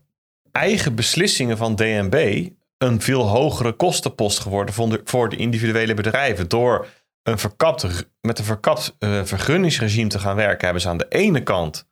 [0.52, 2.50] eigen beslissingen van DNB
[2.80, 6.48] een veel hogere kostenpost geworden voor de, voor de individuele bedrijven.
[6.48, 6.88] Door
[7.24, 11.44] een verkapt, met een verkapt uh, vergunningsregime te gaan werken, hebben ze aan de ene
[11.44, 11.88] kant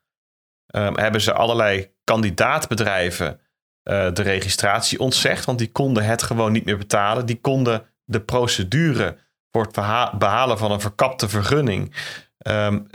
[0.76, 3.40] um, hebben ze allerlei kandidaatbedrijven
[3.84, 7.26] uh, de registratie ontzegd, want die konden het gewoon niet meer betalen.
[7.26, 9.18] Die konden de procedure
[9.52, 11.96] voor het behalen van een verkapte vergunning
[12.48, 12.88] um,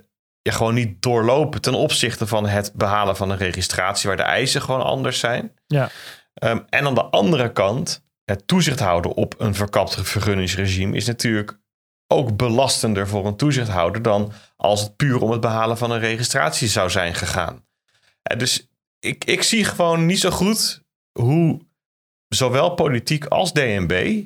[0.43, 4.63] ja, gewoon niet doorlopen ten opzichte van het behalen van een registratie, waar de eisen
[4.63, 5.53] gewoon anders zijn.
[5.67, 5.91] Ja.
[6.43, 11.61] Um, en aan de andere kant, het toezicht houden op een verkapt vergunningsregime is natuurlijk
[12.07, 16.69] ook belastender voor een toezichthouder dan als het puur om het behalen van een registratie
[16.69, 17.67] zou zijn gegaan.
[18.23, 18.69] En dus
[18.99, 20.83] ik, ik zie gewoon niet zo goed
[21.19, 21.61] hoe
[22.29, 24.25] zowel politiek als DNB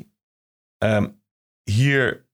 [0.78, 1.22] um,
[1.62, 2.26] hier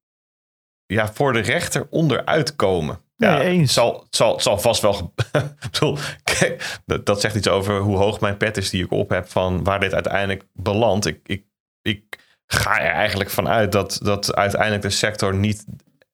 [0.86, 3.01] ja, voor de rechter onderuit komen.
[3.22, 3.72] Ja, nee, eens.
[3.72, 5.14] Zal, zal, zal vast wel.
[5.70, 9.10] bedoel, kijk, dat, dat, zegt iets over hoe hoog mijn pet is die ik op
[9.10, 9.28] heb.
[9.28, 11.06] Van waar dit uiteindelijk belandt.
[11.06, 11.44] Ik, ik,
[11.82, 15.64] ik ga er eigenlijk vanuit dat, dat uiteindelijk de sector niet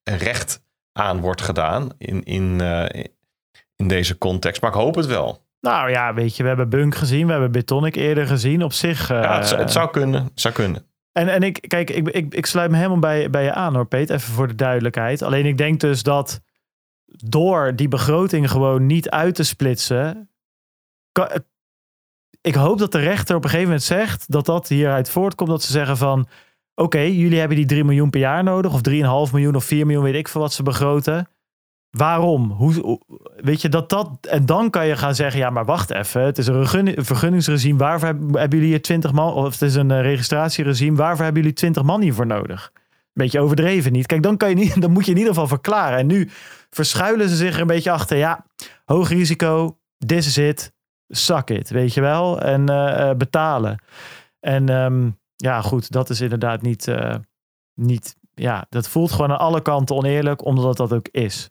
[0.04, 0.62] recht
[0.92, 1.88] aan wordt gedaan.
[1.98, 2.84] In, in, uh,
[3.76, 4.60] in deze context.
[4.60, 5.46] Maar ik hoop het wel.
[5.60, 8.62] Nou ja, weet je, we hebben Bunk gezien, we hebben Betonic eerder gezien.
[8.62, 9.10] Op zich.
[9.10, 10.24] Uh, ja, het, zou kunnen.
[10.24, 10.86] Het zou kunnen.
[11.12, 13.86] En, en ik, kijk, ik, ik, ik sluit me helemaal bij, bij je aan hoor,
[13.86, 14.10] Peet.
[14.10, 15.22] Even voor de duidelijkheid.
[15.22, 16.40] Alleen ik denk dus dat
[17.24, 20.30] door die begroting gewoon niet uit te splitsen.
[22.40, 25.50] ik hoop dat de rechter op een gegeven moment zegt dat dat hieruit voortkomt.
[25.50, 26.28] Dat ze zeggen van.
[26.74, 28.80] Oké, jullie hebben die 3 miljoen per jaar nodig, of
[29.28, 31.28] 3,5 miljoen of 4 miljoen, weet ik veel wat ze begroten.
[31.90, 32.50] Waarom?
[32.50, 33.00] Hoe,
[33.36, 34.10] weet je dat dat.
[34.20, 36.22] En dan kan je gaan zeggen: ja, maar wacht even.
[36.22, 37.78] Het is een vergunningsregime.
[37.78, 39.32] Waarvoor hebben jullie hier 20 man?
[39.32, 40.96] Of het is een eh, registratieregime.
[40.96, 42.72] Waarvoor hebben jullie 20 man hiervoor nodig?
[43.12, 44.06] Beetje overdreven niet.
[44.06, 45.98] Kijk, dan, kan je niet, dan moet je in ieder geval verklaren.
[45.98, 46.30] En nu
[46.70, 48.16] verschuilen ze zich een beetje achter.
[48.16, 48.44] Ja,
[48.84, 49.78] hoog risico.
[50.06, 50.72] This is it.
[51.08, 51.70] Suck it.
[51.70, 52.40] Weet je wel?
[52.40, 53.82] En uh, betalen.
[54.40, 55.90] En um, ja, goed.
[55.90, 56.86] Dat is inderdaad niet.
[56.86, 57.14] Uh,
[57.74, 61.50] niet ja, dat voelt gewoon aan alle kanten oneerlijk, omdat dat ook is.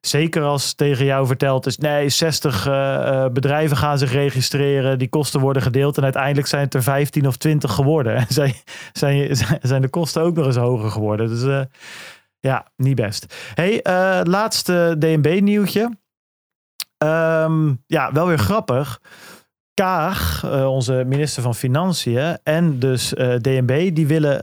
[0.00, 5.40] Zeker als tegen jou verteld is, nee, 60 uh, bedrijven gaan zich registreren, die kosten
[5.40, 8.14] worden gedeeld en uiteindelijk zijn het er 15 of 20 geworden.
[8.16, 8.54] En zijn,
[8.92, 11.28] zijn, zijn de kosten ook nog eens hoger geworden.
[11.28, 11.66] Dus
[12.44, 13.34] ja, niet best.
[13.54, 15.90] hey, uh, laatste DNB-nieuwtje.
[16.98, 19.00] Um, ja, wel weer grappig.
[19.74, 23.08] Kaag, onze minister van Financiën en dus
[23.40, 24.42] DNB, die willen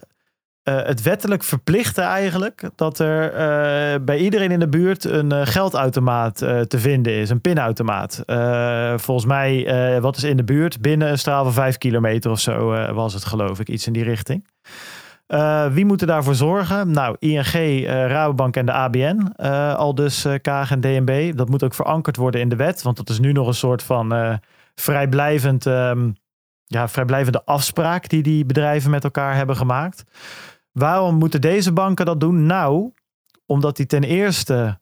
[0.64, 5.42] uh, het wettelijk verplichten eigenlijk dat er uh, bij iedereen in de buurt een uh,
[5.44, 8.24] geldautomaat te vinden is, een pinautomaat.
[8.96, 9.68] volgens mij,
[10.02, 10.82] wat is in de buurt?
[10.82, 14.04] Binnen een straal van vijf kilometer of zo was het geloof ik, iets in die
[14.04, 14.46] richting.
[15.72, 16.92] Wie moet er daarvoor zorgen?
[16.92, 19.32] Nou, ING, Rabobank en de ABN,
[19.76, 21.36] al dus KAG en DNB.
[21.36, 23.84] Dat moet ook verankerd worden in de wet, want dat is nu nog een soort
[23.84, 24.40] van
[24.76, 25.66] vrijblijvend...
[25.66, 26.16] Um,
[26.72, 30.04] ja, vrijblijvende afspraak die die bedrijven met elkaar hebben gemaakt.
[30.72, 32.46] Waarom moeten deze banken dat doen?
[32.46, 32.92] Nou,
[33.46, 34.80] omdat die ten eerste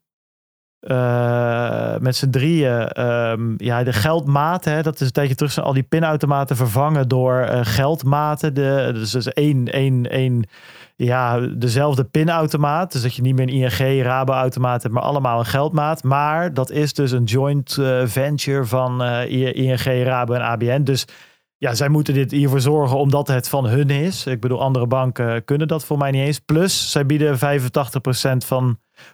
[0.81, 5.65] uh, met z'n drieën um, ja, de geldmaten, hè, dat is een tijdje terug zijn
[5.65, 8.53] al die pinautomaten vervangen door uh, geldmaten.
[8.53, 10.47] De, dus, dus één, één, één,
[10.95, 12.91] ja, dezelfde pinautomaat.
[12.91, 16.03] Dus dat je niet meer een ING, Rabo-automaat hebt, maar allemaal een geldmaat.
[16.03, 20.83] Maar dat is dus een joint uh, venture van ING, Rabo en ABN.
[20.83, 21.05] Dus
[21.59, 24.25] ja, zij moeten dit hiervoor zorgen omdat het van hun is.
[24.25, 26.39] Ik bedoel, andere banken kunnen dat voor mij niet eens.
[26.39, 27.39] Plus, zij bieden 85%
[28.45, 29.11] van, 85%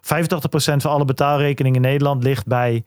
[0.57, 2.83] van alle betaalrekeningen in Nederland ligt bij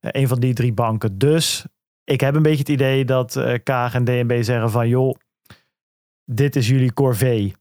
[0.00, 1.18] eh, een van die drie banken.
[1.18, 1.64] Dus
[2.04, 5.14] ik heb een beetje het idee dat uh, Kaag en DNB zeggen van joh,
[6.24, 7.54] dit is jullie corvée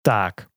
[0.00, 0.48] taak.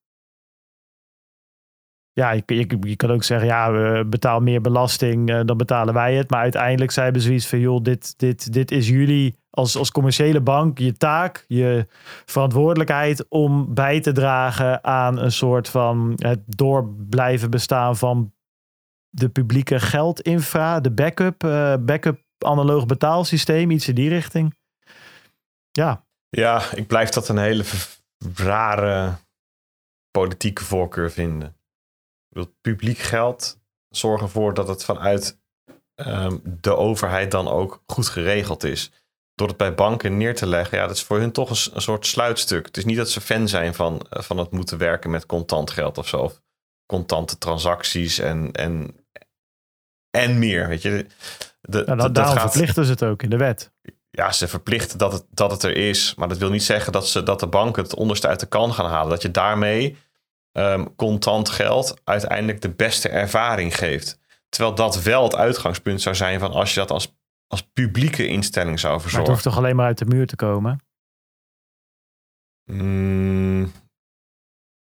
[2.14, 5.94] Ja, je, je, je, kan ook zeggen, ja, we betalen meer belasting, uh, dan betalen
[5.94, 6.30] wij het.
[6.30, 10.42] Maar uiteindelijk zijn we zoiets van, joh, dit, dit, dit is jullie als, als commerciële
[10.42, 11.88] bank je taak, je
[12.26, 18.34] verantwoordelijkheid om bij te dragen aan een soort van het door blijven bestaan van
[19.10, 24.56] de publieke geldinfra, de backup, uh, backup analoog betaalsysteem, iets in die richting.
[25.72, 26.06] Ja.
[26.30, 27.64] Ja, ik blijf dat een hele
[28.36, 29.14] rare
[30.12, 31.56] politieke voorkeur vinden.
[32.32, 33.60] Ik publiek geld
[33.90, 35.40] zorgen ervoor dat het vanuit
[35.96, 38.92] um, de overheid dan ook goed geregeld is
[39.42, 41.82] door het bij banken neer te leggen, ja, dat is voor hun toch een, een,
[41.82, 42.66] soort sluitstuk.
[42.66, 45.72] Het is niet dat ze fan zijn van, eh, van het moeten werken met contant
[45.72, 46.18] geld of zo.
[46.18, 46.42] Of
[46.86, 48.96] contante transacties en, en,
[50.10, 50.68] en meer.
[50.68, 51.06] Weet je,
[51.62, 53.72] de, dat, daarom gaat, verplichten ze het ook in de wet.
[54.10, 56.16] Ja, ze verplichten dat het, dat het er is.
[56.16, 58.74] Maar dat wil niet zeggen dat, ze, dat de banken het onderste uit de kan
[58.74, 59.10] gaan halen.
[59.10, 59.98] Dat je daarmee
[60.52, 64.20] um, contant geld uiteindelijk de beste ervaring geeft.
[64.50, 67.16] Terwijl dat wel het uitgangspunt zou zijn van als je dat als
[67.52, 69.20] als publieke instelling zou verzorgen.
[69.20, 70.80] Maar het hoeft toch alleen maar uit de muur te komen?
[72.66, 73.64] Mm,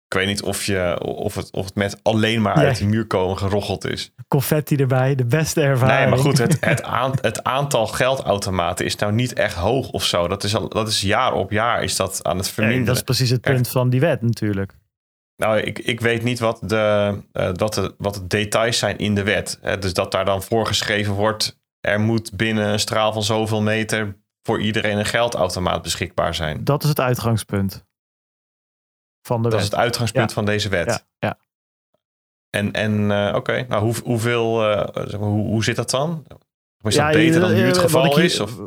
[0.05, 3.07] ik weet niet of, je, of, het, of het met alleen maar uit de muur
[3.07, 4.11] komen gerocheld is.
[4.27, 5.99] Confetti erbij, de beste ervaring.
[5.99, 6.81] Nee, maar goed, het, het,
[7.21, 10.27] het aantal geldautomaten is nou niet echt hoog of zo.
[10.27, 12.85] Dat is, al, dat is jaar op jaar is dat aan het verminderen.
[12.85, 14.77] dat is precies het punt van die wet natuurlijk.
[15.39, 19.15] Nou, ik, ik weet niet wat de, uh, wat, de, wat de details zijn in
[19.15, 19.59] de wet.
[19.61, 19.77] Hè?
[19.77, 24.61] Dus dat daar dan voorgeschreven wordt er moet binnen een straal van zoveel meter voor
[24.61, 26.63] iedereen een geldautomaat beschikbaar zijn.
[26.63, 27.85] Dat is het uitgangspunt
[29.21, 30.87] van de Dat is het uitgangspunt van deze wet.
[30.87, 30.99] Ja.
[31.19, 31.37] ja.
[32.49, 36.25] En, en uh, oké, nou hoe, hoeveel, uh, hoe, hoe zit dat dan?
[36.81, 38.39] Is dat beter dan nu het geval is?
[38.39, 38.57] Of?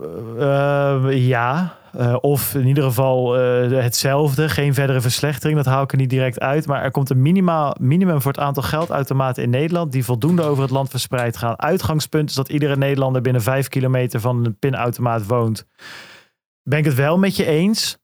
[1.11, 4.49] Ja, Uh, of in ieder geval uh, hetzelfde.
[4.49, 5.57] Geen verdere verslechtering.
[5.57, 6.67] Dat haal ik er niet direct uit.
[6.67, 9.93] Maar er komt een minimaal, minimum voor het aantal geldautomaten in Nederland.
[9.93, 11.59] die voldoende over het land verspreid gaan.
[11.59, 15.67] Uitgangspunt is dat iedere Nederlander binnen vijf kilometer van een pinautomaat woont.
[16.63, 18.01] Ben ik het wel met je eens?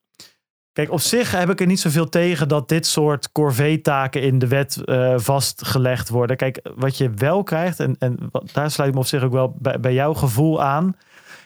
[0.73, 4.49] Kijk, op zich heb ik er niet zoveel tegen dat dit soort corvée-taken in de
[4.49, 6.37] wet uh, vastgelegd worden.
[6.37, 9.57] Kijk, wat je wel krijgt, en, en daar sluit ik me op zich ook wel
[9.59, 10.97] bij, bij jouw gevoel aan.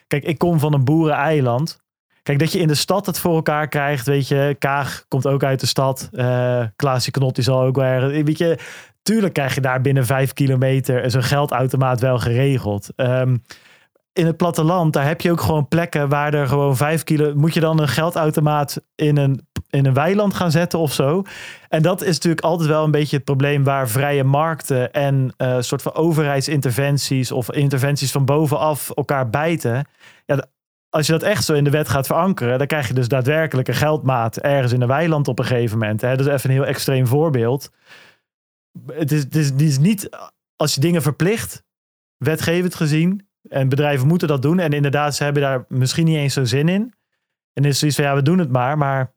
[0.07, 1.81] Kijk, ik kom van een boereneiland.
[2.23, 4.57] Kijk, dat je in de stad het voor elkaar krijgt, weet je.
[4.59, 6.09] Kaag komt ook uit de stad.
[6.13, 8.23] Uh, Klaasje Knot die zal ook wel ergens...
[8.23, 8.59] Weet je,
[9.03, 12.89] tuurlijk krijg je daar binnen vijf kilometer zo'n geldautomaat wel geregeld.
[12.97, 13.43] Um,
[14.13, 17.35] in het platteland, daar heb je ook gewoon plekken waar er gewoon vijf kilo.
[17.35, 21.23] Moet je dan een geldautomaat in een, in een weiland gaan zetten of zo?
[21.69, 25.57] En dat is natuurlijk altijd wel een beetje het probleem waar vrije markten en uh,
[25.61, 29.87] soort van overheidsinterventies of interventies van bovenaf elkaar bijten.
[30.27, 30.45] Ja,
[30.93, 33.69] als je dat echt zo in de wet gaat verankeren, dan krijg je dus daadwerkelijk
[33.69, 36.01] een geldmaat ergens in een weiland op een gegeven moment.
[36.01, 36.17] Hè?
[36.17, 37.71] Dat is even een heel extreem voorbeeld.
[38.87, 40.09] Het is, is, niet
[40.57, 41.65] als je dingen verplicht,
[42.17, 44.59] wetgevend gezien, en bedrijven moeten dat doen.
[44.59, 46.95] En inderdaad, ze hebben daar misschien niet eens zo zin in.
[47.53, 48.79] En is zoiets van, ja, we doen het maar.
[48.79, 49.15] Maar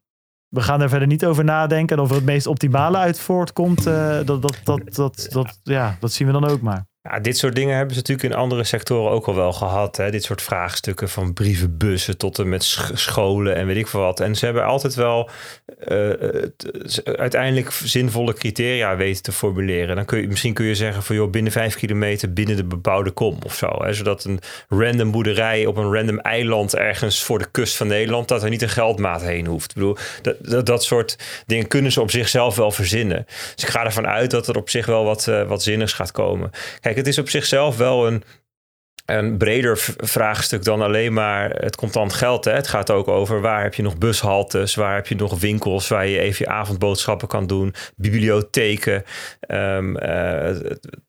[0.48, 1.98] we gaan er verder niet over nadenken.
[1.98, 5.98] En of er het meest optimale uit voortkomt, uh, dat, dat, dat, dat, dat, ja,
[6.00, 6.88] dat zien we dan ook maar.
[7.10, 9.98] Ja, dit soort dingen hebben ze natuurlijk in andere sectoren ook al wel gehad.
[9.98, 10.12] Hè?
[10.12, 12.64] Dit soort vraagstukken van brievenbussen tot en met
[12.94, 14.20] scholen en weet ik veel wat.
[14.20, 15.30] En ze hebben altijd wel
[15.88, 16.10] uh,
[17.04, 19.96] uiteindelijk zinvolle criteria weten te formuleren.
[19.96, 23.12] Dan kun je, misschien kun je zeggen van joh, binnen vijf kilometer binnen de bebouwde
[23.12, 23.68] kom of zo.
[23.84, 23.94] Hè?
[23.94, 28.44] Zodat een random boerderij op een random eiland ergens voor de kust van Nederland, dat
[28.44, 29.70] er niet een geldmaat heen hoeft.
[29.70, 33.26] Ik bedoel, dat, dat, dat soort dingen kunnen ze op zichzelf wel verzinnen.
[33.56, 36.12] Dus ik ga ervan uit dat er op zich wel wat, uh, wat zinnigs gaat
[36.12, 36.52] komen.
[36.82, 38.24] Kijk, het is op zichzelf wel een,
[39.06, 42.46] een breder vraagstuk dan alleen maar het contant geld.
[42.46, 42.52] Hè.
[42.52, 46.08] Het gaat ook over waar heb je nog bushaltes, waar heb je nog winkels waar
[46.08, 49.04] je even je avondboodschappen kan doen, bibliotheken.
[49.48, 49.96] Um,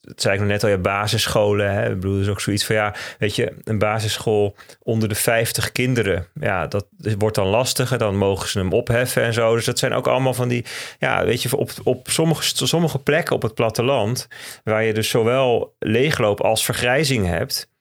[0.07, 1.73] het zei ik nog net al, je basisscholen.
[1.73, 1.91] Hè.
[1.91, 6.27] Ik bedoel, is ook zoiets van ja, weet je, een basisschool onder de 50 kinderen.
[6.41, 6.87] Ja, dat
[7.19, 7.99] wordt dan lastiger.
[7.99, 9.55] Dan mogen ze hem opheffen en zo.
[9.55, 10.65] Dus dat zijn ook allemaal van die,
[10.99, 14.29] ja, weet je, op, op sommige, sommige plekken op het platteland,
[14.65, 17.75] waar je dus zowel leegloop als vergrijzing hebt.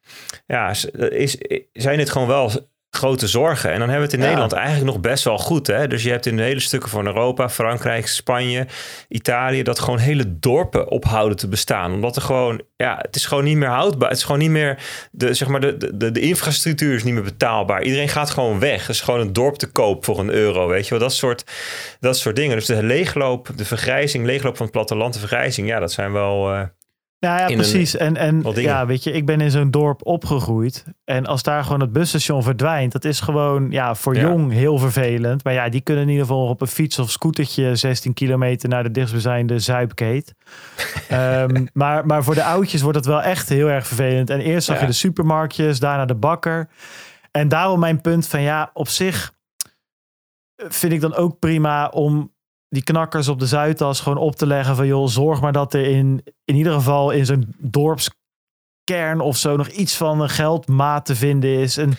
[0.45, 0.73] Ja,
[1.09, 1.37] is,
[1.73, 2.51] zijn het gewoon wel
[2.95, 3.71] grote zorgen.
[3.71, 5.67] En dan hebben we het in Nederland eigenlijk nog best wel goed.
[5.67, 5.87] Hè?
[5.87, 8.67] Dus je hebt in hele stukken van Europa, Frankrijk, Spanje,
[9.07, 11.93] Italië, dat gewoon hele dorpen ophouden te bestaan.
[11.93, 14.09] Omdat er gewoon, ja, het is gewoon niet meer houdbaar.
[14.09, 14.77] Het is gewoon niet meer,
[15.11, 17.83] de, zeg maar, de, de, de infrastructuur is niet meer betaalbaar.
[17.83, 18.81] Iedereen gaat gewoon weg.
[18.81, 20.99] Het is gewoon een dorp te koop voor een euro, weet je wel.
[20.99, 21.43] Dat soort,
[21.99, 22.55] dat soort dingen.
[22.55, 26.53] Dus de leegloop, de vergrijzing, leegloop van het platteland, de vergrijzing, ja, dat zijn wel...
[26.53, 26.61] Uh,
[27.19, 27.95] ja, ja precies.
[27.97, 30.85] en en ja, weet je, ik ben in zo'n dorp opgegroeid.
[31.03, 35.43] En als daar gewoon het busstation verdwijnt, dat is gewoon ja, voor jong heel vervelend.
[35.43, 38.83] Maar ja, die kunnen in ieder geval op een fiets of scootertje 16 kilometer naar
[38.83, 40.33] de dichtstbijzijnde Zuipkeet.
[41.11, 44.29] um, maar, maar voor de oudjes wordt het wel echt heel erg vervelend.
[44.29, 46.69] En eerst zag je de supermarktjes, daarna de bakker.
[47.31, 49.33] En daarom mijn punt van ja, op zich
[50.55, 52.33] vind ik dan ook prima om
[52.69, 55.85] die knakkers op de Zuidas gewoon op te leggen van joh, zorg maar dat er
[55.85, 61.15] in, in ieder geval in zo'n dorpskern of zo nog iets van een geldmaat te
[61.15, 61.77] vinden is.
[61.77, 61.97] En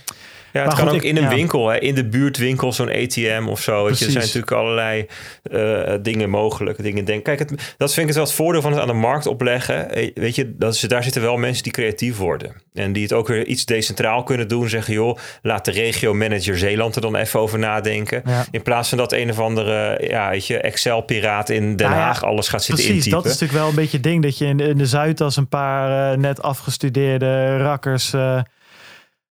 [0.56, 3.84] ja, het kan ook in een winkel, hè, in de buurtwinkel, zo'n ATM of zo.
[3.84, 5.06] Weet je, er zijn natuurlijk allerlei
[5.50, 6.82] uh, dingen mogelijk.
[6.82, 7.24] Dingen denk.
[7.24, 9.90] Kijk, het, dat vind ik het wel het voordeel van het aan de markt opleggen.
[9.90, 12.52] Eh, weet je, dat is, daar zitten wel mensen die creatief worden.
[12.74, 14.68] En die het ook weer iets decentraal kunnen doen.
[14.68, 18.22] Zeggen, joh, laat de regio-manager Zeeland er dan even over nadenken.
[18.50, 22.24] In plaats van dat een of andere ja, weet je, Excel-piraat in Den nou Haag
[22.24, 23.22] alles gaat zitten Precies, intypen.
[23.22, 24.22] dat is natuurlijk wel een beetje het ding.
[24.22, 28.12] Dat je in, in de Zuidas een paar uh, net afgestudeerde rakkers...
[28.12, 28.40] Uh,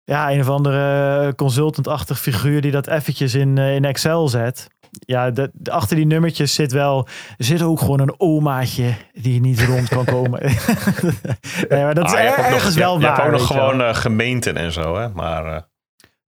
[0.05, 4.67] ja, een of andere consultantachtig figuur die dat eventjes in, uh, in Excel zet.
[4.99, 7.07] Ja, de, achter die nummertjes zit wel
[7.37, 10.41] zit ook gewoon een omaatje die niet rond kan komen.
[11.69, 13.01] nee, maar dat is ah, ergens wel waar.
[13.01, 15.09] Je hebt ook nog gewoon uh, gemeenten en zo, hè?
[15.09, 15.61] Maar, uh...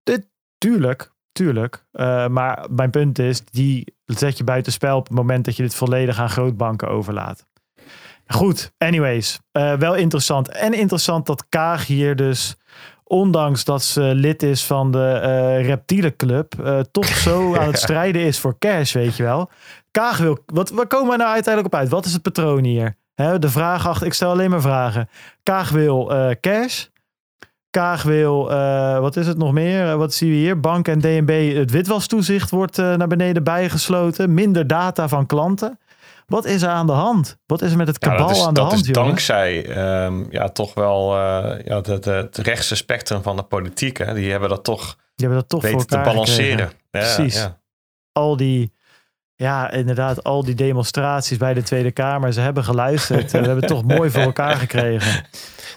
[0.03, 0.27] de,
[0.57, 1.85] tuurlijk, tuurlijk.
[2.29, 6.19] maar mijn punt is, die zet je buitenspel op het moment dat je dit volledig
[6.19, 7.45] aan grootbanken overlaat.
[8.27, 9.39] Goed, anyways.
[9.51, 10.49] wel interessant.
[10.49, 12.57] En interessant dat Kaag hier dus
[13.07, 18.21] ondanks dat ze lid is van de uh, reptielenclub, uh, toch zo aan het strijden
[18.21, 19.49] is voor cash, weet je wel.
[19.91, 21.89] Kaag wil, wat, waar komen we nou uiteindelijk op uit?
[21.89, 22.95] Wat is het patroon hier?
[23.39, 25.09] de vraag achter, ik stel alleen maar vragen.
[25.43, 26.85] Kaag wil uh, cash.
[27.69, 28.49] Kaag wil,
[29.01, 29.97] wat is het nog meer?
[29.97, 30.59] wat zien we hier?
[30.59, 34.33] Bank en DNB, het witwastoezicht wordt naar beneden bijgesloten.
[34.33, 35.79] Minder data van klanten.
[36.27, 37.37] Wat is er aan de hand?
[37.45, 40.49] Wat is er met het kabal is, aan de hand, Dat is dankzij um, ja,
[40.49, 43.97] toch wel uh, ja, het, het rechtse spectrum van de politiek.
[43.97, 44.13] Hè?
[44.13, 46.71] Die hebben dat toch, die hebben dat toch weten te balanceren.
[46.91, 47.35] Ja, Precies.
[47.35, 47.59] Ja.
[48.11, 48.75] Al die
[49.35, 53.31] ja, inderdaad, al die demonstraties bij de Tweede Kamer, ze hebben geluisterd.
[53.31, 55.25] we hebben het toch mooi voor elkaar gekregen.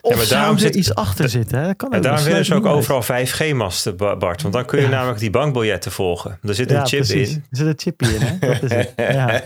[0.01, 1.59] Of ja, zou er zit, iets achter zitten?
[1.59, 1.74] Hè?
[1.74, 4.43] Kan en daarom willen ze ook overal 5G-masten, Bart.
[4.43, 6.39] Want dan kun je namelijk die bankbiljetten volgen.
[6.43, 7.44] Er zit een chip in.
[7.51, 8.39] Er zit een chipje in, hè?
[8.39, 8.93] Dat is het.
[9.10, 9.43] Ja.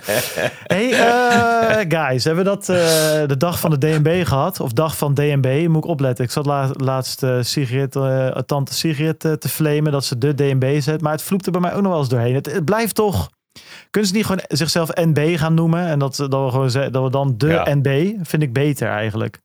[0.64, 2.76] Hey, uh, guys, hebben we dat uh,
[3.26, 4.60] de dag van de DNB gehad?
[4.60, 5.66] Of dag van DNB?
[5.68, 6.24] Moet ik opletten.
[6.24, 7.93] Ik zat la laatst uh, Sigrid,
[8.47, 11.01] tante Sigrid te flamen dat ze de DNB zet.
[11.01, 12.35] Maar het vloekte bij mij ook nog wel eens doorheen.
[12.35, 13.28] Het, het blijft toch
[13.90, 15.86] kunnen ze niet gewoon zichzelf NB gaan noemen?
[15.86, 19.40] En dat, dat, we, gewoon dat we dan de NB, vind ik beter eigenlijk.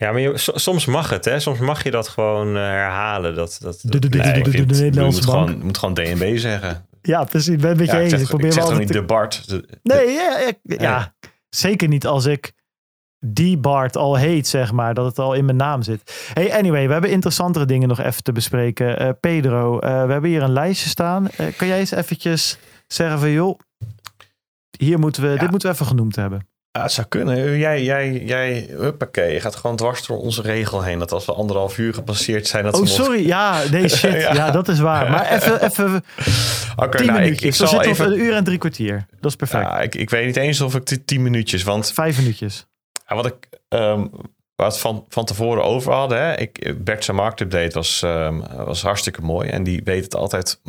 [0.00, 1.40] Ja, maar je, soms mag het, hè?
[1.40, 3.34] Soms mag je dat gewoon uh, herhalen.
[3.34, 5.48] Dat, dat, de, de, de, de, de, de, Nederlandse je moet bank.
[5.48, 6.86] Gewoon, moet gewoon DNB zeggen.
[7.02, 7.56] Ja, precies.
[7.56, 8.12] Ben een beetje ja, eens.
[8.12, 9.62] Ik, ik probeer ik zeg wel niet de Bart.
[9.82, 11.14] nee, ja, ik, ja,
[11.48, 12.52] zeker niet als ik
[13.26, 14.94] die Bart al heet, zeg maar.
[14.94, 16.30] Dat het al in mijn naam zit.
[16.32, 19.02] Hey, anyway, we hebben interessantere dingen nog even te bespreken.
[19.02, 21.28] Uh, Pedro, uh, we hebben hier een lijstje staan.
[21.40, 23.58] Uh, kan jij eens eventjes zeggen van, joh,
[24.78, 26.49] hier moeten we, dit moeten we even genoemd hebben.
[26.72, 27.58] Ja, het zou kunnen.
[27.58, 30.98] Jij, jij, jij, huppakee, je gaat gewoon dwars door onze regel heen.
[30.98, 32.64] Dat als we anderhalf uur gepasseerd zijn...
[32.64, 33.26] Dat oh, sorry.
[33.26, 34.20] Ja, nee, shit.
[34.20, 34.50] ja.
[34.50, 35.10] dat is waar.
[35.10, 36.04] Maar even, even
[36.76, 38.06] okay, nou, Ik, ik zal even...
[38.06, 39.06] een uur en drie kwartier.
[39.20, 39.62] Dat is perfect.
[39.62, 41.92] Ja, ik, ik weet niet eens of ik tien minuutjes, want...
[41.92, 42.66] Vijf minuutjes.
[43.06, 43.48] Ja, wat ik...
[43.68, 44.10] Um,
[44.56, 46.18] wat van, van tevoren over hadden.
[46.18, 46.36] Hè?
[46.36, 49.48] Ik, Bert zijn marktupdate was, um, was hartstikke mooi.
[49.48, 50.60] En die weet het altijd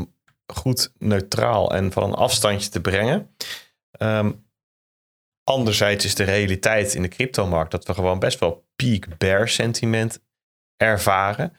[0.53, 3.29] goed neutraal en van een afstandje te brengen.
[3.99, 4.43] Um,
[5.51, 10.21] anderzijds is de realiteit in de cryptomarkt dat we gewoon best wel peak bear sentiment
[10.77, 11.53] ervaren.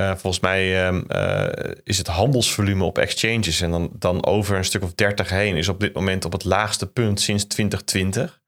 [0.00, 1.48] Uh, volgens mij um, uh,
[1.82, 5.68] is het handelsvolume op exchanges en dan, dan over een stuk of 30 heen is
[5.68, 8.40] op dit moment op het laagste punt sinds 2020.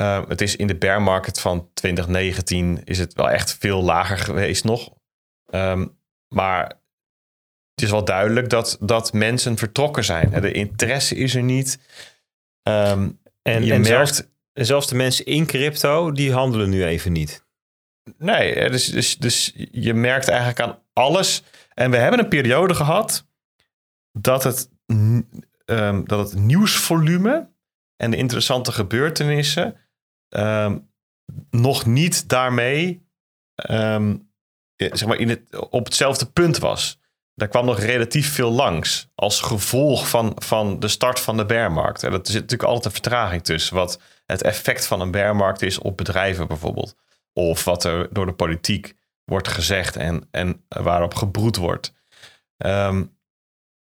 [0.00, 4.18] Uh, het is in de bear market van 2019 is het wel echt veel lager
[4.18, 4.90] geweest nog.
[5.54, 5.98] Um,
[6.28, 6.64] maar
[7.74, 10.40] het is wel duidelijk dat, dat mensen vertrokken zijn.
[10.40, 11.78] De interesse is er niet.
[12.62, 17.12] Um, en, je en merkt, zelfs, zelfs de mensen in crypto, die handelen nu even
[17.12, 17.44] niet.
[18.18, 21.42] Nee, dus, dus, dus je merkt eigenlijk aan alles.
[21.74, 23.26] En we hebben een periode gehad
[24.12, 27.50] dat het, um, dat het nieuwsvolume
[27.96, 29.76] en de interessante gebeurtenissen
[30.28, 30.90] um,
[31.50, 33.06] nog niet daarmee
[33.70, 34.30] um,
[34.74, 37.00] zeg maar in het, op hetzelfde punt was
[37.36, 42.02] daar kwam nog relatief veel langs als gevolg van, van de start van de bearmarkt.
[42.02, 45.78] En er zit natuurlijk altijd een vertraging tussen wat het effect van een bearmarkt is
[45.78, 46.96] op bedrijven bijvoorbeeld.
[47.32, 48.94] Of wat er door de politiek
[49.24, 51.92] wordt gezegd en, en waarop gebroed wordt.
[52.56, 53.14] Um,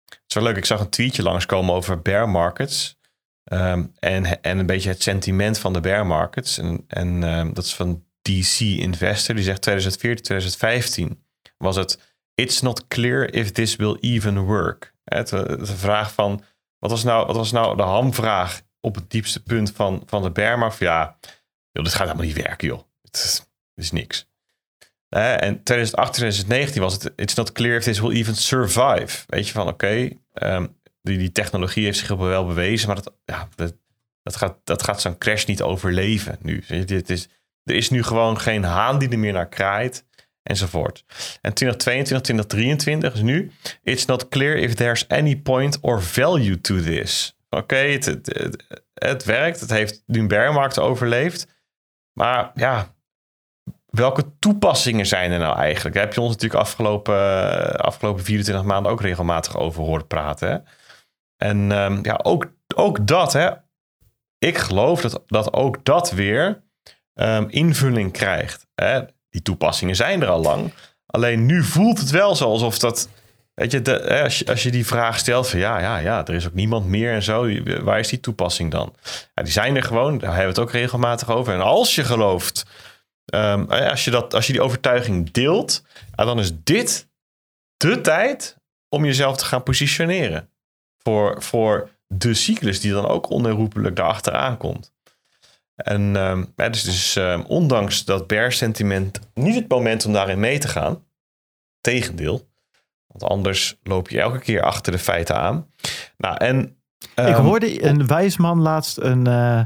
[0.09, 2.99] het is wel leuk, ik zag een tweetje langskomen over bear markets.
[3.45, 6.59] Um, en, en een beetje het sentiment van de bear markets.
[6.59, 9.35] En, en um, dat is van DC Investor.
[9.35, 11.24] Die zegt 2014, 2015
[11.57, 14.94] was het It's not clear if this will even work.
[15.04, 16.44] Het, de vraag van,
[16.78, 20.30] wat was, nou, wat was nou de hamvraag op het diepste punt van, van de
[20.30, 21.16] bear Ja,
[21.70, 22.82] joh, dit gaat helemaal niet werken, joh.
[23.02, 24.30] Het is, is niks.
[25.09, 29.24] en 2018, 2019 was het, it's not clear if this will even survive.
[29.26, 30.66] Weet je van, oké, ehm,
[31.02, 33.74] die, die technologie heeft zich wel bewezen, maar dat, ja, dat,
[34.22, 36.64] dat gaat, dat gaat zo'n crash niet overleven nu.
[36.84, 37.28] Dit is,
[37.64, 40.04] er is nu gewoon geen haan die er meer naar kraait
[40.43, 41.05] enzovoort.
[41.40, 43.52] En 2022, 2023 is nu.
[43.82, 47.36] It's not clear if there's any point or value to this.
[47.51, 48.06] Oké, het,
[48.94, 49.60] het, werkt.
[49.60, 51.47] Het heeft een bearmarkt overleefd.
[52.12, 52.94] Maar ja,
[53.86, 55.94] welke toepassingen zijn er nou eigenlijk?
[55.94, 60.64] Daar heb je ons natuurlijk afgelopen, afgelopen 24 maanden ook regelmatig over horen praten.
[61.36, 63.51] En um, ja, ook, ook dat, hè.
[64.39, 66.62] Ik geloof dat, dat ook dat weer
[67.14, 68.66] um, invulling krijgt.
[68.74, 69.01] Hè?
[69.32, 70.72] Die toepassingen zijn er al lang.
[71.06, 73.09] Alleen nu voelt het wel zo alsof dat.
[73.54, 76.34] Weet je, de, als, je, als je die vraag stelt van ja, ja, ja, er
[76.34, 77.62] is ook niemand meer en zo.
[77.82, 78.94] Waar is die toepassing dan?
[79.34, 80.18] Ja, die zijn er gewoon.
[80.18, 81.54] Daar hebben we het ook regelmatig over.
[81.54, 82.66] En als je gelooft,
[83.34, 85.82] um, als, je dat, als je die overtuiging deelt,
[86.14, 87.09] dan is dit
[87.76, 88.56] de tijd
[88.88, 90.48] om jezelf te gaan positioneren.
[90.98, 94.92] Voor, voor de cyclus die dan ook onherroepelijk daarachteraan komt.
[95.82, 96.12] En
[96.56, 100.68] ja, dus, dus um, ondanks dat bear sentiment niet het moment om daarin mee te
[100.68, 101.04] gaan.
[101.80, 102.50] Tegendeel.
[103.06, 105.66] Want anders loop je elke keer achter de feiten aan.
[106.16, 106.56] Nou, en,
[107.14, 109.62] um, Ik hoorde een wijsman laatst een, uh,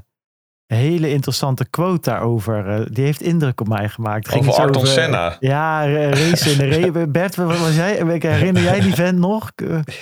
[0.66, 2.66] hele interessante quote daarover.
[2.66, 4.28] Uh, die heeft indruk op mij gemaakt.
[4.28, 5.36] Ging over Arton Senna.
[5.40, 7.09] Ja, race in de race.
[7.10, 8.18] Bert, wat was jij?
[8.20, 9.52] Herinner jij die vent nog?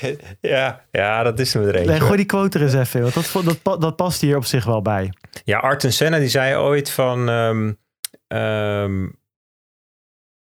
[0.41, 3.15] ja, ja, dat is hem er Nee, gooi die quote er eens even want
[3.45, 5.13] dat, dat, dat past hier op zich wel bij.
[5.45, 7.29] Ja, Arton Senna die zei ooit van...
[7.29, 7.79] Um,
[8.29, 9.23] um,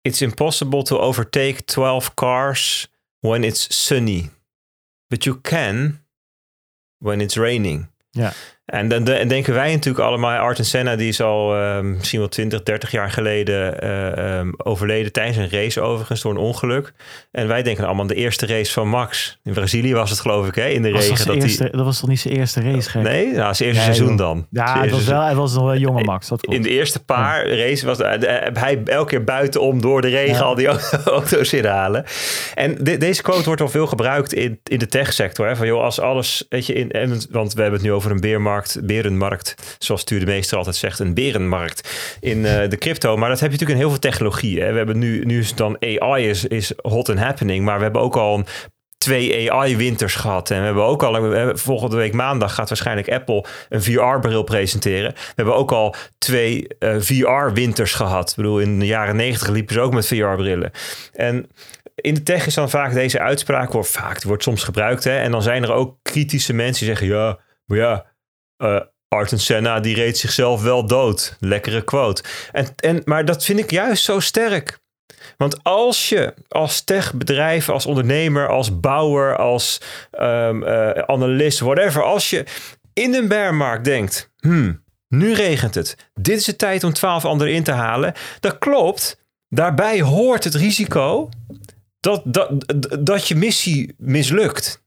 [0.02, 2.88] It's impossible to overtake 12 cars
[3.20, 4.30] when it's sunny.
[5.10, 6.00] But you can
[7.00, 7.88] when it's raining.
[8.12, 8.34] Ja.
[8.70, 12.64] En dan denken wij natuurlijk allemaal, Arten Senna die is al ehm, misschien wel 20,
[12.64, 16.94] 30 jaar geleden uh, um, overleden tijdens een race overigens door een ongeluk.
[17.32, 19.40] En wij denken allemaal de eerste race van Max.
[19.44, 21.26] In Brazilië was het geloof ik hè, in de was regen.
[21.26, 22.90] Dat, eerste, dat was toch niet zijn eerste race?
[22.90, 23.02] Gek?
[23.02, 24.48] Nee, nou, zijn eerste seizoen dan.
[24.52, 26.28] Ja, het was, wel, het was nog wel een jonge Max.
[26.28, 27.56] Dat in de eerste paar ja.
[27.56, 28.08] races was uh,
[28.54, 30.42] hij elke keer buitenom door de regen ja.
[30.42, 30.68] al die
[31.06, 32.06] auto's inhalen.
[32.56, 35.48] En de, deze quote wordt al veel gebruikt in, in de techsector.
[35.48, 38.20] Hè, van joh, als alles, weet je, in, want we hebben het nu over een
[38.20, 43.18] beermarkt berenmarkt, zoals Tuur de Meester altijd zegt, een berenmarkt in uh, de crypto.
[43.18, 44.72] Maar dat heb je natuurlijk in heel veel technologieën.
[44.72, 48.02] We hebben nu, nu is dan AI is, is hot and happening, maar we hebben
[48.02, 48.44] ook al
[49.00, 50.52] twee AI-winters gehad.
[50.52, 55.12] En we hebben ook al, volgende week maandag gaat waarschijnlijk Apple een VR-bril presenteren.
[55.14, 58.30] We hebben ook al twee uh, VR-winters gehad.
[58.30, 60.72] Ik bedoel, in de jaren negentig liepen ze ook met VR-brillen.
[61.14, 61.50] En
[61.96, 65.04] in de tech is dan vaak deze uitspraak, wordt vaak, wordt soms gebruikt.
[65.04, 65.18] Hè?
[65.18, 68.06] En dan zijn er ook kritische mensen die zeggen, ja, maar ja,
[68.64, 71.36] uh, Arten Senna die reed zichzelf wel dood.
[71.40, 72.24] Lekkere quote.
[72.52, 74.80] En, en, maar dat vind ik juist zo sterk.
[75.38, 79.82] Want als je als techbedrijf, als ondernemer, als bouwer, als
[80.20, 82.46] um, uh, analist, whatever, als je
[82.94, 87.54] in een bearmarkt denkt, hmm, nu regent het, dit is de tijd om twaalf anderen
[87.54, 89.28] in te halen, dat klopt.
[89.48, 91.30] Daarbij hoort het risico
[92.00, 92.66] dat, dat,
[93.00, 94.84] dat je missie mislukt.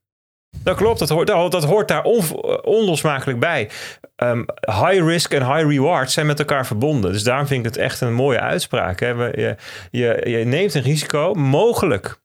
[0.65, 3.71] Dat klopt, dat hoort, dat hoort daar on, onlosmakelijk bij.
[4.17, 7.13] Um, high risk en high reward zijn met elkaar verbonden.
[7.13, 9.01] Dus daarom vind ik het echt een mooie uitspraak.
[9.01, 9.09] Hè.
[9.09, 9.57] Je,
[9.91, 11.35] je, je neemt een risico.
[11.35, 12.21] Mogelijk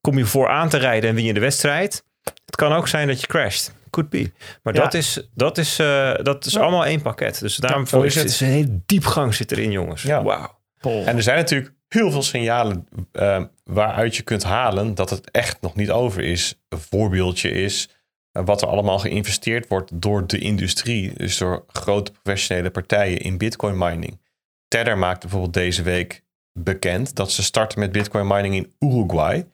[0.00, 2.04] kom je voor aan te rijden en win je de wedstrijd.
[2.44, 3.76] Het kan ook zijn dat je crasht.
[3.90, 4.32] Could be.
[4.62, 4.82] Maar ja.
[4.82, 6.60] dat is, dat is, uh, dat is ja.
[6.60, 7.40] allemaal één pakket.
[7.40, 8.40] Dus daarom ja, is het.
[8.40, 10.02] een hele diepgang zit erin, jongens.
[10.02, 10.22] Ja.
[10.22, 10.58] Wauw.
[10.80, 15.60] En er zijn natuurlijk heel veel signalen uh, waaruit je kunt halen dat het echt
[15.60, 16.54] nog niet over is.
[16.68, 17.88] Een voorbeeldje is
[18.32, 23.38] uh, wat er allemaal geïnvesteerd wordt door de industrie, dus door grote professionele partijen in
[23.38, 24.20] bitcoin mining.
[24.68, 26.22] Tether maakte bijvoorbeeld deze week
[26.52, 29.46] bekend dat ze starten met bitcoin mining in Uruguay.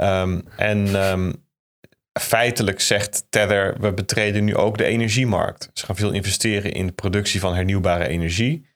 [0.00, 1.44] Um, en um,
[2.20, 5.70] feitelijk zegt Tether, we betreden nu ook de energiemarkt.
[5.72, 8.66] Ze gaan veel investeren in de productie van hernieuwbare energie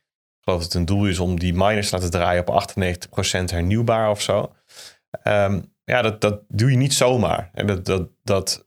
[0.41, 4.11] geloof dat het een doel is om die miners te laten draaien op 98% hernieuwbaar
[4.11, 4.53] of zo.
[5.25, 7.51] Um, ja, dat, dat doe je niet zomaar.
[7.53, 8.67] En dat, dat, dat,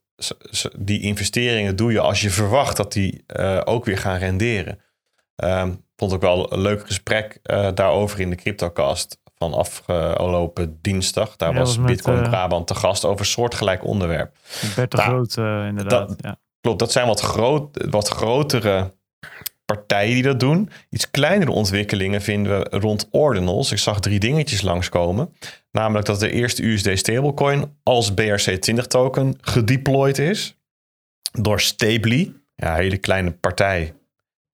[0.78, 4.80] die investeringen doe je als je verwacht dat die uh, ook weer gaan renderen.
[5.36, 11.36] Um, vond ook wel een leuk gesprek uh, daarover in de CryptoCast van afgelopen dinsdag.
[11.36, 14.36] Daar ja, was, was Bitcoin met, uh, Brabant te gast over soortgelijk onderwerp.
[14.76, 16.08] Bert de Groot, inderdaad.
[16.08, 16.40] Dat, ja.
[16.62, 18.94] Klopt, dat zijn wat, groot, wat grotere
[19.76, 20.70] partijen die dat doen.
[20.90, 23.72] Iets kleinere ontwikkelingen vinden we rond ordinals.
[23.72, 25.34] Ik zag drie dingetjes langskomen.
[25.72, 30.58] Namelijk dat de eerste USD stablecoin als BRC20 token gedeployed is.
[31.32, 32.34] Door Stably.
[32.56, 33.94] Ja, een hele kleine partij.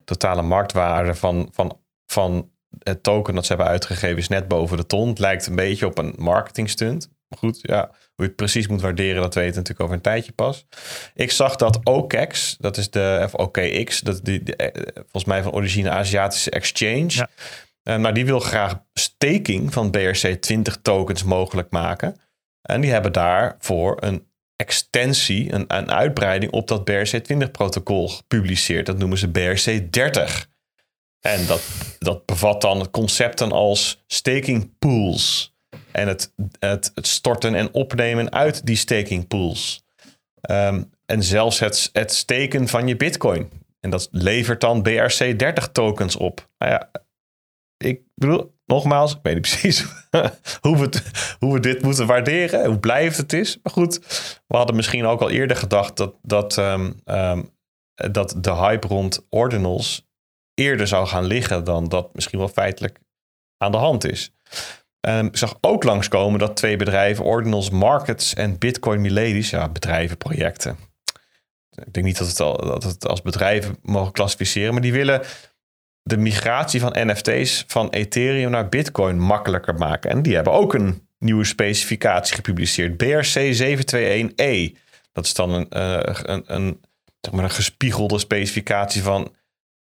[0.03, 2.51] Totale marktwaarde van, van, van
[2.83, 5.09] het token dat ze hebben uitgegeven is net boven de ton.
[5.09, 7.09] Het lijkt een beetje op een marketing stunt.
[7.37, 10.31] Goed, ja, hoe je het precies moet waarderen, dat weten we natuurlijk over een tijdje
[10.31, 10.65] pas.
[11.13, 14.55] Ik zag dat OKEX, dat is de, of OKX, dat die, die,
[14.93, 17.07] volgens mij van origine Aziatische exchange.
[17.07, 17.29] Ja.
[17.83, 22.19] Uh, maar die wil graag staking van BRC20 tokens mogelijk maken.
[22.61, 28.85] En die hebben daarvoor een extensie, een, een uitbreiding op dat BRC20 protocol gepubliceerd.
[28.85, 30.47] Dat noemen ze BRC30.
[31.19, 31.61] En dat,
[31.99, 35.57] dat bevat dan concepten als staking pools
[35.91, 39.83] en het, het, het, storten en opnemen uit die staking pools.
[40.49, 43.49] Um, en zelfs het, het steken van je bitcoin.
[43.79, 46.49] En dat levert dan BRC30 tokens op.
[46.57, 46.91] Nou ja,
[47.77, 49.85] ik bedoel, nogmaals, ik weet niet precies
[50.61, 51.01] hoe, we
[51.39, 53.59] hoe we dit moeten waarderen, hoe blijft het is.
[53.63, 53.99] Maar goed,
[54.47, 57.53] we hadden misschien ook al eerder gedacht dat, dat, um, um,
[58.11, 60.07] dat de hype rond ordinals
[60.53, 62.99] eerder zou gaan liggen dan dat misschien wel feitelijk
[63.57, 64.31] aan de hand is.
[65.07, 70.17] Um, ik zag ook langskomen dat twee bedrijven, Ordinals Markets en Bitcoin Miladies, ja, bedrijven,
[70.17, 70.77] projecten.
[71.69, 75.21] Ik denk niet dat het, al, dat het als bedrijven mogen klassificeren, maar die willen
[76.03, 80.09] de migratie van NFT's van Ethereum naar Bitcoin makkelijker maken.
[80.09, 84.77] En die hebben ook een nieuwe specificatie gepubliceerd, BRC721E.
[85.11, 86.81] Dat is dan een, uh, een, een,
[87.21, 89.35] zeg maar een gespiegelde specificatie van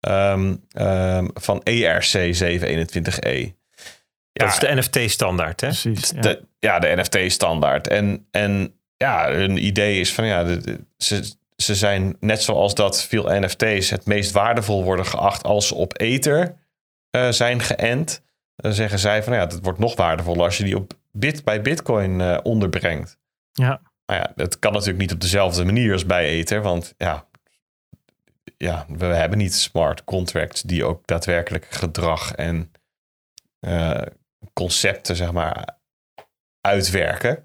[0.08, 3.62] um, um, van ERC 721E.
[4.36, 5.66] Ja, dat is de NFT-standaard, hè?
[5.66, 6.10] Precies.
[6.10, 7.88] Ja, de, ja, de NFT-standaard.
[7.88, 10.58] En, en ja, hun idee is van ja,
[10.96, 15.74] ze, ze zijn net zoals dat veel NFT's het meest waardevol worden geacht als ze
[15.74, 16.56] op Ether
[17.16, 18.22] uh, zijn geënt.
[18.56, 21.62] Dan zeggen zij van ja, het wordt nog waardevoller als je die op bit, bij
[21.62, 23.18] Bitcoin uh, onderbrengt.
[23.52, 23.80] Ja.
[24.06, 27.26] Maar ja, dat kan natuurlijk niet op dezelfde manier als bij Ether, want ja,
[28.56, 32.72] ja, we hebben niet smart contracts die ook daadwerkelijk gedrag en
[33.60, 34.00] uh,
[34.52, 35.78] concepten, zeg maar,
[36.60, 37.44] uitwerken.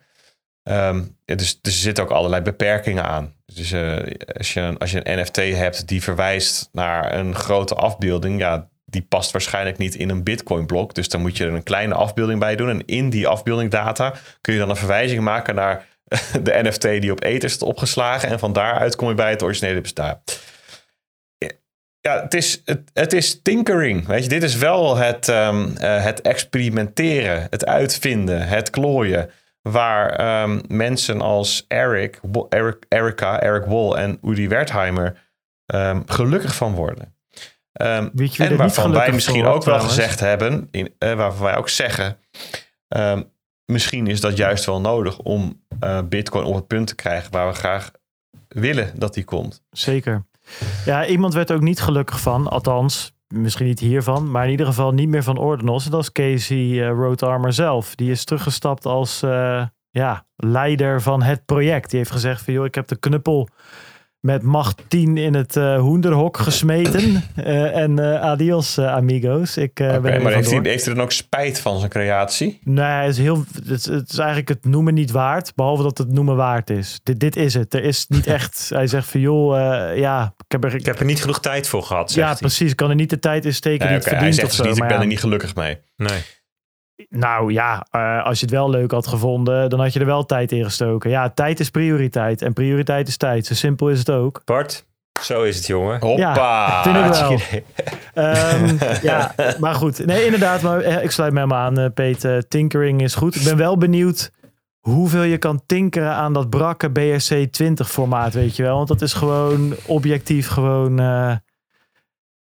[0.64, 3.34] Um, dus, dus er zitten ook allerlei beperkingen aan.
[3.46, 3.98] Dus uh,
[4.38, 9.02] als, je, als je een NFT hebt die verwijst naar een grote afbeelding, ja, die
[9.02, 10.94] past waarschijnlijk niet in een Bitcoin-blok.
[10.94, 12.70] Dus dan moet je er een kleine afbeelding bij doen.
[12.70, 15.86] En in die afbeeldingdata kun je dan een verwijzing maken naar
[16.44, 18.30] de NFT die op Ether is opgeslagen.
[18.30, 20.22] En van daaruit kom je bij het originele bestaan.
[22.02, 24.08] Ja, het is, het, het is tinkering.
[24.08, 29.30] Weet je, dit is wel het, um, uh, het experimenteren, het uitvinden, het klooien.
[29.62, 32.20] Waar um, mensen als Eric,
[32.50, 35.18] Eric, Erica, Eric Wall en Udi Wertheimer
[35.66, 37.16] um, gelukkig van worden.
[37.74, 42.18] en waarvan wij misschien ook wel gezegd hebben, in, uh, waarvan wij ook zeggen,
[43.66, 47.48] misschien is dat juist wel nodig om uh, Bitcoin op het punt te krijgen waar
[47.48, 47.92] we graag
[48.48, 49.64] willen dat die komt.
[49.70, 50.28] Zeker.
[50.86, 54.92] Ja, iemand werd ook niet gelukkig van, althans, misschien niet hiervan, maar in ieder geval
[54.92, 55.86] niet meer van Ordinals.
[55.86, 57.96] dat is Casey Road zelf.
[57.96, 61.90] Die is teruggestapt als uh, ja, leider van het project.
[61.90, 63.50] Die heeft gezegd van, joh, ik heb de knuppel
[64.20, 67.24] met macht 10 in het uh, hoenderhok gesmeten.
[67.36, 69.58] Uh, en uh, adios, amigos.
[69.58, 72.60] Ik, okay, ben maar heeft hij, heeft hij dan ook spijt van zijn creatie?
[72.64, 75.56] Nee, het is, heel, het, het, is eigenlijk het noemen niet waard.
[75.56, 77.00] Behalve dat het noemen waard is.
[77.04, 77.74] Dit, dit is het.
[77.74, 78.70] Er is niet echt...
[78.74, 79.58] hij zegt van joh,
[79.96, 80.34] ja...
[80.38, 82.72] Ik heb, er, ik heb er niet genoeg tijd voor gehad, Ja, precies.
[82.72, 84.48] Ik kan er niet de tijd in steken nee, die okay, het verdient hij zegt
[84.48, 84.64] of zo.
[84.64, 85.02] Niet, ik ben ja.
[85.02, 85.78] er niet gelukkig mee.
[85.96, 86.22] Nee.
[87.10, 90.26] Nou ja, uh, als je het wel leuk had gevonden, dan had je er wel
[90.26, 91.10] tijd in gestoken.
[91.10, 93.46] Ja, tijd is prioriteit en prioriteit is tijd.
[93.46, 94.42] Zo simpel is het ook.
[94.46, 94.86] Bart,
[95.22, 96.00] zo is het, jongen.
[96.00, 96.24] Hoppa!
[96.24, 97.64] Ja, vind ik
[98.14, 98.26] wel.
[98.26, 98.78] um,
[99.10, 100.06] ja, maar goed.
[100.06, 100.62] Nee, inderdaad.
[100.62, 102.24] Maar ik sluit me helemaal aan, uh, Peet.
[102.24, 103.36] Uh, tinkering is goed.
[103.36, 104.32] Ik ben wel benieuwd
[104.80, 108.76] hoeveel je kan tinkeren aan dat brakke BRC20 formaat, weet je wel.
[108.76, 111.02] Want dat is gewoon objectief gewoon...
[111.02, 111.36] Uh,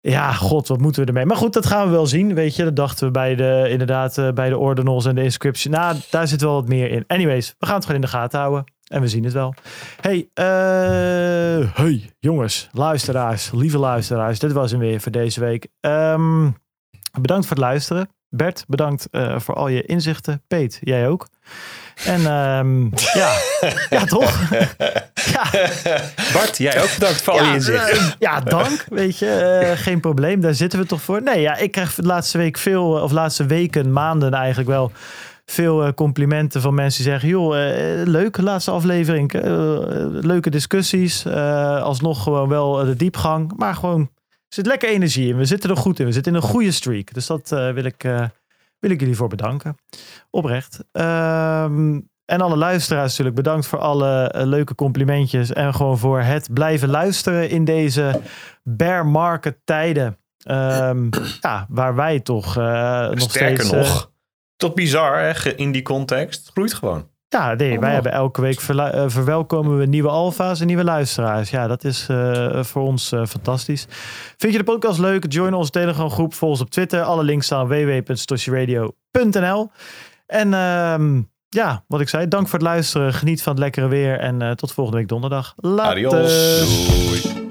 [0.10, 1.26] ja, god, wat moeten we ermee?
[1.26, 2.34] Maar goed, dat gaan we wel zien.
[2.34, 5.73] Weet je, dat dachten we bij de, inderdaad, uh, bij de ordinals en de inscription.
[5.73, 7.03] Nou, daar zit wel wat meer in.
[7.07, 8.64] Anyways, we gaan het gewoon in de gaten houden.
[8.86, 9.53] En we zien het wel.
[10.02, 14.40] Hey, uh, hey, jongens, luisteraars, lieve luisteraars.
[14.40, 15.68] Dit was hem weer voor deze week.
[15.82, 16.56] Um,
[17.22, 18.10] bedankt voor het luisteren.
[18.30, 20.44] Bert, bedankt uh, voor al je inzichten.
[20.48, 21.27] Peet, jij ook.
[22.03, 22.89] En um,
[23.22, 23.34] ja,
[23.89, 24.49] ja toch?
[25.34, 25.45] ja.
[26.34, 27.97] Bart, jij ook bedankt voor al je inzichten.
[27.97, 28.85] Uh, ja, dank.
[28.89, 30.41] Weet je, uh, geen probleem.
[30.41, 31.22] Daar zitten we toch voor.
[31.22, 34.91] Nee, ja, ik krijg de laatste week veel, of laatste weken, maanden eigenlijk wel
[35.45, 37.55] veel complimenten van mensen die zeggen: joh,
[38.05, 39.34] leuke laatste aflevering,
[40.26, 41.27] leuke discussies,
[41.81, 45.38] alsnog gewoon wel de diepgang, maar gewoon er zit lekker energie in.
[45.38, 46.05] We zitten er goed in.
[46.05, 47.13] We zitten in een goede streak.
[47.13, 48.05] Dus dat wil ik
[48.85, 49.75] wil ik jullie voor bedanken.
[50.29, 50.83] Oprecht.
[50.91, 55.53] Um, en alle luisteraars natuurlijk bedankt voor alle uh, leuke complimentjes.
[55.53, 58.21] En gewoon voor het blijven luisteren in deze
[58.63, 60.17] bear market tijden.
[60.47, 61.09] Um,
[61.41, 63.89] ja, waar wij toch uh, nog Sterker steeds...
[63.89, 64.11] nog,
[64.55, 66.49] tot bizar hè, in die context.
[66.53, 67.09] Groeit gewoon.
[67.27, 71.49] Ja, nee, wij hebben elke week uh, verwelkomen we nieuwe alfa's en nieuwe luisteraars.
[71.49, 73.85] Ja, dat is uh, voor ons uh, fantastisch.
[74.38, 75.34] Vind je de podcast leuk?
[75.34, 77.02] Join onze Telegram groep, volg ons op Twitter.
[77.02, 79.72] Alle links staan op www.stoshiradio.nl.
[80.27, 83.14] En um, ja, wat ik zei, dank voor het luisteren.
[83.14, 85.53] Geniet van het lekkere weer en tot volgende week donderdag.
[85.56, 85.91] Later.
[85.91, 87.23] Adios.
[87.23, 87.44] Doei.